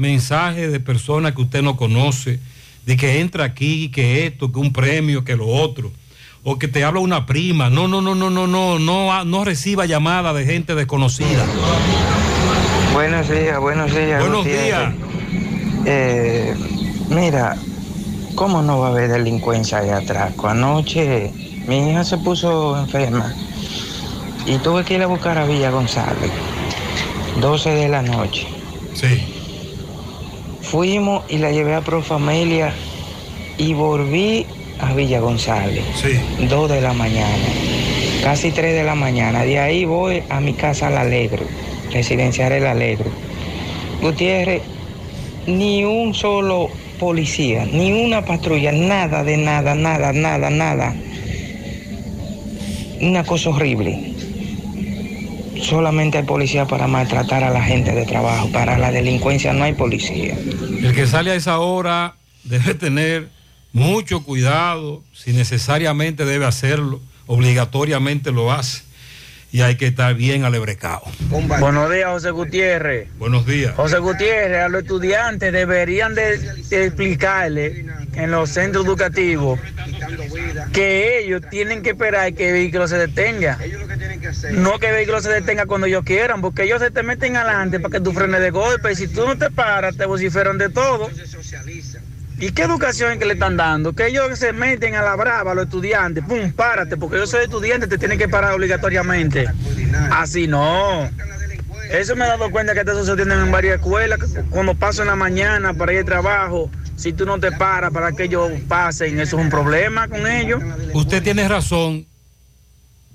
[0.00, 2.40] mensajes de personas que usted no conoce,
[2.86, 5.92] de que entra aquí, que esto, que un premio, que lo otro,
[6.42, 7.68] o que te habla una prima.
[7.68, 11.44] No, no, no, no, no, no, no, no reciba llamadas de gente desconocida.
[12.94, 14.20] Buenos días, buenos días.
[14.20, 14.94] Buenos Gutiérrez.
[15.84, 16.54] Eh,
[17.10, 17.56] mira,
[18.34, 20.48] ¿cómo no va a haber delincuencia de atraco?
[20.48, 21.30] Anoche
[21.68, 23.34] mi hija se puso enferma
[24.46, 26.30] y tuve que ir a buscar a Villa González,
[27.40, 28.48] 12 de la noche.
[28.94, 29.39] Sí.
[30.70, 32.72] Fuimos y la llevé a Profamilia
[33.58, 34.46] y volví
[34.78, 36.10] a Villa González, sí.
[36.48, 37.48] 2 de la mañana,
[38.22, 39.42] casi 3 de la mañana.
[39.42, 41.44] De ahí voy a mi casa al Alegro,
[41.92, 43.10] residencial El Alegro.
[44.00, 44.62] Gutiérrez,
[45.48, 46.68] ni un solo
[47.00, 50.94] policía, ni una patrulla, nada de nada, nada, nada, nada.
[53.00, 54.09] Una cosa horrible.
[55.62, 58.50] Solamente hay policía para maltratar a la gente de trabajo.
[58.52, 60.36] Para la delincuencia no hay policía.
[60.82, 63.28] El que sale a esa hora debe tener
[63.72, 68.82] mucho cuidado, si necesariamente debe hacerlo, obligatoriamente lo hace.
[69.52, 71.02] Y hay que estar bien alebrecado.
[71.28, 73.08] Buenos días, José Gutiérrez.
[73.18, 73.74] Buenos días.
[73.74, 79.58] José Gutiérrez, a los estudiantes deberían de, de explicarle en los centros educativos
[80.72, 83.58] que ellos tienen que esperar que el vehículo se detenga.
[84.52, 87.80] No que el vehículo se detenga cuando ellos quieran, porque ellos se te meten adelante
[87.80, 90.68] para que tú frenes de golpe y si tú no te paras te vociferan de
[90.68, 91.10] todo.
[92.40, 93.92] ¿Y qué educación es que le están dando?
[93.92, 96.24] Que ellos se meten a la brava a los estudiantes.
[96.24, 99.46] Pum, párate, porque yo soy estudiante, te tienen que parar obligatoriamente.
[100.10, 101.08] Así no.
[101.90, 104.18] Eso me he dado cuenta que está sucediendo en varias escuelas.
[104.48, 108.12] Cuando paso en la mañana para ir al trabajo, si tú no te paras para
[108.12, 110.62] que ellos pasen, eso es un problema con ellos.
[110.94, 112.06] Usted tiene razón,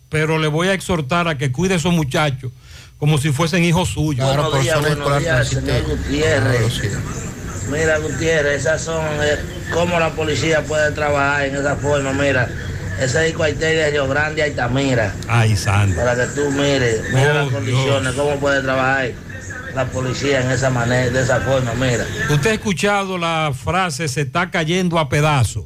[0.09, 2.51] pero le voy a exhortar a que cuide a esos muchachos
[2.99, 4.25] como si fuesen hijos suyos.
[4.25, 6.81] Buenos días, buenos días, señor Gutiérrez.
[7.69, 9.37] Mira, Gutiérrez, esas son eh,
[9.73, 12.13] cómo la policía puede trabajar en esa forma.
[12.13, 12.47] Mira,
[12.97, 15.13] ese es el cuartel de Río Grande y Altamira.
[15.27, 15.95] Ay, santo.
[15.95, 19.11] Para que tú mires, mira Oh, las condiciones, cómo puede trabajar
[19.73, 21.73] la policía en esa manera, de esa forma.
[21.73, 25.65] Mira, Usted ha escuchado la frase se está cayendo a pedazos.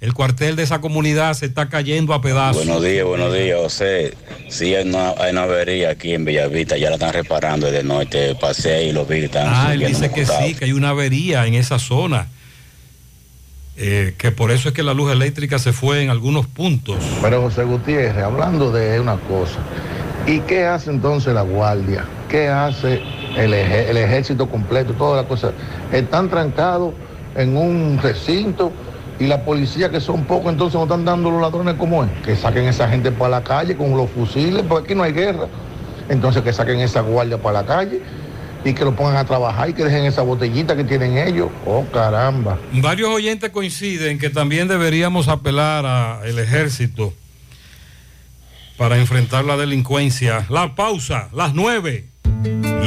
[0.00, 2.64] El cuartel de esa comunidad se está cayendo a pedazos.
[2.64, 4.14] Buenos días, buenos días, José.
[4.48, 7.88] Sí, hay una, hay una avería aquí en Bellavista, ya la están reparando desde el
[7.88, 11.46] norte, pasé y lo vi, están Ah, él dice que sí, que hay una avería
[11.46, 12.28] en esa zona.
[13.76, 16.98] Eh, que por eso es que la luz eléctrica se fue en algunos puntos.
[17.20, 19.58] Pero José Gutiérrez, hablando de una cosa,
[20.28, 22.04] ¿y qué hace entonces la guardia?
[22.28, 23.02] ¿Qué hace
[23.36, 24.92] el, el ejército completo?
[24.92, 25.54] Todas las cosas.
[25.92, 26.94] Están trancados
[27.36, 28.72] en un recinto
[29.20, 32.10] y la policía, que son pocos, entonces no están dando los ladrones como es.
[32.24, 35.48] Que saquen esa gente para la calle con los fusiles, porque aquí no hay guerra.
[36.08, 38.00] Entonces que saquen esa guardia para la calle
[38.64, 41.48] y que lo pongan a trabajar y que dejen esa botellita que tienen ellos.
[41.66, 42.58] Oh, caramba.
[42.72, 47.12] Varios oyentes coinciden que también deberíamos apelar al ejército
[48.76, 50.46] para enfrentar la delincuencia.
[50.48, 52.06] La pausa, las nueve.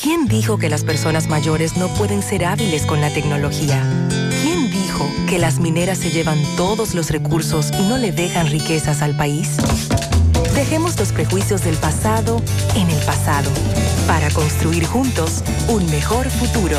[0.00, 3.82] ¿Quién dijo que las personas mayores no pueden ser hábiles con la tecnología?
[4.42, 9.02] ¿Quién dijo que las mineras se llevan todos los recursos y no le dejan riquezas
[9.02, 9.56] al país?
[10.54, 12.40] Dejemos los prejuicios del pasado
[12.76, 13.50] en el pasado
[14.06, 16.78] para construir juntos un mejor futuro.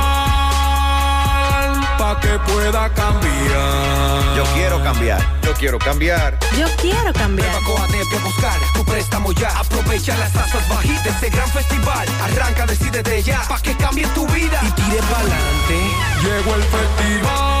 [2.19, 4.35] que pueda cambiar.
[4.35, 5.21] Yo quiero cambiar.
[5.43, 6.37] Yo quiero cambiar.
[6.57, 7.55] Yo quiero cambiar.
[7.63, 9.49] Coatete a buscar tu préstamo ya.
[9.59, 12.07] Aprovecha las tasas bajitas de este gran festival.
[12.23, 15.79] Arranca, decídete ya, pa' que cambie tu vida y tire pa'lante.
[16.23, 17.60] Llegó el festival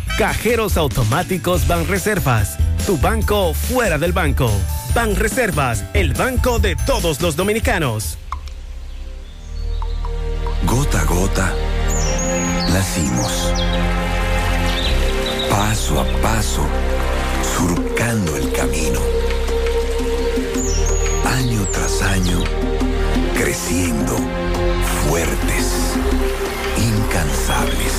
[0.17, 2.57] Cajeros automáticos Banreservas.
[2.85, 4.51] Tu banco fuera del banco.
[4.93, 8.17] Banreservas, el banco de todos los dominicanos.
[10.65, 11.53] Gota a gota,
[12.71, 13.51] nacimos.
[15.49, 16.65] Paso a paso,
[17.57, 18.99] surcando el camino.
[21.25, 22.43] Año tras año,
[23.35, 24.17] creciendo,
[25.07, 25.95] fuertes,
[26.81, 27.93] incansables,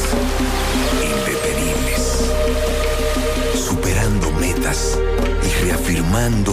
[1.02, 2.30] indetenibles,
[3.54, 4.98] superando metas
[5.42, 6.52] y reafirmando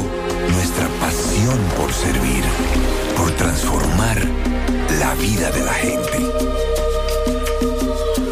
[0.51, 2.43] nuestra pasión por servir,
[3.17, 4.17] por transformar
[4.99, 6.17] la vida de la gente.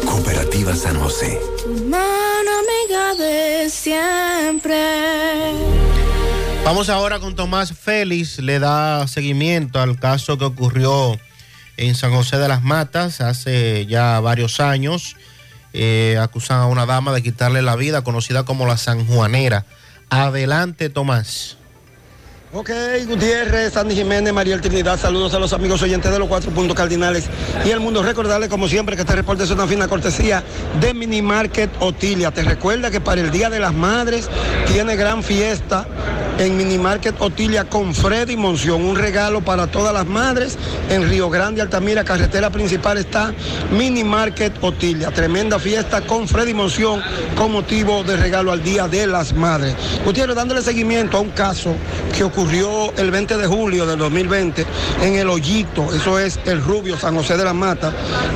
[0.04, 1.40] Cooperativa San José.
[1.88, 4.76] Mano amiga de siempre.
[6.64, 11.18] Vamos ahora con Tomás Félix, le da seguimiento al caso que ocurrió
[11.78, 15.16] en San José de las Matas hace ya varios años.
[15.72, 19.64] Eh, acusan a una dama de quitarle la vida, conocida como la Sanjuanera.
[20.10, 21.57] Adelante, Tomás.
[22.50, 22.70] Ok,
[23.06, 27.24] Gutiérrez, Sandy Jiménez, Mariel Trinidad, saludos a los amigos oyentes de los cuatro puntos cardinales
[27.62, 28.02] y el mundo.
[28.02, 30.42] Recordarles, como siempre, que este reporte es una fina cortesía
[30.80, 32.30] de Mini Market Otilia.
[32.30, 34.30] Te recuerda que para el Día de las Madres
[34.66, 35.86] tiene gran fiesta
[36.38, 38.82] en Mini Market Otilia con Freddy Monción.
[38.82, 40.56] Un regalo para todas las madres
[40.88, 43.34] en Río Grande, Altamira, carretera principal está
[43.76, 45.10] Mini Market Otilia.
[45.10, 47.02] Tremenda fiesta con Freddy Monción
[47.36, 49.74] con motivo de regalo al Día de las Madres.
[50.06, 51.74] Gutiérrez, dándole seguimiento a un caso
[52.16, 54.64] que ocurrió el 20 de julio del 2020
[55.02, 57.92] en el Hoyito, eso es el Rubio, San José de la Mata,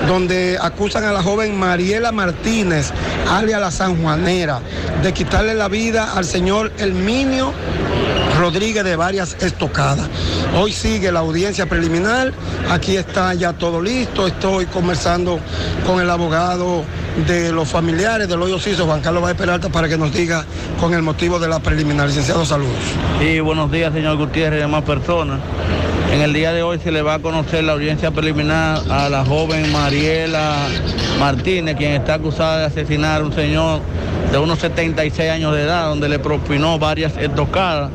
[0.09, 2.91] donde acusan a la joven Mariela Martínez,
[3.31, 4.61] alias la Sanjuanera,
[5.05, 7.53] de quitarle la vida al señor Elminio
[8.41, 10.09] Rodríguez de varias estocadas.
[10.57, 12.33] Hoy sigue la audiencia preliminar,
[12.71, 15.39] aquí está ya todo listo, estoy conversando
[15.87, 16.83] con el abogado
[17.17, 20.45] de los familiares del hoyo Ciso, Juan Carlos Báez Peralta, para que nos diga
[20.81, 22.07] con el motivo de la preliminar.
[22.07, 22.73] Licenciado, saludos.
[23.21, 25.41] Sí, buenos días, señor Gutiérrez y demás personas.
[26.13, 29.25] En el día de hoy se le va a conocer la audiencia preliminar a la
[29.25, 30.57] joven Mariela
[31.19, 33.81] Martínez, quien está acusada de asesinar a un señor
[34.31, 37.91] de unos 76 años de edad, donde le propinó varias estocadas.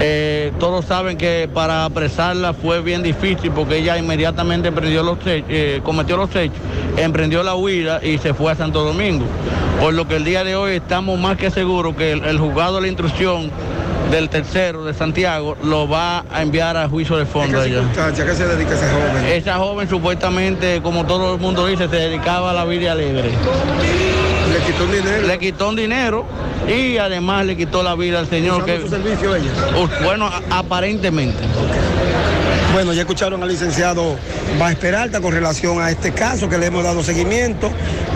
[0.00, 5.46] Eh, todos saben que para apresarla fue bien difícil porque ella inmediatamente emprendió los hechos,
[5.48, 6.58] eh, cometió los hechos,
[6.96, 9.24] emprendió la huida y se fue a Santo Domingo.
[9.80, 12.76] Por lo que el día de hoy estamos más que seguros que el, el juzgado
[12.76, 13.50] de la instrucción
[14.10, 17.60] del tercero de Santiago lo va a enviar a juicio de fondo.
[17.60, 19.24] ¿A qué se dedica esa joven?
[19.26, 23.30] Esa joven supuestamente, como todo el mundo dice, se dedicaba a la vida alegre.
[24.58, 25.26] ¿Le quitó un dinero?
[25.26, 26.26] Le quitó un dinero
[26.68, 28.62] y además le quitó la vida al señor.
[28.62, 29.52] ¿Usando que, su servicio ella?
[30.02, 31.38] Bueno, aparentemente.
[32.72, 34.18] Bueno, ya escucharon al licenciado
[34.58, 37.70] Báez Peralta con relación a este caso que le hemos dado seguimiento,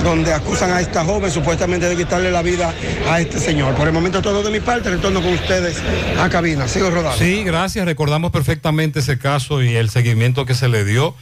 [0.05, 2.75] donde acusan a esta joven supuestamente de quitarle la vida
[3.09, 3.75] a este señor.
[3.75, 5.79] Por el momento todo de mi parte, retorno con ustedes
[6.19, 6.69] a cabina.
[6.69, 7.17] Sigo rodando.
[7.17, 7.87] Sí, gracias.
[7.87, 11.15] Recordamos perfectamente ese caso y el seguimiento que se le dio.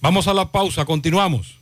[0.00, 1.61] Vamos a la pausa, continuamos.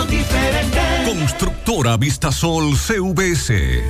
[1.05, 3.83] Constructora Vistasol CVS.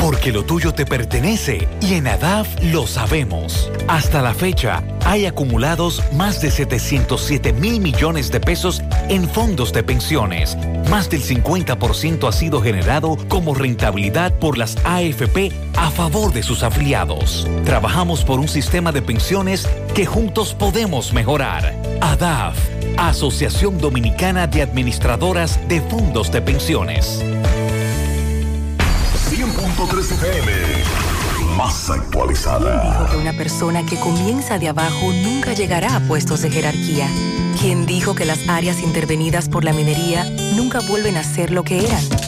[0.00, 3.70] Porque lo tuyo te pertenece y en ADAF lo sabemos.
[3.88, 9.82] Hasta la fecha, hay acumulados más de 707 mil millones de pesos en fondos de
[9.82, 10.56] pensiones.
[10.90, 16.62] Más del 50% ha sido generado como rentabilidad por las AFP a favor de sus
[16.62, 17.46] afiliados.
[17.64, 21.74] Trabajamos por un sistema de pensiones que juntos podemos mejorar.
[22.00, 22.56] ADAF,
[22.96, 26.57] Asociación Dominicana de Administradoras de Fondos de Pensiones.
[29.30, 30.52] 100.3 FM.
[31.56, 32.98] Más actualizada.
[32.98, 37.08] Dijo que una persona que comienza de abajo nunca llegará a puestos de jerarquía.
[37.60, 40.24] ¿Quién dijo que las áreas intervenidas por la minería
[40.54, 42.27] nunca vuelven a ser lo que eran?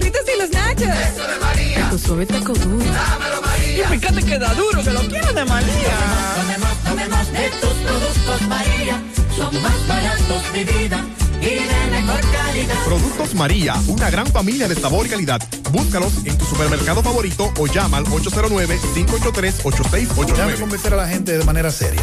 [0.00, 0.88] Burritos y los nachos.
[0.88, 1.90] Eso de María.
[1.90, 2.84] Tu suave taco duro.
[2.84, 3.84] Dámelo, María.
[3.84, 5.96] Y fíjate que da duro, que lo quiero de María.
[6.36, 9.02] Tomemos, tomemos de tus productos, María.
[9.36, 11.04] Son más baratos de vida
[11.40, 12.84] y de mejor calidad.
[12.84, 15.40] Productos María, una gran familia de sabor y calidad.
[15.70, 20.26] Búscalos en tu supermercado favorito o llama al 809-583-8689.
[20.26, 22.02] Déjame convencer a la gente de manera seria.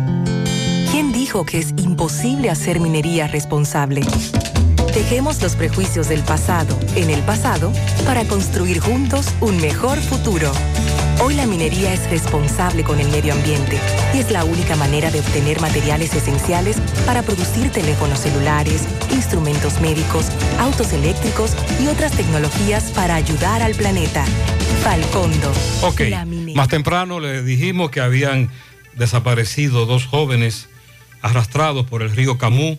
[0.90, 4.02] ¿Quién dijo que es imposible hacer minería responsable?
[4.92, 7.72] Dejemos los prejuicios del pasado en el pasado
[8.04, 10.50] para construir juntos un mejor futuro.
[11.22, 13.78] Hoy la minería es responsable con el medio ambiente
[14.14, 20.30] y es la única manera de obtener materiales esenciales para producir teléfonos celulares, instrumentos médicos,
[20.58, 24.24] autos eléctricos y otras tecnologías para ayudar al planeta.
[24.82, 25.52] Falcondo.
[25.82, 26.00] Ok,
[26.54, 28.48] más temprano le dijimos que habían
[28.94, 30.70] desaparecido dos jóvenes
[31.20, 32.78] arrastrados por el río Camú.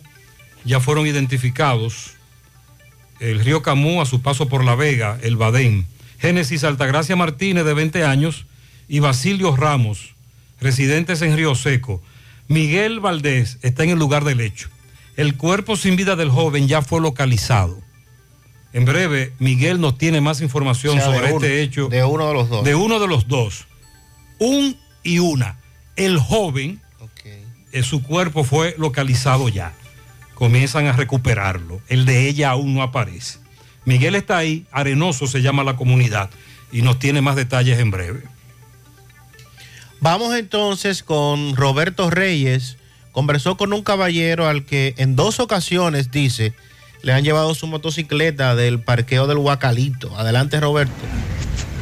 [0.64, 2.14] Ya fueron identificados.
[3.20, 5.86] El río Camú a su paso por La Vega, el Badén.
[6.22, 8.46] Génesis Altagracia Martínez, de 20 años,
[8.88, 10.14] y Basilio Ramos,
[10.60, 12.00] residentes en Río Seco.
[12.46, 14.68] Miguel Valdés está en el lugar del hecho.
[15.16, 17.76] El cuerpo sin vida del joven ya fue localizado.
[18.72, 21.88] En breve, Miguel nos tiene más información O sea, de sobre uno- este hecho.
[21.88, 22.64] de uno de los dos.
[22.64, 23.66] De uno de los dos.
[24.38, 25.58] Un y una.
[25.96, 26.80] El joven,
[27.72, 29.74] eh, su cuerpo fue localizado ya.
[30.34, 31.80] Comienzan a recuperarlo.
[31.88, 33.38] El de ella aún no aparece.
[33.84, 36.30] Miguel está ahí, Arenoso se llama la comunidad,
[36.70, 38.22] y nos tiene más detalles en breve.
[40.00, 42.76] Vamos entonces con Roberto Reyes.
[43.12, 46.54] Conversó con un caballero al que en dos ocasiones, dice,
[47.02, 50.16] le han llevado su motocicleta del parqueo del Huacalito.
[50.16, 50.92] Adelante, Roberto.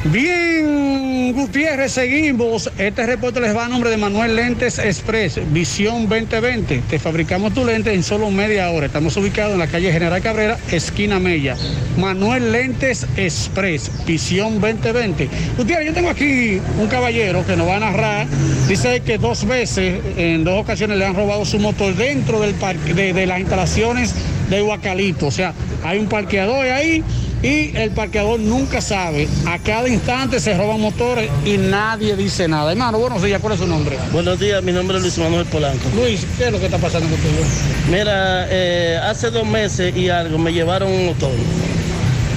[0.05, 2.71] Bien, Gutiérrez, seguimos.
[2.79, 6.81] Este reporte les va a nombre de Manuel Lentes Express, Visión 2020.
[6.89, 8.87] Te fabricamos tu lente en solo media hora.
[8.87, 11.55] Estamos ubicados en la calle General Cabrera, esquina Mella.
[11.99, 15.29] Manuel Lentes Express, Visión 2020.
[15.55, 18.27] Gutiérrez, yo tengo aquí un caballero que nos va a narrar.
[18.67, 22.55] Dice que dos veces, en dos ocasiones, le han robado su motor dentro del
[22.95, 24.15] de, de las instalaciones
[24.49, 25.27] de Huacalito.
[25.27, 27.03] O sea, hay un parqueador ahí
[27.43, 29.27] Y el parqueador nunca sabe.
[29.47, 32.71] A cada instante se roban motores y nadie dice nada.
[32.71, 33.97] Hermano, buenos días, ¿cuál es su nombre?
[34.11, 35.89] Buenos días, mi nombre es Luis Manuel Polanco.
[35.95, 37.43] Luis, ¿qué es lo que está pasando contigo?
[37.89, 41.31] Mira, eh, hace dos meses y algo me llevaron un motor.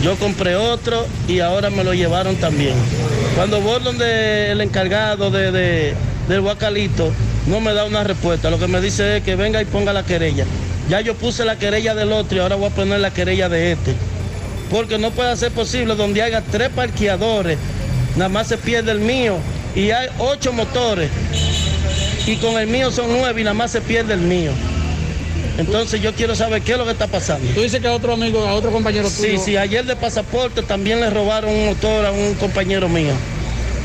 [0.03, 2.75] Yo compré otro y ahora me lo llevaron también.
[3.37, 5.95] Cuando voy donde el encargado de, de-
[6.29, 7.11] del guacalito,
[7.47, 8.49] no me da una respuesta.
[8.49, 10.47] Lo que me dice es que venga y ponga la querella.
[10.89, 13.73] Ya yo puse la querella del otro y ahora voy a poner la querella de
[13.73, 13.95] este.
[14.75, 17.59] Porque no puede ser posible donde haya tres parqueadores,
[18.17, 19.37] nada más se pierde el mío
[19.77, 21.11] y hay ocho motores
[22.27, 24.51] y con el mío son nueve y nada más se pierde el mío.
[25.59, 27.47] Entonces yo quiero saber qué es lo que está pasando.
[27.55, 29.45] Tú dices que a otro amigo, a otro compañero Sí, tuyo.
[29.45, 33.13] sí, ayer de pasaporte también le robaron un motor a un compañero mío.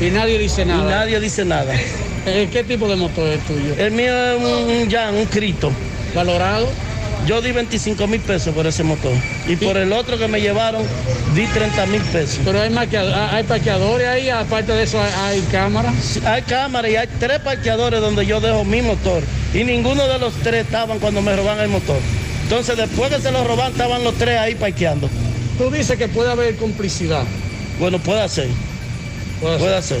[0.00, 0.82] Y nadie dice nada.
[0.82, 1.72] Y nadie dice nada.
[2.26, 3.74] Eh, ¿Qué tipo de motor es tuyo?
[3.78, 5.72] El mío es un, un Jan, un Crito.
[6.14, 6.68] ¿Valorado?
[7.26, 9.12] Yo di 25 mil pesos por ese motor.
[9.46, 10.82] Y por el otro que me llevaron,
[11.34, 12.40] di 30 mil pesos.
[12.44, 15.94] Pero hay, marqueado- hay parqueadores ahí, aparte de eso hay, cámaras.
[16.02, 19.22] Sí, Hay cámaras y hay tres parqueadores donde yo dejo mi motor.
[19.54, 21.98] Y ninguno de los tres estaban cuando me roban el motor.
[22.44, 25.08] Entonces después que se lo roban, estaban los tres ahí parqueando.
[25.58, 27.22] Tú dices que puede haber complicidad.
[27.78, 28.48] Bueno, puede ser.
[29.40, 30.00] Puede ser.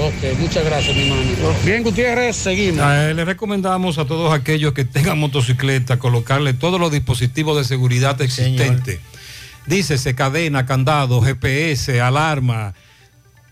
[0.00, 1.54] Ok, muchas gracias, mi hermano.
[1.62, 2.82] Bien, Gutiérrez, seguimos.
[2.88, 8.18] Eh, le recomendamos a todos aquellos que tengan motocicleta colocarle todos los dispositivos de seguridad
[8.22, 8.98] existentes.
[9.66, 12.72] Dícese cadena, candado, GPS, alarma,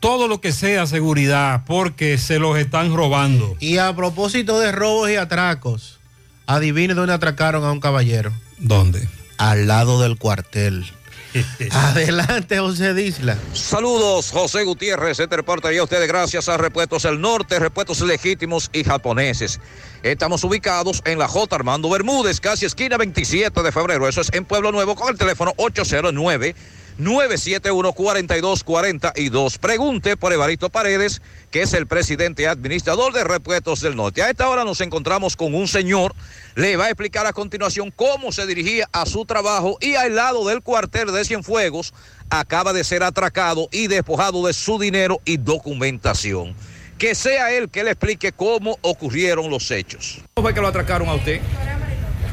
[0.01, 3.55] todo lo que sea seguridad, porque se los están robando.
[3.61, 5.99] Y a propósito de robos y atracos,
[6.47, 8.33] adivine dónde atracaron a un caballero.
[8.57, 9.07] ¿Dónde?
[9.37, 10.87] Al lado del cuartel.
[11.71, 13.37] Adelante, José Disla.
[13.53, 15.21] Saludos, José Gutiérrez.
[15.21, 19.61] Este reporte a ustedes gracias a Repuestos del Norte, Repuestos Legítimos y Japoneses.
[20.03, 21.55] Estamos ubicados en la J.
[21.55, 24.09] Armando Bermúdez, casi esquina 27 de febrero.
[24.09, 26.55] Eso es en Pueblo Nuevo con el teléfono 809.
[26.99, 29.59] 971-4242.
[29.59, 34.23] Pregunte por Evaristo Paredes, que es el presidente administrador de Repuestos del Norte.
[34.23, 36.15] A esta hora nos encontramos con un señor.
[36.57, 40.47] Le va a explicar a continuación cómo se dirigía a su trabajo y al lado
[40.49, 41.95] del cuartel de Cienfuegos
[42.31, 46.55] acaba de ser atracado y despojado de su dinero y documentación.
[46.99, 50.19] Que sea él que le explique cómo ocurrieron los hechos.
[50.35, 51.41] ¿Cómo fue que lo atracaron a usted?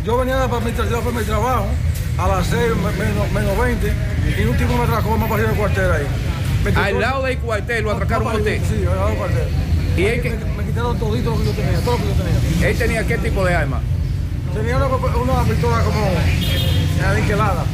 [0.04, 1.68] Yo venía para mi, para mi trabajo
[2.18, 2.60] a las 6
[2.98, 3.94] menos, menos 20
[4.38, 6.08] y un tipo me atracó más para arriba del cuartel ahí.
[6.76, 8.60] Al lado del cuartel lo atracaron a usted.
[8.68, 9.48] Sí, al lado del cuartel.
[9.98, 10.30] ¿Y él qué?
[10.32, 12.70] Me, me quitaron todito lo que yo tenía, todo lo que yo tenía.
[12.70, 13.82] ¿Él tenía qué tipo de arma?
[14.54, 16.12] Tenía una, una pistola como
[17.08, 17.66] aniquilada.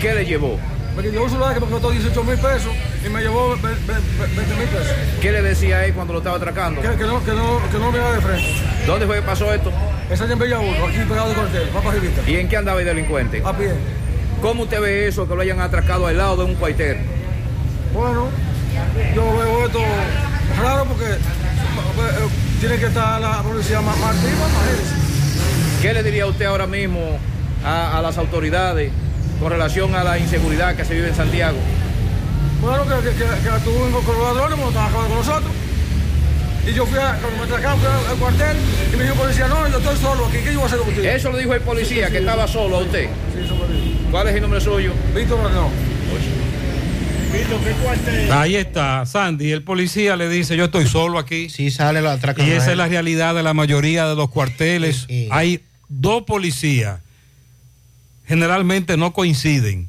[0.00, 0.58] ¿Qué le llevó?
[0.96, 2.72] Me quitó un celular que me costó 18 mil pesos
[3.04, 4.94] y me llevó 20 mil pesos.
[5.20, 6.82] ¿Qué le decía a él cuando lo estaba atracando?
[6.82, 8.46] Que, que no, que, no, que no me iba de frente.
[8.86, 9.72] ¿Dónde fue que pasó esto?
[10.10, 12.22] Esa es en Bella aquí pegado del cuartel, más para arribita.
[12.28, 13.42] ¿Y en qué andaba el delincuente?
[13.44, 13.70] A pie.
[14.42, 16.98] ¿Cómo usted ve eso, que lo hayan atracado al lado de un cuartel?
[17.94, 18.28] Bueno,
[19.14, 19.78] yo veo esto
[20.60, 24.94] raro porque eh, tiene que estar la policía más, más activa, imagínese.
[25.82, 27.18] ¿Qué le diría usted ahora mismo
[27.64, 28.90] a, a las autoridades
[29.40, 31.58] con relación a la inseguridad que se vive en Santiago?
[32.60, 35.52] Bueno, que, que, que, que tuvo con los ladrones, como acabando con nosotros.
[36.70, 38.56] Y yo fui a, cuando me atracaron, fui al, al cuartel
[38.92, 40.78] y me dijo el policía, no, yo estoy solo aquí, ¿qué yo voy a hacer
[40.78, 41.02] contigo?
[41.02, 43.08] Eso lo dijo el policía, que estaba solo a usted.
[43.34, 44.10] Sí, eso me.
[44.10, 44.92] ¿Cuál es el nombre suyo?
[45.14, 45.38] Víctor
[47.64, 48.32] ¿qué cuartel?
[48.32, 49.52] Ahí está, Sandy.
[49.52, 51.48] El policía le dice, yo estoy solo aquí.
[51.48, 52.46] Sí, sale la atracan.
[52.46, 55.06] Y esa es la realidad de la mayoría de los cuarteles.
[55.30, 57.00] Hay dos policías.
[58.26, 59.88] Generalmente no coinciden.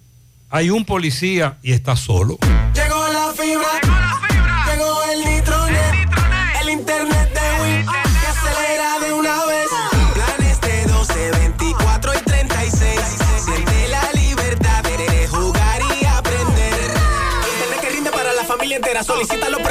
[0.50, 2.38] Hay un policía y está solo.
[2.74, 4.01] Llegó la fibra.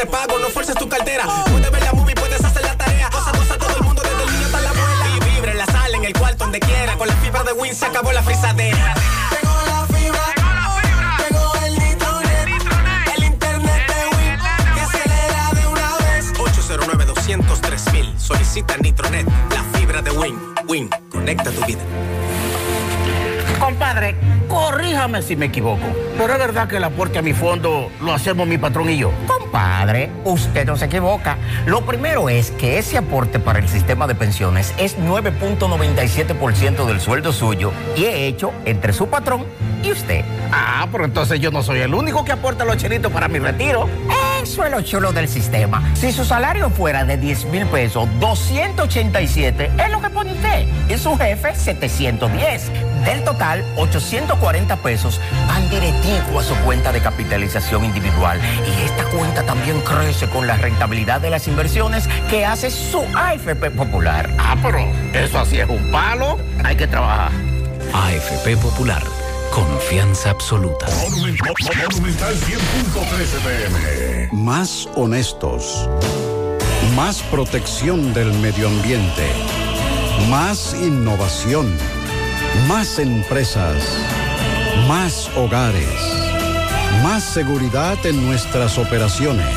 [0.01, 1.25] No fuerces tu cartera.
[1.51, 3.11] Puedes ver la movie, puedes hacer la tarea.
[3.11, 5.07] Cosa, cosa, todo el mundo, desde el niño hasta la abuela.
[5.15, 6.97] Y vibra en la sala, en el cuarto, donde quiera.
[6.97, 8.95] Con la fibra de Win se acabó la frisadera.
[9.31, 10.25] Llegó la fibra.
[11.19, 12.49] Llegó el nitronet.
[13.15, 14.39] El internet de Win.
[14.75, 16.33] Que acelera de una vez.
[16.39, 18.19] 809 203 mil.
[18.19, 19.27] Solicita Nitronet.
[19.51, 20.41] La fibra de Win.
[20.67, 20.89] Win.
[21.11, 21.83] Conecta tu vida.
[23.59, 24.17] Compadre,
[24.51, 25.87] corríjame si me equivoco,
[26.19, 29.13] pero es verdad que el aporte a mi fondo lo hacemos mi patrón y yo.
[29.27, 31.39] Compadre, usted no se equivoca.
[31.67, 37.33] Lo primero es que ese aporte para el sistema de pensiones es 9.97% del sueldo
[37.33, 39.47] suyo y he hecho entre su patrón
[39.83, 40.25] y usted.
[40.53, 43.89] Ah, pero entonces yo no soy el único que aporta los chelitos para mi retiro.
[44.43, 45.83] Eso es lo chulo del sistema.
[45.95, 50.67] Si su salario fuera de 10 mil pesos, 287 es lo que pone usted.
[50.89, 52.71] Y su jefe, 710.
[53.05, 58.41] Del total, 840 pesos van directivo a su cuenta de capitalización individual.
[58.67, 63.71] Y esta cuenta también crece con la rentabilidad de las inversiones que hace su AFP
[63.71, 64.29] Popular.
[64.39, 64.79] Ah, pero
[65.13, 66.39] eso así es un palo.
[66.65, 67.31] Hay que trabajar.
[67.93, 69.03] AFP Popular,
[69.51, 70.87] confianza absoluta.
[71.11, 74.29] Monumental 100.13 pm.
[74.33, 75.89] Más honestos.
[76.95, 79.27] Más protección del medio ambiente.
[80.29, 81.77] Más innovación.
[82.69, 83.83] Más empresas.
[84.89, 85.89] Más hogares.
[87.03, 89.57] Más seguridad en nuestras operaciones.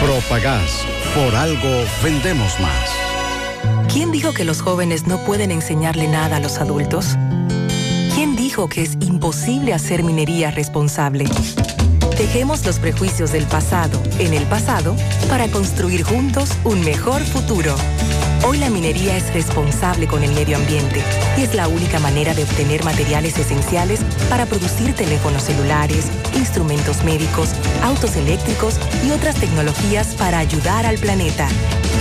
[0.00, 0.84] Propagás.
[1.14, 3.92] Por algo vendemos más.
[3.92, 7.16] ¿Quién dijo que los jóvenes no pueden enseñarle nada a los adultos?
[8.52, 11.24] ¿Quién dijo que es imposible hacer minería responsable?
[12.18, 14.94] Dejemos los prejuicios del pasado en el pasado
[15.30, 17.74] para construir juntos un mejor futuro.
[18.46, 21.02] Hoy la minería es responsable con el medio ambiente
[21.38, 27.54] y es la única manera de obtener materiales esenciales para producir teléfonos celulares, instrumentos médicos,
[27.82, 31.48] autos eléctricos y otras tecnologías para ayudar al planeta.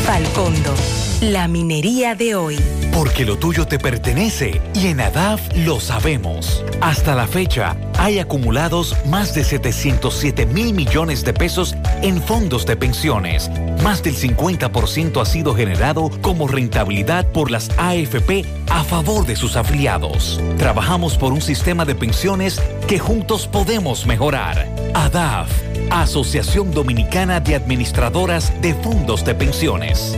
[0.05, 0.75] Falcondo,
[1.21, 2.59] la minería de hoy.
[2.91, 6.65] Porque lo tuyo te pertenece y en ADAF lo sabemos.
[6.81, 12.75] Hasta la fecha, hay acumulados más de 707 mil millones de pesos en fondos de
[12.75, 13.51] pensiones.
[13.83, 19.55] Más del 50% ha sido generado como rentabilidad por las AFP a favor de sus
[19.55, 20.41] afiliados.
[20.57, 24.67] Trabajamos por un sistema de pensiones que juntos podemos mejorar.
[24.95, 25.49] ADAF,
[25.91, 30.17] Asociación Dominicana de Administradoras de Fondos de Pensiones.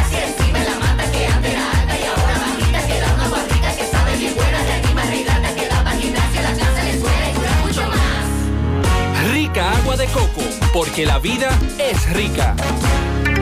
[9.97, 10.41] de coco,
[10.73, 12.55] porque la vida es rica.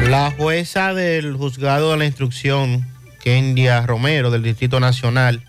[0.07, 2.87] La jueza del juzgado de la instrucción,
[3.23, 5.47] Kendia Romero, del Distrito Nacional,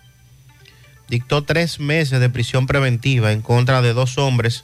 [1.09, 4.63] dictó tres meses de prisión preventiva en contra de dos hombres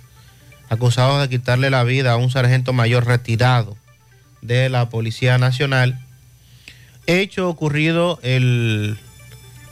[0.69, 3.75] acusados de quitarle la vida a un sargento mayor retirado
[4.41, 5.99] de la Policía Nacional.
[7.07, 8.99] Hecho ocurrido el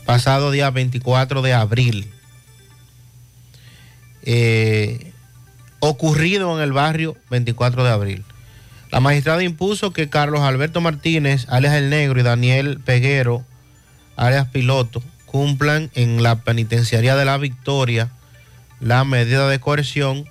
[0.05, 2.09] pasado día 24 de abril.
[4.23, 5.11] Eh,
[5.79, 8.25] ocurrido en el barrio 24 de abril.
[8.91, 13.43] La magistrada impuso que Carlos Alberto Martínez, alias El Negro, y Daniel Peguero,
[14.15, 18.09] alias Piloto, cumplan en la penitenciaría de la Victoria
[18.79, 20.25] la medida de coerción.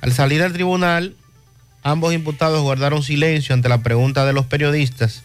[0.00, 1.14] Al salir del tribunal,
[1.82, 5.22] ambos imputados guardaron silencio ante la pregunta de los periodistas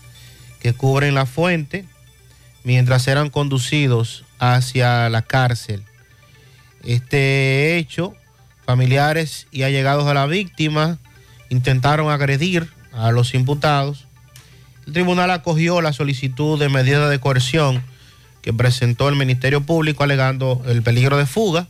[0.60, 1.86] que cubren la fuente
[2.64, 5.84] mientras eran conducidos hacia la cárcel.
[6.84, 8.16] Este hecho,
[8.67, 10.97] familiares y allegados de la víctima
[11.49, 14.07] intentaron agredir a los imputados.
[14.85, 17.81] El tribunal acogió la solicitud de medida de coerción
[18.41, 21.69] que presentó el Ministerio Público alegando el peligro de fuga.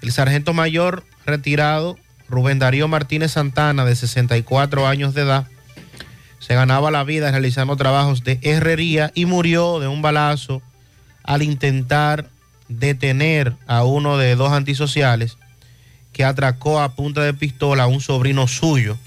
[0.00, 1.98] El sargento mayor retirado,
[2.30, 5.46] Rubén Darío Martínez Santana, de 64 años de edad,
[6.38, 10.62] se ganaba la vida realizando trabajos de herrería y murió de un balazo
[11.22, 12.30] al intentar
[12.68, 15.36] detener a uno de dos antisociales
[16.18, 18.98] que atracó a punta de pistola a un sobrino suyo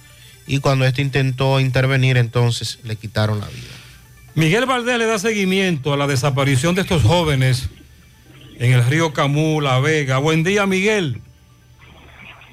[0.48, 3.68] y cuando este intentó intervenir entonces le quitaron la vida.
[4.34, 7.70] Miguel Valdés le da seguimiento a la desaparición de estos jóvenes
[8.60, 10.20] en el río Camú, La Vega.
[10.20, 11.20] Buen día, Miguel.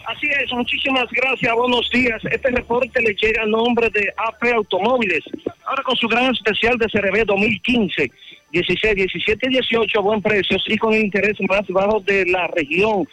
[0.07, 2.21] Así es, muchísimas gracias, buenos días.
[2.25, 5.23] Este reporte le llega a nombre de AP Automóviles.
[5.67, 8.11] Ahora con su gran especial de CRB 2015,
[8.51, 12.49] 16, 17 y 18 a buen precios y con el interés más bajo de la
[12.49, 13.07] región.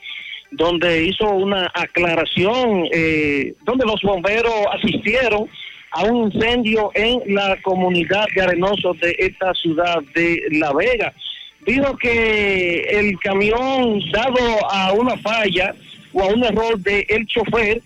[0.52, 5.48] donde hizo una aclaración, eh, donde los bomberos asistieron
[5.92, 11.14] a un incendio en la comunidad de Arenoso de esta ciudad de La Vega.
[11.66, 15.74] Dijo que el camión, dado a una falla,
[16.14, 17.82] o a un error del el chofer,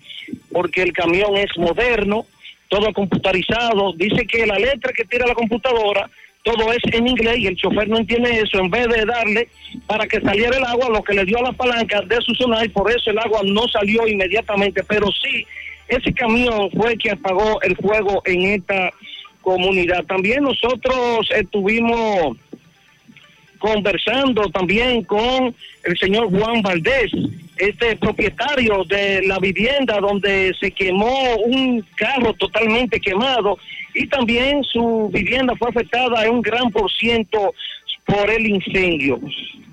[0.50, 2.26] porque el camión es moderno,
[2.68, 3.92] todo computarizado.
[3.94, 6.08] Dice que la letra que tira la computadora,
[6.44, 8.58] todo es en inglés y el chofer no entiende eso.
[8.58, 9.48] En vez de darle
[9.86, 12.64] para que saliera el agua, lo que le dio a la palanca de su sonar
[12.66, 14.84] y por eso el agua no salió inmediatamente.
[14.84, 15.46] Pero sí,
[15.88, 18.92] ese camión fue que apagó el fuego en esta
[19.40, 20.04] comunidad.
[20.04, 22.36] También nosotros estuvimos
[23.64, 27.10] conversando también con el señor Juan Valdés,
[27.56, 33.56] este propietario de la vivienda donde se quemó un carro totalmente quemado
[33.94, 37.54] y también su vivienda fue afectada en un gran por ciento
[38.04, 39.18] por el incendio.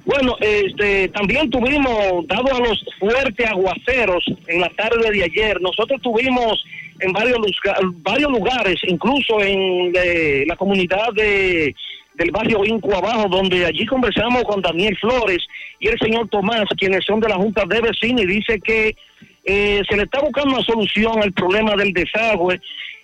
[0.05, 6.01] Bueno, este, también tuvimos, dado a los fuertes aguaceros en la tarde de ayer, nosotros
[6.01, 6.63] tuvimos
[7.01, 7.39] en varios,
[7.95, 11.75] varios lugares, incluso en eh, la comunidad de
[12.15, 15.39] del barrio Inco Abajo, donde allí conversamos con Daniel Flores
[15.79, 18.95] y el señor Tomás, quienes son de la Junta de Vecinos, y dice que
[19.43, 22.59] eh, se le está buscando una solución al problema del desagüe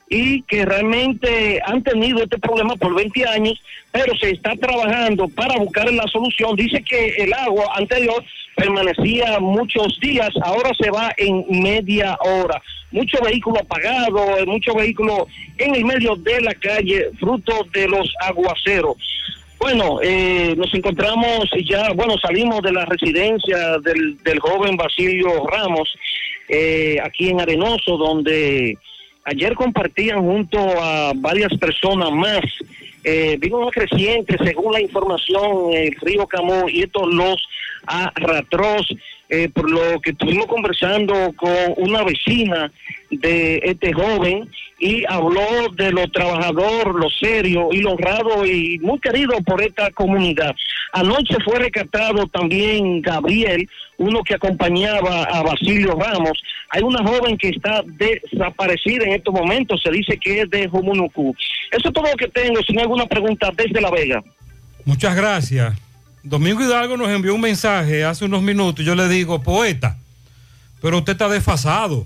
[0.10, 3.62] y que realmente han tenido este problema por 20 años,
[3.92, 6.56] pero se está trabajando para buscar la solución.
[6.56, 8.24] Dice que el agua anterior
[8.56, 12.62] permanecía muchos días, ahora se va en media hora.
[12.92, 15.28] Muchos vehículos apagados, muchos vehículos
[15.58, 18.96] en el medio de la calle, fruto de los aguaceros.
[19.60, 25.94] Bueno, eh, nos encontramos ya, bueno, salimos de la residencia del, del joven Basilio Ramos,
[26.48, 28.78] eh, aquí en Arenoso, donde
[29.28, 32.42] ayer compartían junto a varias personas más.
[33.04, 37.38] Eh, vino una creciente, según la información, el río Camó y esto los
[37.86, 38.88] arrastros,
[39.30, 42.72] eh, por lo que estuvimos conversando con una vecina
[43.10, 44.50] de este joven
[44.80, 49.90] y habló de lo trabajador, lo serio y lo honrado y muy querido por esta
[49.92, 50.56] comunidad.
[50.94, 56.42] Anoche fue rescatado también Gabriel, uno que acompañaba a Basilio Ramos.
[56.70, 61.36] Hay una joven que está desaparecida en estos momentos, se dice que es de Jumunucú.
[61.72, 64.24] Eso es todo lo que tengo, sin alguna pregunta desde La Vega.
[64.86, 65.76] Muchas gracias.
[66.24, 69.98] Domingo Hidalgo nos envió un mensaje hace unos minutos yo le digo, poeta,
[70.82, 72.06] pero usted está desfasado.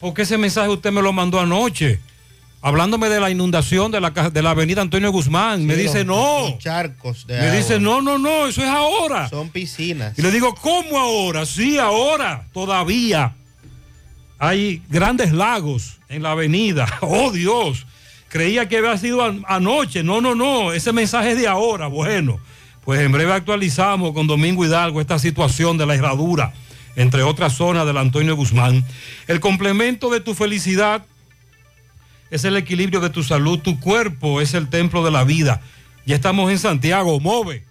[0.00, 2.00] porque ese mensaje usted me lo mandó anoche?
[2.64, 5.66] Hablándome de la inundación de la, de la avenida Antonio Guzmán.
[5.66, 6.48] me dice, no.
[6.50, 7.56] los charcos de Me agua.
[7.56, 9.28] dice, no, no, no, eso es ahora.
[9.28, 10.16] Son piscinas.
[10.16, 11.44] Y le digo, ¿cómo ahora?
[11.44, 13.34] Sí, ahora, todavía.
[14.38, 16.86] Hay grandes lagos en la avenida.
[17.00, 17.86] Oh Dios,
[18.28, 20.02] creía que había sido an- anoche.
[20.02, 21.86] No, no, no, ese mensaje es de ahora.
[21.88, 22.38] Bueno,
[22.84, 26.52] pues en breve actualizamos con Domingo Hidalgo esta situación de la herradura,
[26.96, 28.84] entre otras zonas del Antonio Guzmán.
[29.28, 31.04] El complemento de tu felicidad
[32.32, 33.58] es el equilibrio de tu salud.
[33.58, 35.60] Tu cuerpo es el templo de la vida.
[36.06, 37.62] Ya estamos en Santiago, MOVE.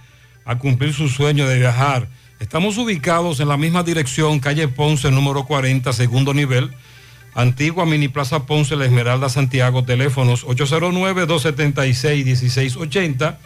[0.44, 2.08] a cumplir su sueño de viajar.
[2.40, 6.70] Estamos ubicados en la misma dirección, calle Ponce, número 40, segundo nivel,
[7.34, 13.36] antigua Mini Plaza Ponce, La Esmeralda, Santiago, teléfonos 809-276-1680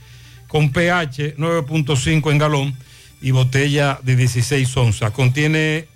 [0.48, 2.74] con pH 9.5 en galón
[3.22, 5.12] y botella de 16 onzas.
[5.12, 5.90] Contiene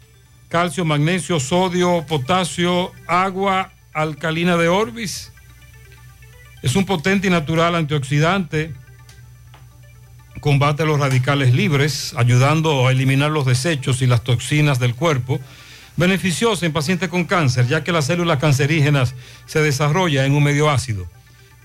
[0.50, 5.32] calcio, magnesio, sodio, potasio, agua alcalina de Orbis.
[6.62, 8.74] Es un potente y natural antioxidante.
[10.40, 15.40] Combate los radicales libres, ayudando a eliminar los desechos y las toxinas del cuerpo.
[15.98, 19.14] Beneficioso en pacientes con cáncer, ya que las células cancerígenas
[19.46, 21.08] se desarrollan en un medio ácido.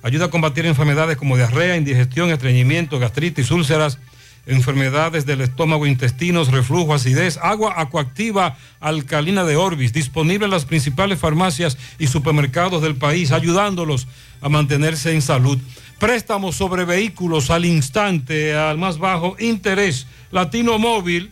[0.02, 3.98] Ayuda a combatir enfermedades como diarrea, indigestión, estreñimiento, gastritis, úlceras,
[4.46, 11.18] enfermedades del estómago, intestinos, reflujo, acidez, agua acuactiva alcalina de Orbis, disponible en las principales
[11.18, 14.06] farmacias y supermercados del país, ayudándolos
[14.40, 15.58] a mantenerse en salud.
[15.98, 20.06] Préstamos sobre vehículos al instante, al más bajo interés.
[20.30, 21.30] Latino Móvil,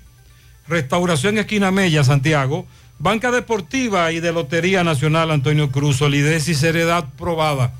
[0.66, 2.66] Restauración Esquina Mella, Santiago,
[2.98, 7.74] Banca Deportiva y de Lotería Nacional Antonio Cruz, solidez y seriedad probada.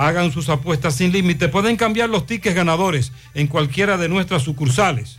[0.00, 1.48] Hagan sus apuestas sin límite.
[1.48, 5.18] Pueden cambiar los tickets ganadores en cualquiera de nuestras sucursales.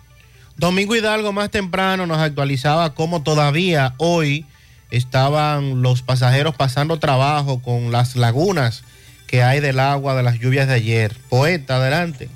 [0.58, 4.48] Domingo Hidalgo más temprano nos actualizaba cómo todavía hoy
[4.90, 8.84] estaban los pasajeros pasando trabajo con las lagunas
[9.28, 11.16] que hay del agua de las lluvias de ayer.
[11.30, 12.30] Poeta, adelante.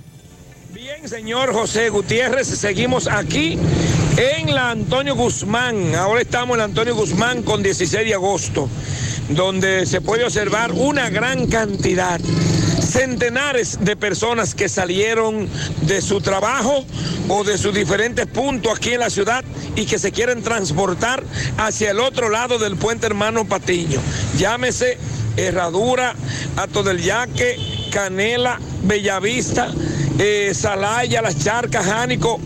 [0.71, 3.57] Bien, señor José Gutiérrez, seguimos aquí
[4.17, 5.95] en la Antonio Guzmán.
[5.95, 8.69] Ahora estamos en la Antonio Guzmán con 16 de agosto,
[9.29, 12.19] donde se puede observar una gran cantidad
[12.85, 15.49] centenares de personas que salieron
[15.81, 16.85] de su trabajo
[17.27, 19.43] o de sus diferentes puntos aquí en la ciudad
[19.75, 21.23] y que se quieren transportar
[21.57, 23.99] hacia el otro lado del puente hermano Patiño.
[24.37, 24.97] Llámese
[25.35, 26.15] Herradura,
[26.55, 27.57] Ato del Yaque,
[27.95, 29.71] Canela, Bellavista,
[30.19, 32.41] eh, Salaya, Las Charcas, Jánico,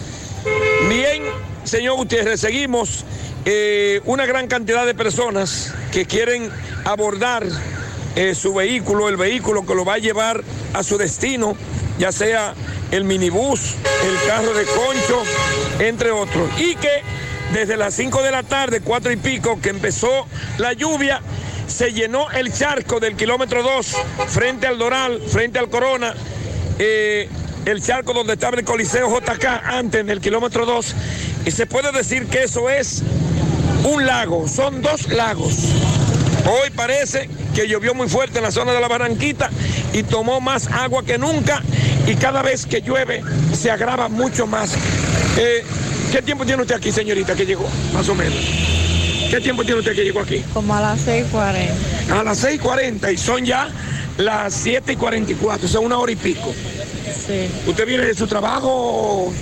[0.88, 1.24] Bien,
[1.64, 3.04] señor Gutiérrez, seguimos.
[3.44, 6.48] Eh, una gran cantidad de personas que quieren
[6.84, 7.44] abordar
[8.16, 10.42] eh, su vehículo, el vehículo que lo va a llevar
[10.74, 11.56] a su destino,
[11.98, 12.54] ya sea
[12.90, 13.74] el minibús,
[14.04, 15.22] el carro de concho,
[15.78, 16.48] entre otros.
[16.58, 17.02] Y que
[17.52, 20.26] desde las 5 de la tarde, cuatro y pico, que empezó
[20.58, 21.20] la lluvia,
[21.66, 23.96] se llenó el charco del kilómetro 2
[24.28, 26.14] frente al Doral, frente al Corona,
[26.78, 27.28] eh,
[27.64, 30.94] el charco donde estaba el Coliseo JK antes del kilómetro 2.
[31.46, 33.02] Y se puede decir que eso es
[33.84, 35.54] un lago, son dos lagos.
[36.44, 39.50] Hoy parece que llovió muy fuerte en la zona de la Barranquita
[39.92, 41.62] y tomó más agua que nunca
[42.06, 43.22] y cada vez que llueve
[43.52, 44.74] se agrava mucho más.
[45.36, 45.64] Eh,
[46.10, 47.66] ¿Qué tiempo tiene usted aquí, señorita, que llegó?
[47.94, 48.38] Más o menos.
[49.30, 50.44] ¿Qué tiempo tiene usted que llegó aquí?
[50.52, 52.10] Como a las 6.40.
[52.10, 53.68] A las 6.40 y son ya
[54.18, 56.52] las 7.44, o sea, una hora y pico.
[57.26, 57.48] Sí.
[57.66, 59.32] ¿Usted viene de su trabajo?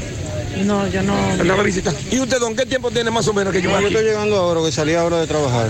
[0.64, 1.14] No, yo no.
[1.38, 1.98] Andaba visitando.
[2.10, 3.86] ¿Y usted, don, qué tiempo tiene más o menos que yo aquí?
[3.86, 5.68] estoy llegando ahora, que salí ahora de trabajar.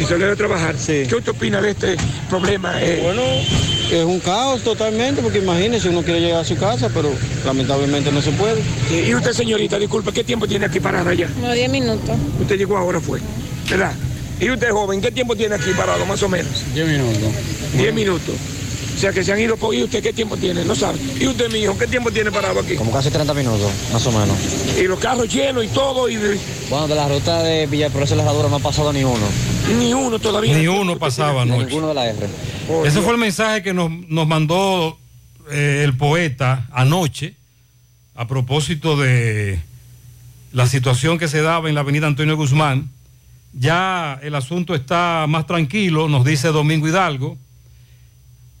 [0.00, 0.76] ¿Y salió de trabajar?
[0.78, 1.04] Sí.
[1.08, 1.96] ¿Qué usted opina de este
[2.28, 2.72] problema?
[2.82, 3.22] Eh, Bueno,
[3.90, 7.10] es un caos totalmente, porque imagínese, uno quiere llegar a su casa, pero
[7.44, 8.60] lamentablemente no se puede.
[8.90, 11.28] Y usted, señorita, disculpe, ¿qué tiempo tiene aquí parada ya?
[11.28, 12.16] Como 10 minutos.
[12.40, 13.20] Usted llegó ahora, fue,
[13.68, 13.92] ¿verdad?
[14.40, 16.52] ¿Y usted, joven, qué tiempo tiene aquí parado, más o menos?
[16.74, 17.32] 10 minutos.
[17.74, 18.34] 10 minutos.
[18.94, 19.74] O sea, que se han ido por...
[19.74, 20.64] ¿Y usted qué tiempo tiene?
[20.64, 20.98] No sabe.
[21.18, 22.74] ¿Y usted, mi hijo, qué tiempo tiene parado aquí?
[22.76, 24.36] Como casi 30 minutos, más o menos.
[24.78, 26.38] Y los carros llenos y todo, y de-
[26.68, 29.26] Bueno, de la ruta de Villa Progreso y Lejadura no ha pasado ni uno.
[29.78, 30.56] ni uno todavía.
[30.56, 31.66] Ni uno pasaba Ni anoche.
[31.66, 32.26] ninguno de la R.
[32.84, 34.98] Ese fue el mensaje que nos, nos mandó
[35.50, 37.34] eh, el poeta anoche
[38.14, 39.60] a propósito de
[40.52, 42.90] la situación que se daba en la avenida Antonio Guzmán.
[43.52, 47.38] Ya el asunto está más tranquilo, nos dice Domingo Hidalgo.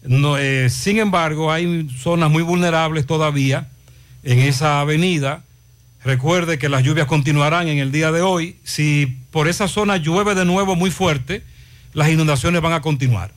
[0.02, 3.68] Eh, sin embargo, hay zonas muy vulnerables todavía
[4.22, 5.44] en esa avenida.
[6.02, 8.56] Recuerde que las lluvias continuarán en el día de hoy.
[8.64, 11.42] Si por esa zona llueve de nuevo muy fuerte,
[11.92, 13.32] las inundaciones van a continuar.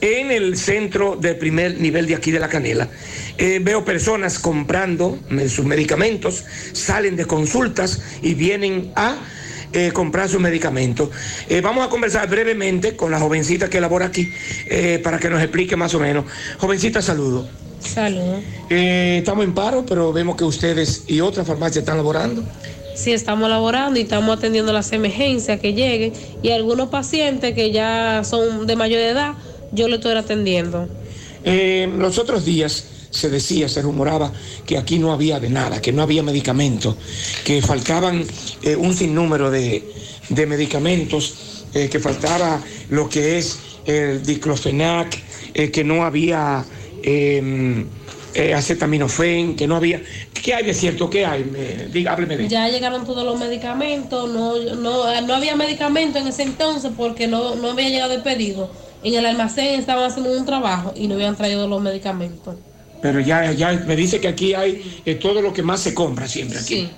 [0.03, 2.87] en el centro de primer nivel de aquí de la Canela.
[3.39, 9.17] Eh, veo personas comprando sus medicamentos, salen de consultas y vienen a
[9.73, 11.09] eh, comprar sus medicamentos.
[11.49, 14.31] Eh, vamos a conversar brevemente con la jovencita que labora aquí
[15.03, 16.27] para que nos explique más o menos.
[16.59, 17.49] Jovencita, saludo.
[17.81, 18.43] Saludos.
[18.71, 22.43] Eh, estamos en paro, pero vemos que ustedes y otras farmacias están laborando.
[22.97, 28.23] Sí, estamos laborando y estamos atendiendo las emergencias que lleguen y algunos pacientes que ya
[28.25, 29.35] son de mayor edad,
[29.71, 30.89] yo le estoy atendiendo.
[31.45, 34.33] Eh, los otros días se decía, se rumoraba
[34.65, 36.97] que aquí no había de nada, que no había medicamentos,
[37.45, 38.25] que faltaban
[38.63, 39.85] eh, un sinnúmero de,
[40.31, 45.23] de medicamentos, eh, que faltaba lo que es el diclofenac,
[45.71, 46.65] que no había
[48.37, 50.03] eh, acetaminofén, que no había...
[50.47, 51.11] ¿Qué hay de cierto?
[51.11, 51.43] ¿Qué hay?
[51.43, 52.49] Me- diga, hábleme de.
[52.49, 57.57] Ya llegaron todos los medicamentos, no, no, no había medicamento en ese entonces porque no,
[57.57, 58.71] no había llegado el pedido.
[59.03, 62.55] En el almacén estaban haciendo un trabajo y no habían traído los medicamentos.
[63.03, 66.29] Pero ya, ya me dice que aquí hay eh, todo lo que más se compra
[66.29, 66.91] siempre aquí.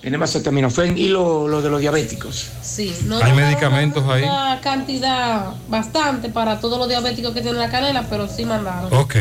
[0.00, 2.48] Tenemos acetaminofén y lo, lo de los diabéticos.
[2.62, 4.22] Sí, no Hay medicamentos una, ahí.
[4.22, 8.90] Una cantidad bastante para todos los diabéticos que tienen la canela, pero sí mandaron.
[8.94, 9.16] Ok.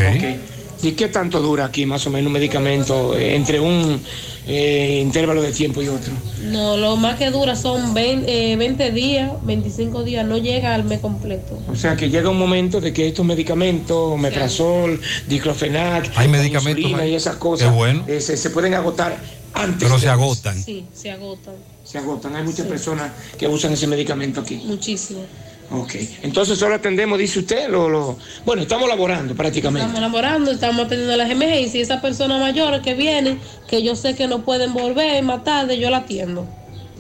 [0.84, 4.00] ¿Y qué tanto dura aquí más o menos un medicamento eh, entre un
[4.46, 6.14] eh, intervalo de tiempo y otro?
[6.44, 10.84] No, lo más que dura son 20, eh, 20 días, 25 días, no llega al
[10.84, 11.60] mes completo.
[11.72, 17.16] O sea que llega un momento de que estos medicamentos, omeprazol, diclofenac, Hay medicamentos y
[17.16, 18.04] esas cosas, bueno.
[18.08, 19.18] eh, se, se pueden agotar
[19.54, 19.80] antes.
[19.80, 20.64] Pero de- se agotan.
[20.64, 21.56] Sí, se agotan.
[21.84, 22.36] Se agotan.
[22.36, 24.62] Hay muchas personas que usan ese medicamento aquí.
[24.66, 25.22] Muchísimo.
[25.70, 25.96] Ok.
[26.22, 28.18] Entonces solo atendemos, dice usted, lo, lo...
[28.46, 29.86] bueno, estamos laborando prácticamente.
[29.86, 34.16] Estamos elaborando, estamos atendiendo las emergencias y esas personas mayores que vienen, que yo sé
[34.16, 36.48] que no pueden volver más tarde, yo la atiendo.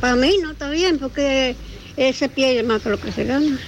[0.00, 1.56] Para mí no está bien porque
[1.96, 3.58] ese pierde más que lo que se gana.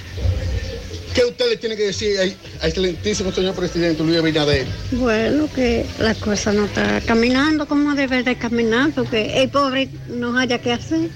[1.15, 4.67] ¿Qué usted le tiene que decir al al excelentísimo señor presidente Luis Abinader?
[4.93, 10.39] Bueno, que la cosa no está caminando como debe de caminar porque el pobre no
[10.39, 11.11] haya que hacer.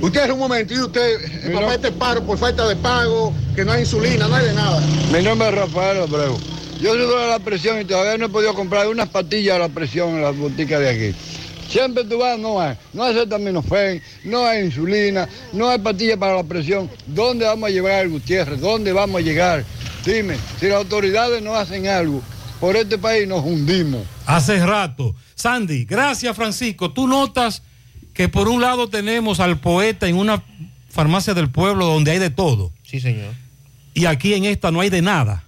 [0.00, 3.72] Usted, un momento, y usted, eh, papá, este paro por falta de pago, que no
[3.72, 4.80] hay insulina, no hay de nada.
[5.12, 6.38] Mi nombre es Rafael Abreu.
[6.80, 9.68] Yo sufro de la presión y todavía no he podido comprar unas pastillas de la
[9.68, 11.18] presión en las boticas de aquí.
[11.68, 12.76] Siempre tú vas, no hay.
[12.94, 16.90] No hay acetaminofén, no hay insulina, no hay pastillas para la presión.
[17.06, 18.58] ¿Dónde vamos a llegar, Gutiérrez?
[18.58, 19.64] ¿Dónde vamos a llegar?
[20.06, 22.22] Dime, si las autoridades no hacen algo,
[22.58, 24.00] por este país nos hundimos.
[24.24, 25.14] Hace rato.
[25.34, 26.90] Sandy, gracias Francisco.
[26.90, 27.62] Tú notas
[28.20, 30.42] que por un lado tenemos al poeta en una
[30.90, 32.70] farmacia del pueblo donde hay de todo.
[32.82, 33.32] Sí, señor.
[33.94, 35.44] Y aquí en esta no hay de nada.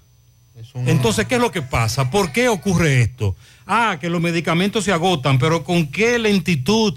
[0.86, 2.10] Entonces, ¿qué es lo que pasa?
[2.10, 3.36] ¿Por qué ocurre esto?
[3.66, 6.96] Ah, que los medicamentos se agotan, pero ¿con qué lentitud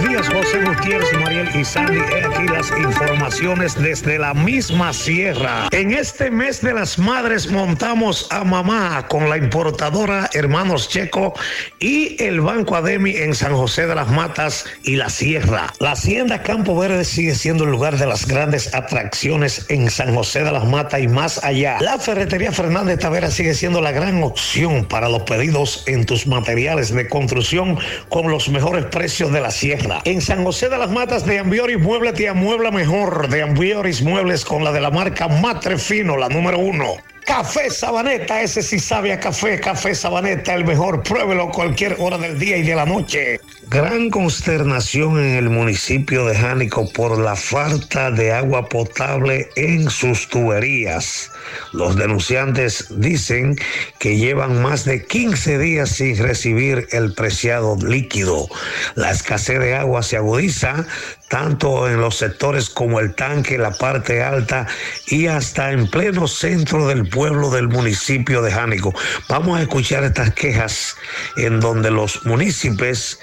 [0.00, 1.98] Buenos días, José Gutiérrez, Mariel y Sandy.
[1.98, 5.68] He aquí las informaciones desde la misma sierra.
[5.72, 11.34] En este mes de las madres montamos a mamá con la importadora Hermanos Checo
[11.80, 15.70] y el Banco Ademi en San José de las Matas y la Sierra.
[15.80, 20.44] La Hacienda Campo Verde sigue siendo el lugar de las grandes atracciones en San José
[20.44, 21.76] de las Matas y más allá.
[21.80, 26.90] La Ferretería Fernández Tavera sigue siendo la gran opción para los pedidos en tus materiales
[26.94, 29.89] de construcción con los mejores precios de la sierra.
[30.04, 33.28] En San José de las Matas de Ambioris Mueble te amuebla mejor.
[33.28, 36.96] De Ambioris Muebles con la de la marca Matre Fino, la número uno.
[37.24, 39.60] Café Sabaneta, ese sí sabe a café.
[39.60, 41.02] Café Sabaneta, el mejor.
[41.02, 43.40] Pruébelo cualquier hora del día y de la noche.
[43.68, 50.28] Gran consternación en el municipio de Jánico por la falta de agua potable en sus
[50.28, 51.30] tuberías.
[51.72, 53.56] Los denunciantes dicen
[53.98, 58.48] que llevan más de 15 días sin recibir el preciado líquido.
[58.94, 60.86] La escasez de agua se agudiza
[61.28, 64.66] tanto en los sectores como el tanque, la parte alta
[65.06, 68.92] y hasta en pleno centro del pueblo del municipio de Jánico.
[69.28, 70.96] Vamos a escuchar estas quejas
[71.36, 73.20] en donde los municipios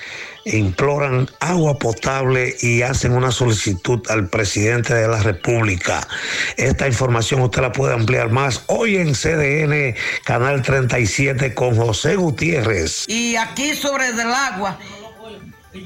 [0.54, 6.08] imploran agua potable y hacen una solicitud al presidente de la República.
[6.56, 13.06] Esta información usted la puede ampliar más hoy en CDN, Canal 37, con José Gutiérrez.
[13.08, 14.80] Y aquí sobre el agua,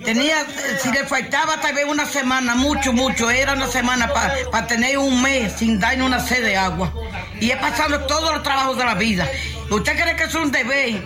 [0.03, 0.45] tenía,
[0.81, 4.09] si le faltaba tal vez una semana, mucho, mucho, era una semana
[4.51, 6.93] para tener un mes sin darnos una sed de agua.
[7.39, 9.27] Y he pasado todos los trabajos de la vida.
[9.69, 11.01] ¿Usted cree que es un deber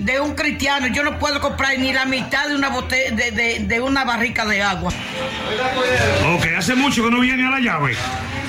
[0.00, 0.88] de un cristiano?
[0.88, 4.44] Yo no puedo comprar ni la mitad de una botella, de, de- de una barrica
[4.44, 4.92] de agua.
[6.34, 7.96] Ok, hace mucho que no viene a la llave.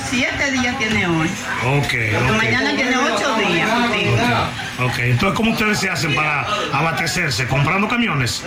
[0.09, 1.29] Siete días tiene hoy.
[1.77, 1.93] Ok,
[2.23, 2.37] ok.
[2.37, 3.69] Mañana tiene ocho días.
[4.79, 7.45] Ok, entonces, ¿cómo ustedes se hacen para abastecerse?
[7.47, 8.43] ¿Comprando camiones?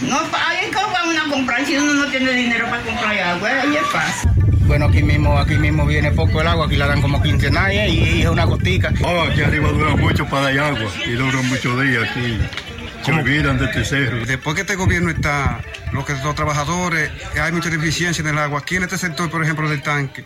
[0.00, 3.48] No, ahí cómo van a comprar si uno no tiene dinero para comprar agua.
[3.62, 4.30] Ahí es fácil.
[4.66, 8.22] Bueno, aquí mismo, aquí mismo viene poco el agua, aquí la dan como quincenal y
[8.22, 8.92] es una gotica.
[9.02, 12.38] Oh, aquí arriba dura mucho para dar agua y duran muchos días aquí.
[13.04, 14.24] Se olvidan de este cerro.
[14.24, 15.60] Después que este gobierno está,
[15.92, 18.60] los, que, los trabajadores, hay mucha deficiencia en el agua.
[18.60, 20.24] Aquí en este sector, por ejemplo, del tanque,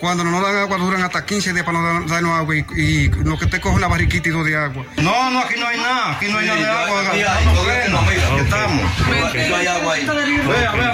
[0.00, 2.64] cuando no nos dan agua duran hasta 15 días para no dar- darnos agua y,
[2.76, 4.84] y lo que te coge una barriquita y dos de agua.
[4.96, 7.02] No, no, aquí no hay nada, aquí no hay nada de agua.
[7.44, 8.84] No, problema, aquí estamos.
[9.50, 10.06] No hay agua ahí.
[10.06, 10.92] Vea, vea,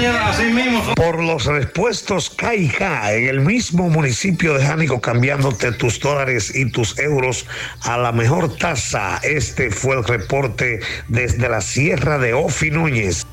[0.00, 0.94] vea, así mismo.
[0.94, 6.98] Por los repuestos Caica en el mismo municipio de Jánico, cambiándote tus dólares y tus
[6.98, 7.46] euros
[7.82, 9.18] a la mejor tasa.
[9.22, 13.26] Este fue el reporte desde la Sierra de Ofi Núñez.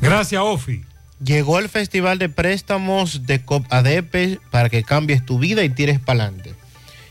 [0.00, 0.84] Gracias, Ofi.
[1.24, 5.98] Llegó el Festival de Préstamos de COP ADP para que cambies tu vida y tires
[5.98, 6.54] para adelante.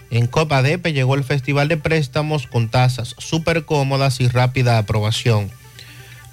[0.09, 5.51] En COP ADP llegó el Festival de Préstamos con tasas súper cómodas y rápida aprobación.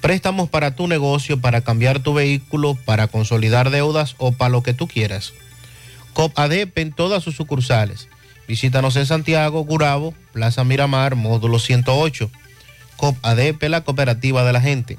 [0.00, 4.74] Préstamos para tu negocio, para cambiar tu vehículo, para consolidar deudas o para lo que
[4.74, 5.32] tú quieras.
[6.12, 8.08] COP ADP en todas sus sucursales.
[8.46, 12.30] Visítanos en Santiago, Gurabo, Plaza Miramar, módulo 108.
[12.96, 14.98] COP ADP, la cooperativa de la gente.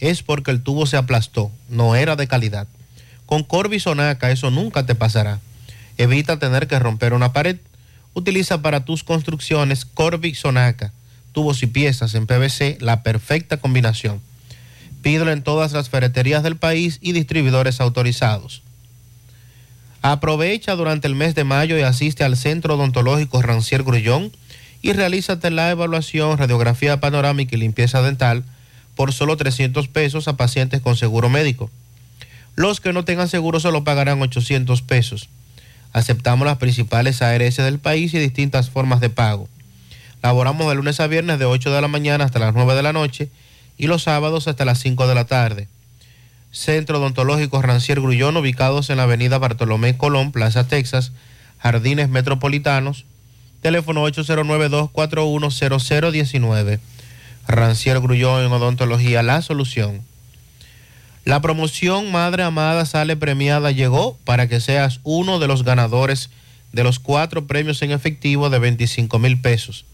[0.00, 2.66] es porque el tubo se aplastó, no era de calidad.
[3.26, 5.40] Con Corby Sonaca eso nunca te pasará.
[5.96, 7.58] Evita tener que romper una pared.
[8.14, 10.92] Utiliza para tus construcciones Corby Sonaca,
[11.32, 14.20] tubos y piezas en PVC, la perfecta combinación.
[15.02, 18.62] Pídelo en todas las ferreterías del país y distribuidores autorizados.
[20.00, 24.32] Aprovecha durante el mes de mayo y asiste al Centro Odontológico Rancier Grullón
[24.80, 28.44] y realízate la evaluación, radiografía panorámica y limpieza dental
[28.98, 31.70] por solo 300 pesos a pacientes con seguro médico.
[32.56, 35.28] Los que no tengan seguro solo pagarán 800 pesos.
[35.92, 39.48] Aceptamos las principales ARS del país y distintas formas de pago.
[40.20, 42.92] Laboramos de lunes a viernes de 8 de la mañana hasta las 9 de la
[42.92, 43.28] noche
[43.76, 45.68] y los sábados hasta las 5 de la tarde.
[46.50, 51.12] Centro Odontológico Rancier Grullón, ubicados en la avenida Bartolomé Colón, Plaza Texas,
[51.60, 53.04] Jardines Metropolitanos,
[53.62, 56.80] teléfono 809-241-0019.
[57.48, 60.02] Rancier Grullón en Odontología, la solución.
[61.24, 66.28] La promoción Madre Amada sale premiada llegó para que seas uno de los ganadores
[66.72, 69.86] de los cuatro premios en efectivo de 25 mil pesos.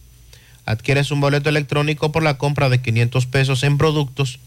[0.66, 4.40] Adquieres un boleto electrónico por la compra de 500 pesos en productos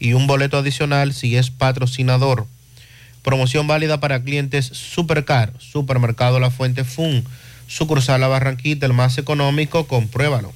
[0.00, 2.46] y un boleto adicional si es patrocinador.
[3.22, 7.24] Promoción válida para clientes Supercar, Supermercado La Fuente Fun,
[7.68, 10.52] sucursal La Barranquita, el más económico, compruébalo.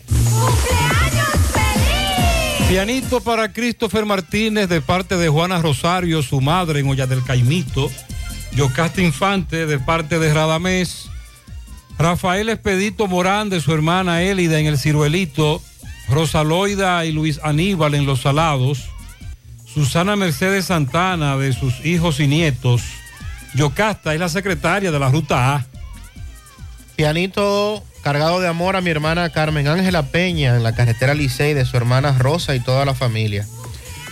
[2.68, 7.90] Pianito para Christopher Martínez de parte de Juana Rosario, su madre en Olla del Caimito.
[8.54, 11.08] Yocasta Infante de parte de Radamés.
[11.98, 15.62] Rafael Expedito Morán de su hermana Élida en el Ciruelito.
[16.08, 18.88] Rosaloida y Luis Aníbal en Los Salados.
[19.72, 22.82] Susana Mercedes Santana de sus hijos y nietos.
[23.54, 25.66] Yocasta es la secretaria de la Ruta A.
[26.96, 31.64] Pianito cargado de amor a mi hermana Carmen Ángela Peña en la carretera Licey de
[31.64, 33.46] su hermana Rosa y toda la familia.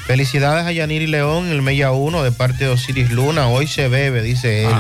[0.07, 3.49] Felicidades a Yaniri León en el Mella 1 de parte de Osiris Luna.
[3.49, 4.75] Hoy se bebe, dice él.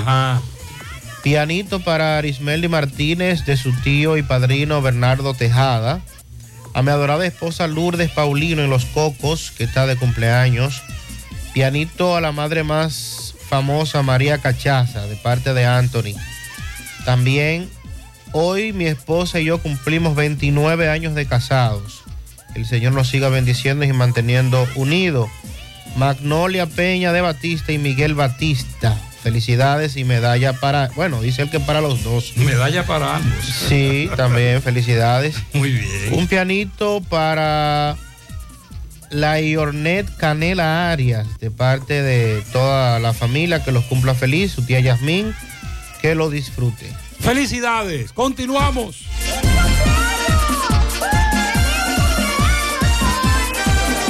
[1.22, 6.00] Pianito para Arismeldi Martínez de su tío y padrino Bernardo Tejada.
[6.72, 10.82] A mi adorada esposa Lourdes Paulino en Los Cocos, que está de cumpleaños.
[11.52, 16.14] Pianito a la madre más famosa María Cachaza de parte de Anthony.
[17.04, 17.68] También
[18.32, 22.02] Hoy mi esposa y yo cumplimos 29 años de casados.
[22.54, 25.28] El Señor nos siga bendiciendo y manteniendo unidos.
[25.96, 28.96] Magnolia Peña de Batista y Miguel Batista.
[29.22, 32.36] Felicidades y medalla para, bueno, dice el que para los dos.
[32.36, 33.44] Medalla para ambos.
[33.44, 35.36] Sí, también felicidades.
[35.52, 36.12] Muy bien.
[36.12, 37.96] Un pianito para
[39.10, 44.62] la Iornet Canela Arias, de parte de toda la familia, que los cumpla feliz, su
[44.62, 45.34] tía Yasmín,
[46.00, 46.86] que lo disfrute.
[47.20, 49.04] Felicidades, continuamos.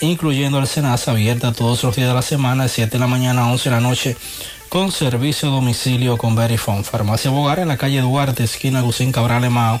[0.00, 3.42] incluyendo el Senasa, abierta todos los días de la semana, de 7 de la mañana
[3.42, 4.16] a 11 de la noche,
[4.68, 6.84] con servicio a domicilio con Verifone.
[6.84, 9.80] Farmacia Bogar en la calle Duarte, esquina Gusín Cabral Emao,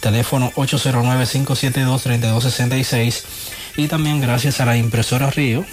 [0.00, 3.22] teléfono 809-572-3266.
[3.76, 5.64] Y también gracias a la impresora Río,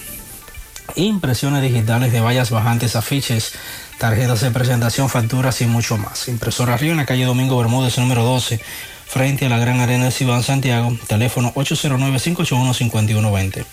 [0.96, 3.54] impresiones digitales de vallas bajantes, afiches,
[3.98, 6.28] tarjetas de presentación, facturas y mucho más.
[6.28, 8.60] Impresora Río en la calle Domingo Bermúdez, número 12,
[9.08, 13.66] frente a la Gran Arena de Cibán, Santiago, teléfono 809-581-5120.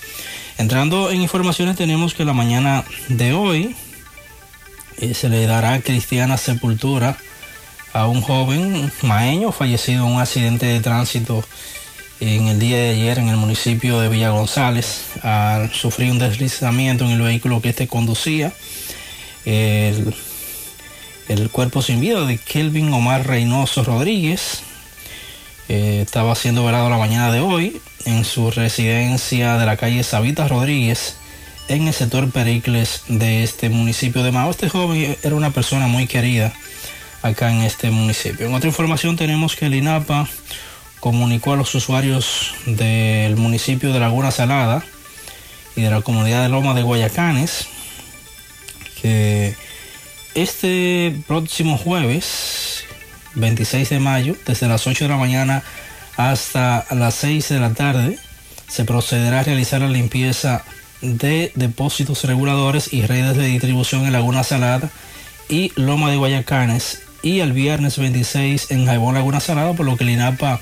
[0.58, 3.74] Entrando en informaciones, tenemos que la mañana de hoy
[4.98, 7.16] eh, se le dará cristiana sepultura
[7.92, 11.44] a un joven maeño fallecido en un accidente de tránsito
[12.20, 17.04] en el día de ayer en el municipio de Villa González al sufrir un deslizamiento
[17.04, 18.52] en el vehículo que este conducía.
[19.44, 20.14] El,
[21.28, 24.62] el cuerpo sin vida de Kelvin Omar Reynoso Rodríguez
[25.68, 30.46] eh, estaba siendo velado la mañana de hoy en su residencia de la calle Sabita
[30.48, 31.16] Rodríguez
[31.68, 34.50] en el sector Pericles de este municipio de Mao.
[34.50, 36.52] Este joven era una persona muy querida
[37.22, 38.46] acá en este municipio.
[38.46, 40.28] En otra información tenemos que el INAPA
[41.00, 44.84] comunicó a los usuarios del municipio de Laguna Salada
[45.76, 47.68] y de la comunidad de Loma de Guayacanes
[49.00, 49.54] que
[50.34, 52.84] este próximo jueves
[53.34, 55.62] 26 de mayo desde las 8 de la mañana
[56.16, 58.18] hasta las 6 de la tarde
[58.68, 60.64] se procederá a realizar la limpieza
[61.00, 64.90] de depósitos reguladores y redes de distribución en Laguna Salada
[65.48, 70.04] y Loma de Guayacanes y el viernes 26 en Jaibón Laguna Salada, por lo que
[70.04, 70.60] el INAPA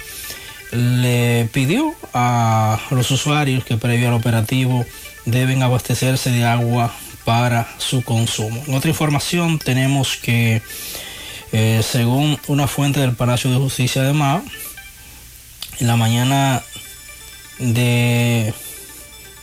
[0.73, 4.87] le pidió a los usuarios que previo al operativo
[5.27, 6.93] deben abastecerse de agua
[7.25, 8.63] para su consumo.
[8.69, 10.63] Otra información tenemos que
[11.53, 14.43] eh, según una fuente del Palacio de Justicia de Mao,
[15.81, 16.63] en la mañana
[17.59, 18.55] de,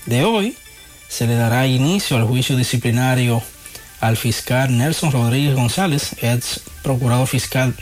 [0.06, 0.56] de hoy
[1.08, 3.42] se le dará inicio al juicio disciplinario
[4.00, 7.76] al fiscal Nelson Rodríguez González, ex procurador fiscal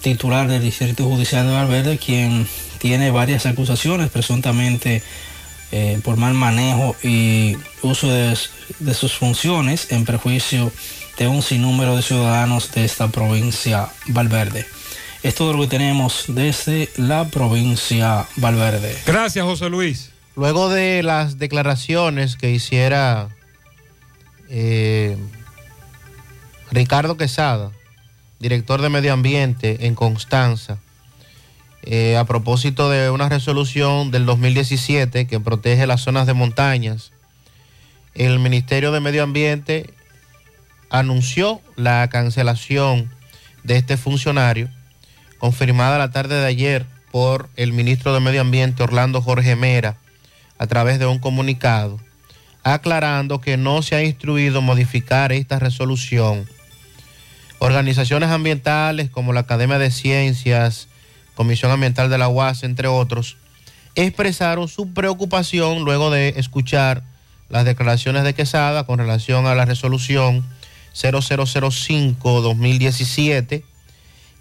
[0.00, 2.46] titular del Distrito Judicial de Valverde, quien
[2.78, 5.02] tiene varias acusaciones presuntamente
[5.72, 8.34] eh, por mal manejo y uso de,
[8.94, 10.72] sus funciones en perjuicio de
[11.28, 14.66] un sinnúmero de ciudadanos de esta provincia Valverde.
[15.22, 18.96] Es todo lo que tenemos desde la provincia Valverde.
[19.06, 20.10] Gracias, José Luis.
[20.34, 23.28] Luego de las declaraciones que hiciera
[24.48, 25.18] eh,
[26.70, 27.72] Ricardo Quesada,
[28.38, 30.78] director de Medio Ambiente en Constanza,
[31.82, 37.12] eh, a propósito de una resolución del 2017 que protege las zonas de montañas,
[38.14, 39.92] el Ministerio de Medio Ambiente
[40.90, 43.10] anunció la cancelación
[43.62, 44.68] de este funcionario,
[45.38, 49.96] confirmada la tarde de ayer por el ministro de Medio Ambiente, Orlando Jorge Mera,
[50.58, 51.98] a través de un comunicado,
[52.62, 56.46] aclarando que no se ha instruido modificar esta resolución.
[57.58, 60.88] Organizaciones ambientales como la Academia de Ciencias,
[61.34, 63.36] Comisión Ambiental de la UAS, entre otros,
[63.94, 67.02] expresaron su preocupación luego de escuchar
[67.48, 70.44] las declaraciones de Quesada con relación a la resolución
[70.94, 73.62] 0005-2017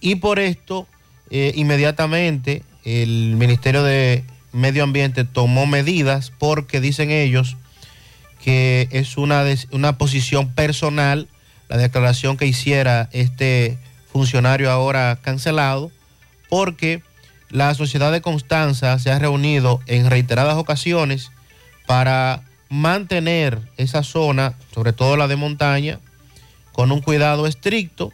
[0.02, 0.88] y por esto
[1.30, 7.56] eh, inmediatamente el Ministerio de Medio Ambiente tomó medidas porque dicen ellos
[8.44, 11.28] que es una, una posición personal
[11.70, 13.78] la declaración que hiciera este
[14.12, 15.92] funcionario ahora cancelado,
[16.50, 17.02] porque
[17.50, 21.32] la sociedad de Constanza se ha reunido en reiteradas ocasiones
[21.86, 26.00] para mantener esa zona, sobre todo la de montaña,
[26.80, 28.14] con un cuidado estricto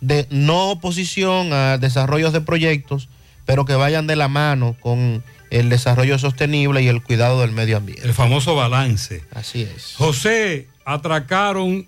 [0.00, 3.10] de no oposición a desarrollos de proyectos,
[3.44, 7.76] pero que vayan de la mano con el desarrollo sostenible y el cuidado del medio
[7.76, 8.06] ambiente.
[8.06, 9.22] El famoso balance.
[9.34, 9.96] Así es.
[9.98, 11.86] José, atracaron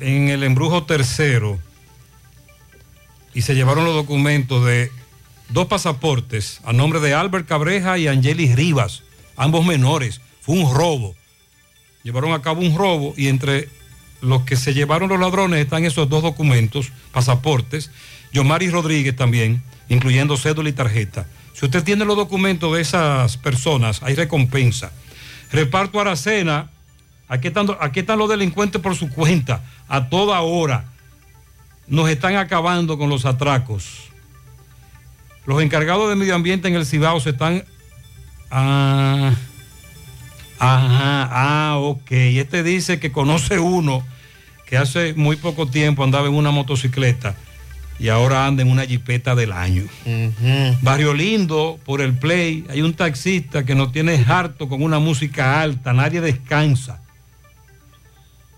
[0.00, 1.58] en el embrujo tercero
[3.34, 4.90] y se llevaron los documentos de
[5.50, 9.02] dos pasaportes a nombre de Albert Cabreja y Angelis Rivas,
[9.36, 10.22] ambos menores.
[10.40, 11.14] Fue un robo.
[12.04, 13.68] Llevaron a cabo un robo y entre
[14.22, 17.90] los que se llevaron los ladrones están esos dos documentos, pasaportes,
[18.32, 21.26] Yomari Rodríguez también, incluyendo cédula y tarjeta.
[21.52, 24.92] Si usted tiene los documentos de esas personas, hay recompensa.
[25.50, 26.70] Reparto Aracena,
[27.28, 30.84] aquí están, aquí están los delincuentes por su cuenta a toda hora.
[31.88, 34.04] Nos están acabando con los atracos.
[35.46, 37.64] Los encargados de medio ambiente en el Cibao se están...
[38.52, 39.34] Ah,
[40.60, 42.12] ajá, ah, ok.
[42.12, 44.06] Este dice que conoce uno
[44.72, 47.34] que hace muy poco tiempo andaba en una motocicleta
[47.98, 49.84] y ahora anda en una jipeta del año.
[50.80, 55.60] Barrio Lindo, por el play, hay un taxista que nos tiene harto con una música
[55.60, 57.02] alta, nadie descansa.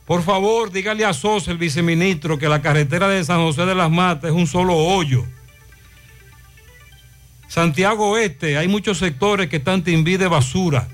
[0.07, 3.91] Por favor, dígale a Sosa, el viceministro, que la carretera de San José de las
[3.91, 5.25] Matas es un solo hoyo.
[7.49, 10.87] Santiago Oeste, hay muchos sectores que están timbi de basura.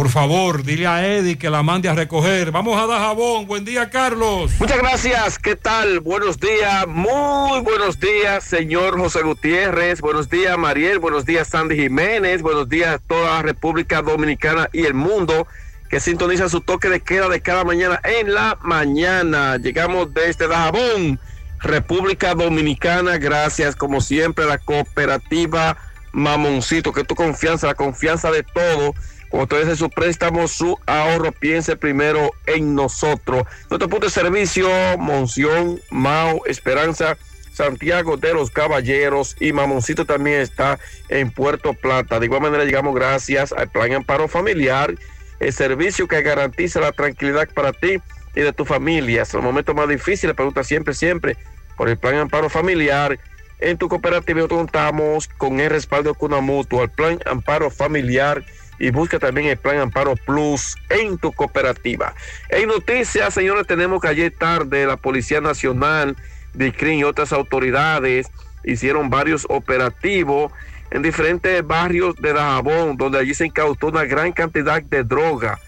[0.00, 2.50] Por favor, dile a Eddie que la mande a recoger.
[2.52, 3.46] Vamos a dar jabón.
[3.46, 4.50] Buen día, Carlos.
[4.58, 5.38] Muchas gracias.
[5.38, 6.00] ¿Qué tal?
[6.00, 6.86] Buenos días.
[6.86, 10.00] Muy buenos días, señor José Gutiérrez.
[10.00, 11.00] Buenos días, Mariel.
[11.00, 12.40] Buenos días, Sandy Jiménez.
[12.40, 15.46] Buenos días a toda la República Dominicana y el mundo
[15.90, 19.58] que sintoniza su toque de queda de cada mañana en la mañana.
[19.58, 21.20] Llegamos desde Dajabón,
[21.58, 23.18] República Dominicana.
[23.18, 25.76] Gracias, como siempre, a la cooperativa
[26.12, 28.94] Mamoncito, que tu confianza, la confianza de todo.
[29.32, 33.44] Hace su préstamo, su ahorro, piense primero en nosotros.
[33.68, 34.68] Nuestro punto de servicio,
[34.98, 37.16] Monción, Mao, Esperanza,
[37.52, 40.78] Santiago de los Caballeros y Mamoncito también está
[41.08, 42.18] en Puerto Plata.
[42.18, 44.94] De igual manera llegamos gracias al Plan Amparo Familiar,
[45.40, 48.00] el servicio que garantiza la tranquilidad para ti
[48.34, 49.22] y de tu familia.
[49.22, 51.36] Es el momento más difícil, pregunta siempre, siempre
[51.76, 53.18] por el Plan Amparo Familiar.
[53.58, 58.44] En tu cooperativa contamos con el respaldo con una mutua, el Plan Amparo Familiar
[58.80, 62.14] y busca también el Plan Amparo Plus en tu cooperativa.
[62.48, 66.16] En noticias, señores, tenemos que ayer tarde la Policía Nacional,
[66.54, 68.28] DICRIN y otras autoridades
[68.64, 70.50] hicieron varios operativos
[70.90, 75.58] en diferentes barrios de Dajabón, donde allí se incautó una gran cantidad de droga,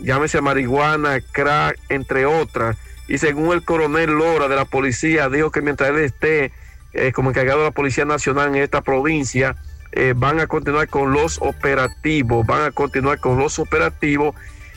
[0.00, 2.76] llámese marihuana, crack, entre otras.
[3.06, 6.52] Y según el coronel Lora de la policía, dijo que mientras él esté
[6.94, 9.56] eh, como encargado de la Policía Nacional en esta provincia,
[9.92, 14.34] eh, van a continuar con los operativos, van a continuar con los operativos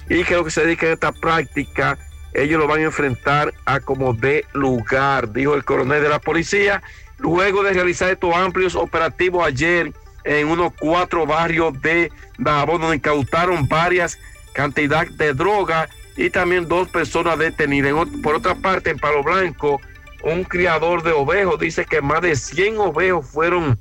[0.09, 1.97] y que lo que se dedica a esta práctica,
[2.33, 6.83] ellos lo van a enfrentar a como de lugar, dijo el coronel de la policía,
[7.17, 9.93] luego de realizar estos amplios operativos ayer
[10.25, 14.19] en unos cuatro barrios de Dajabón, donde incautaron varias
[14.53, 15.87] cantidades de droga
[16.17, 17.93] y también dos personas detenidas.
[18.21, 19.79] Por otra parte, en Palo Blanco,
[20.23, 23.79] un criador de ovejos dice que más de 100 ovejos fueron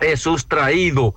[0.00, 1.14] eh, sustraído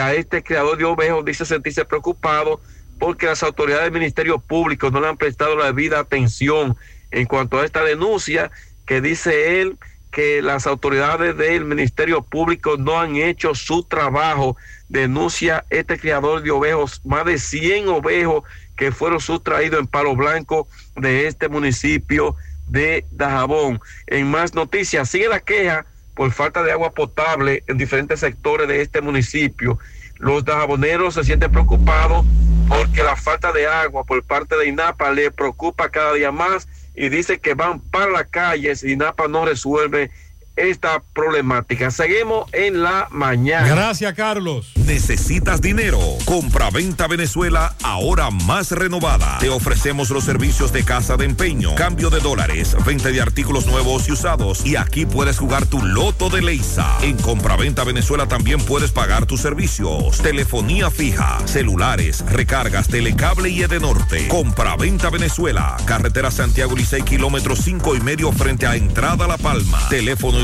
[0.00, 2.60] a este creador de ovejos, dice sentirse preocupado
[3.00, 6.76] porque las autoridades del Ministerio Público no le han prestado la debida atención
[7.10, 8.50] en cuanto a esta denuncia
[8.86, 9.78] que dice él
[10.10, 14.56] que las autoridades del Ministerio Público no han hecho su trabajo.
[14.88, 18.44] Denuncia este criador de ovejos, más de 100 ovejos
[18.76, 22.36] que fueron sustraídos en Palo Blanco de este municipio
[22.68, 23.80] de Dajabón.
[24.06, 25.84] En más noticias, sigue la queja
[26.14, 29.78] por falta de agua potable en diferentes sectores de este municipio.
[30.18, 32.24] Los dajaboneros se sienten preocupados
[32.68, 37.08] porque la falta de agua por parte de INAPA les preocupa cada día más y
[37.08, 40.10] dice que van para la calle si INAPA no resuelve
[40.56, 41.90] esta problemática.
[41.90, 43.68] Seguimos en la mañana.
[43.68, 44.72] Gracias, Carlos.
[44.86, 45.98] ¿Necesitas dinero?
[46.24, 49.38] Compra-venta Venezuela, ahora más renovada.
[49.38, 54.08] Te ofrecemos los servicios de casa de empeño, cambio de dólares, venta de artículos nuevos
[54.08, 54.64] y usados.
[54.64, 56.98] Y aquí puedes jugar tu loto de Leisa.
[57.02, 60.18] En Compra-venta Venezuela también puedes pagar tus servicios.
[60.18, 64.28] Telefonía fija, celulares, recargas, telecable y Edenorte.
[64.28, 69.88] Compra-venta Venezuela, carretera Santiago Licey, kilómetro cinco y medio frente a Entrada La Palma.
[69.88, 70.43] Teléfono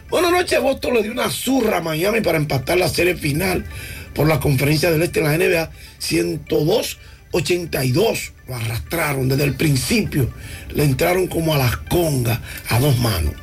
[0.09, 3.65] Bueno, anoche Boston le dio una zurra a Miami para empatar la serie final
[4.13, 8.31] por la conferencia del Este en la NBA 102-82.
[8.47, 10.29] Lo arrastraron desde el principio.
[10.73, 13.33] Le entraron como a las congas, a dos manos.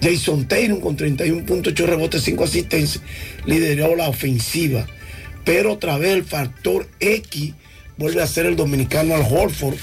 [0.00, 3.02] Jason Tatum con 31.8 rebotes, 5 asistencias,
[3.46, 4.86] lideró la ofensiva.
[5.44, 7.54] Pero otra vez el factor X
[7.96, 9.76] vuelve a ser el dominicano Al Horford,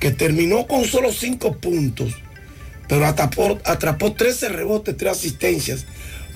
[0.00, 2.14] que terminó con solo 5 puntos,
[2.88, 5.86] pero atrapó, atrapó 13 rebotes, 3 asistencias,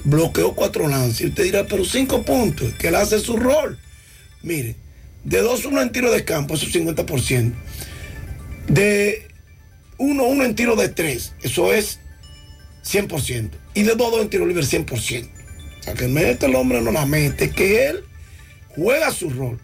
[0.08, 1.20] bloqueó 4 lances.
[1.20, 3.78] Y usted dirá, pero 5 puntos, que él hace su rol.
[4.42, 4.76] Mire,
[5.24, 7.52] de 2-1 en tiro de campo, eso es 50%.
[8.68, 9.28] De
[9.98, 12.00] 1-1 en tiro de 3, eso es
[12.84, 13.50] 100%.
[13.74, 15.28] Y de 2-2 en tiro libre, 100%.
[15.80, 18.04] O sea, que mete el hombre no la mete, que él
[18.68, 19.58] juega su rol.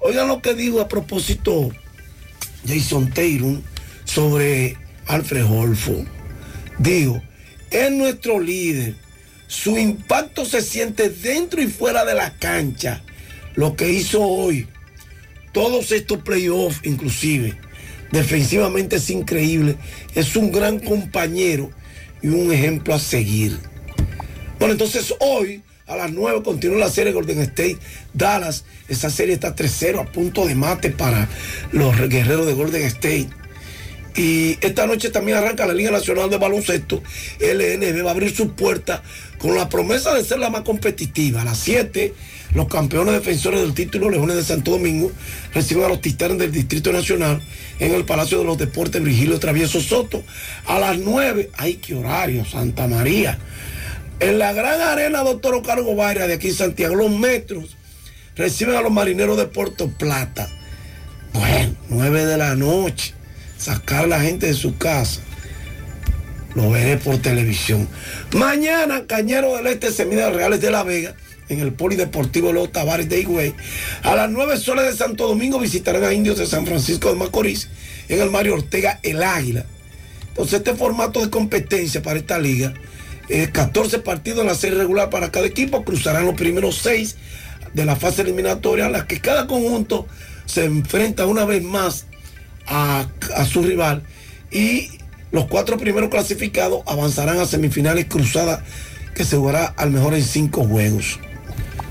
[0.00, 1.70] Oigan lo que dijo a propósito
[2.66, 3.62] Jason Tatum
[4.04, 4.76] sobre
[5.06, 6.06] Alfred Holford.
[6.78, 7.22] Dijo,
[7.70, 9.05] es nuestro líder.
[9.46, 13.02] Su impacto se siente dentro y fuera de la cancha.
[13.54, 14.68] Lo que hizo hoy,
[15.52, 17.56] todos estos playoffs inclusive,
[18.12, 19.76] defensivamente es increíble.
[20.14, 21.70] Es un gran compañero
[22.22, 23.58] y un ejemplo a seguir.
[24.58, 27.78] Bueno, entonces hoy a las 9 continúa la serie Golden State
[28.12, 28.64] Dallas.
[28.88, 31.28] Esa serie está 3-0 a punto de mate para
[31.72, 33.28] los guerreros de Golden State.
[34.16, 37.02] Y esta noche también arranca la Liga Nacional de Baloncesto.
[37.38, 39.02] LNB va a abrir sus puertas
[39.38, 41.42] con la promesa de ser la más competitiva.
[41.42, 42.14] A las 7,
[42.54, 45.12] los campeones defensores del título, Leones de Santo Domingo,
[45.52, 47.42] reciben a los Titanes del Distrito Nacional
[47.78, 50.24] en el Palacio de los Deportes Virgilio Travieso Soto.
[50.66, 52.46] A las 9, ¡ay qué horario!
[52.46, 53.38] Santa María.
[54.18, 57.76] En la gran arena Doctor Cargo Varia de aquí en Santiago, los metros
[58.34, 60.48] reciben a los marineros de Puerto Plata.
[61.34, 63.15] Bueno, 9 de la noche.
[63.66, 65.20] Sacar a la gente de su casa.
[66.54, 67.88] Lo veré por televisión.
[68.32, 71.16] Mañana, Cañero del Este se mide a Reales de la Vega
[71.48, 73.56] en el Polideportivo Los Tavares de Higüey.
[74.04, 77.68] A las 9 soles de Santo Domingo visitarán a Indios de San Francisco de Macorís
[78.08, 79.66] en el Mario Ortega El Águila.
[80.28, 82.72] Entonces, este formato de competencia para esta liga,
[83.28, 87.16] eh, 14 partidos en la serie regular para cada equipo, cruzarán los primeros 6
[87.74, 90.06] de la fase eliminatoria, en las que cada conjunto
[90.44, 92.05] se enfrenta una vez más
[92.66, 93.06] a,
[93.48, 94.02] su rival
[94.50, 94.90] y
[95.30, 98.60] los cuatro primeros clasificados avanzarán a semifinales cruzadas
[99.14, 101.18] que se jugará al mejor en cinco juegos.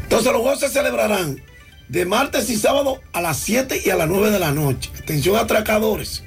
[0.04, 1.42] Entonces los juegos se celebrarán
[1.88, 4.92] de martes y sábado a las 7 y a las 9 de la noche.
[5.00, 6.24] Atención atracadores.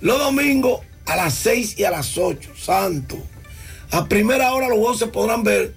[0.00, 2.52] Los domingos a las 6 y a las 8.
[2.56, 3.18] Santo.
[3.90, 5.74] A primera hora los juegos se podrán ver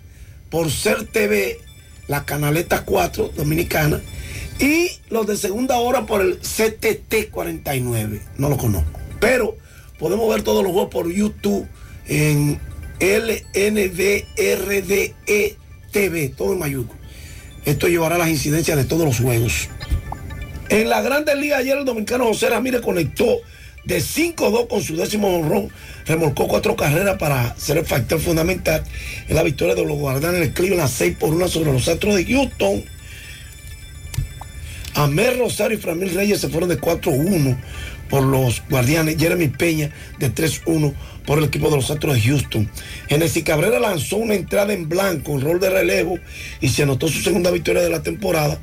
[0.50, 1.60] por Ser TV,
[2.08, 4.02] la canaleta 4 dominicana,
[4.60, 8.22] y los de segunda hora por el CTT 49.
[8.38, 9.00] No lo conozco.
[9.20, 9.56] Pero
[10.00, 11.68] podemos ver todos los juegos por YouTube
[12.08, 12.60] en
[13.00, 13.96] LNDRDE
[15.92, 17.00] TV, todo en mayúsculo.
[17.66, 19.70] Esto llevará las incidencias de todos los juegos.
[20.70, 23.42] En la Grande Liga ayer el dominicano José Ramírez conectó
[23.86, 25.70] de 5-2 con su décimo honrón.
[26.06, 28.84] Remolcó cuatro carreras para ser el factor fundamental
[29.28, 32.26] en la victoria de los guardianes del Cleveland 6 por 1 sobre los Astros de
[32.26, 32.84] Houston.
[34.98, 37.56] Amer Rosario y Framil Reyes se fueron de 4-1
[38.10, 39.18] por los guardianes.
[39.18, 40.92] Jeremy Peña de 3-1
[41.24, 42.68] por el equipo de los Astros de Houston.
[43.08, 46.18] Genesis Cabrera lanzó una entrada en blanco, en rol de relevo,
[46.62, 48.58] y se anotó su segunda victoria de la temporada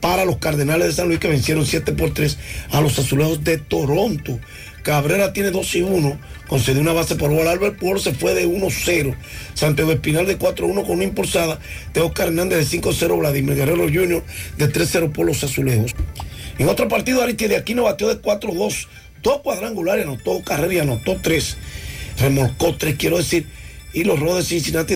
[0.00, 2.36] para los Cardenales de San Luis que vencieron 7 por 3
[2.70, 4.38] a los Azulejos de Toronto.
[4.88, 6.18] Cabrera tiene 2 y 1,
[6.48, 7.50] concedió una base por bola.
[7.50, 9.14] Albert Pujols se fue de 1-0.
[9.52, 11.60] Santiago Espinal de 4-1 con una impulsada.
[12.02, 13.18] Oscar Hernández de 5-0.
[13.18, 14.24] Vladimir Guerrero Jr.
[14.56, 15.94] de 3-0 por los azulejos.
[16.56, 18.86] En otro partido, Aristides de Aquino batió de 4-2.
[19.22, 21.58] Dos cuadrangulares, anotó carrera y anotó 3.
[22.20, 23.46] Remolcó 3, quiero decir.
[23.92, 24.86] Y los Rojos de Cincinnati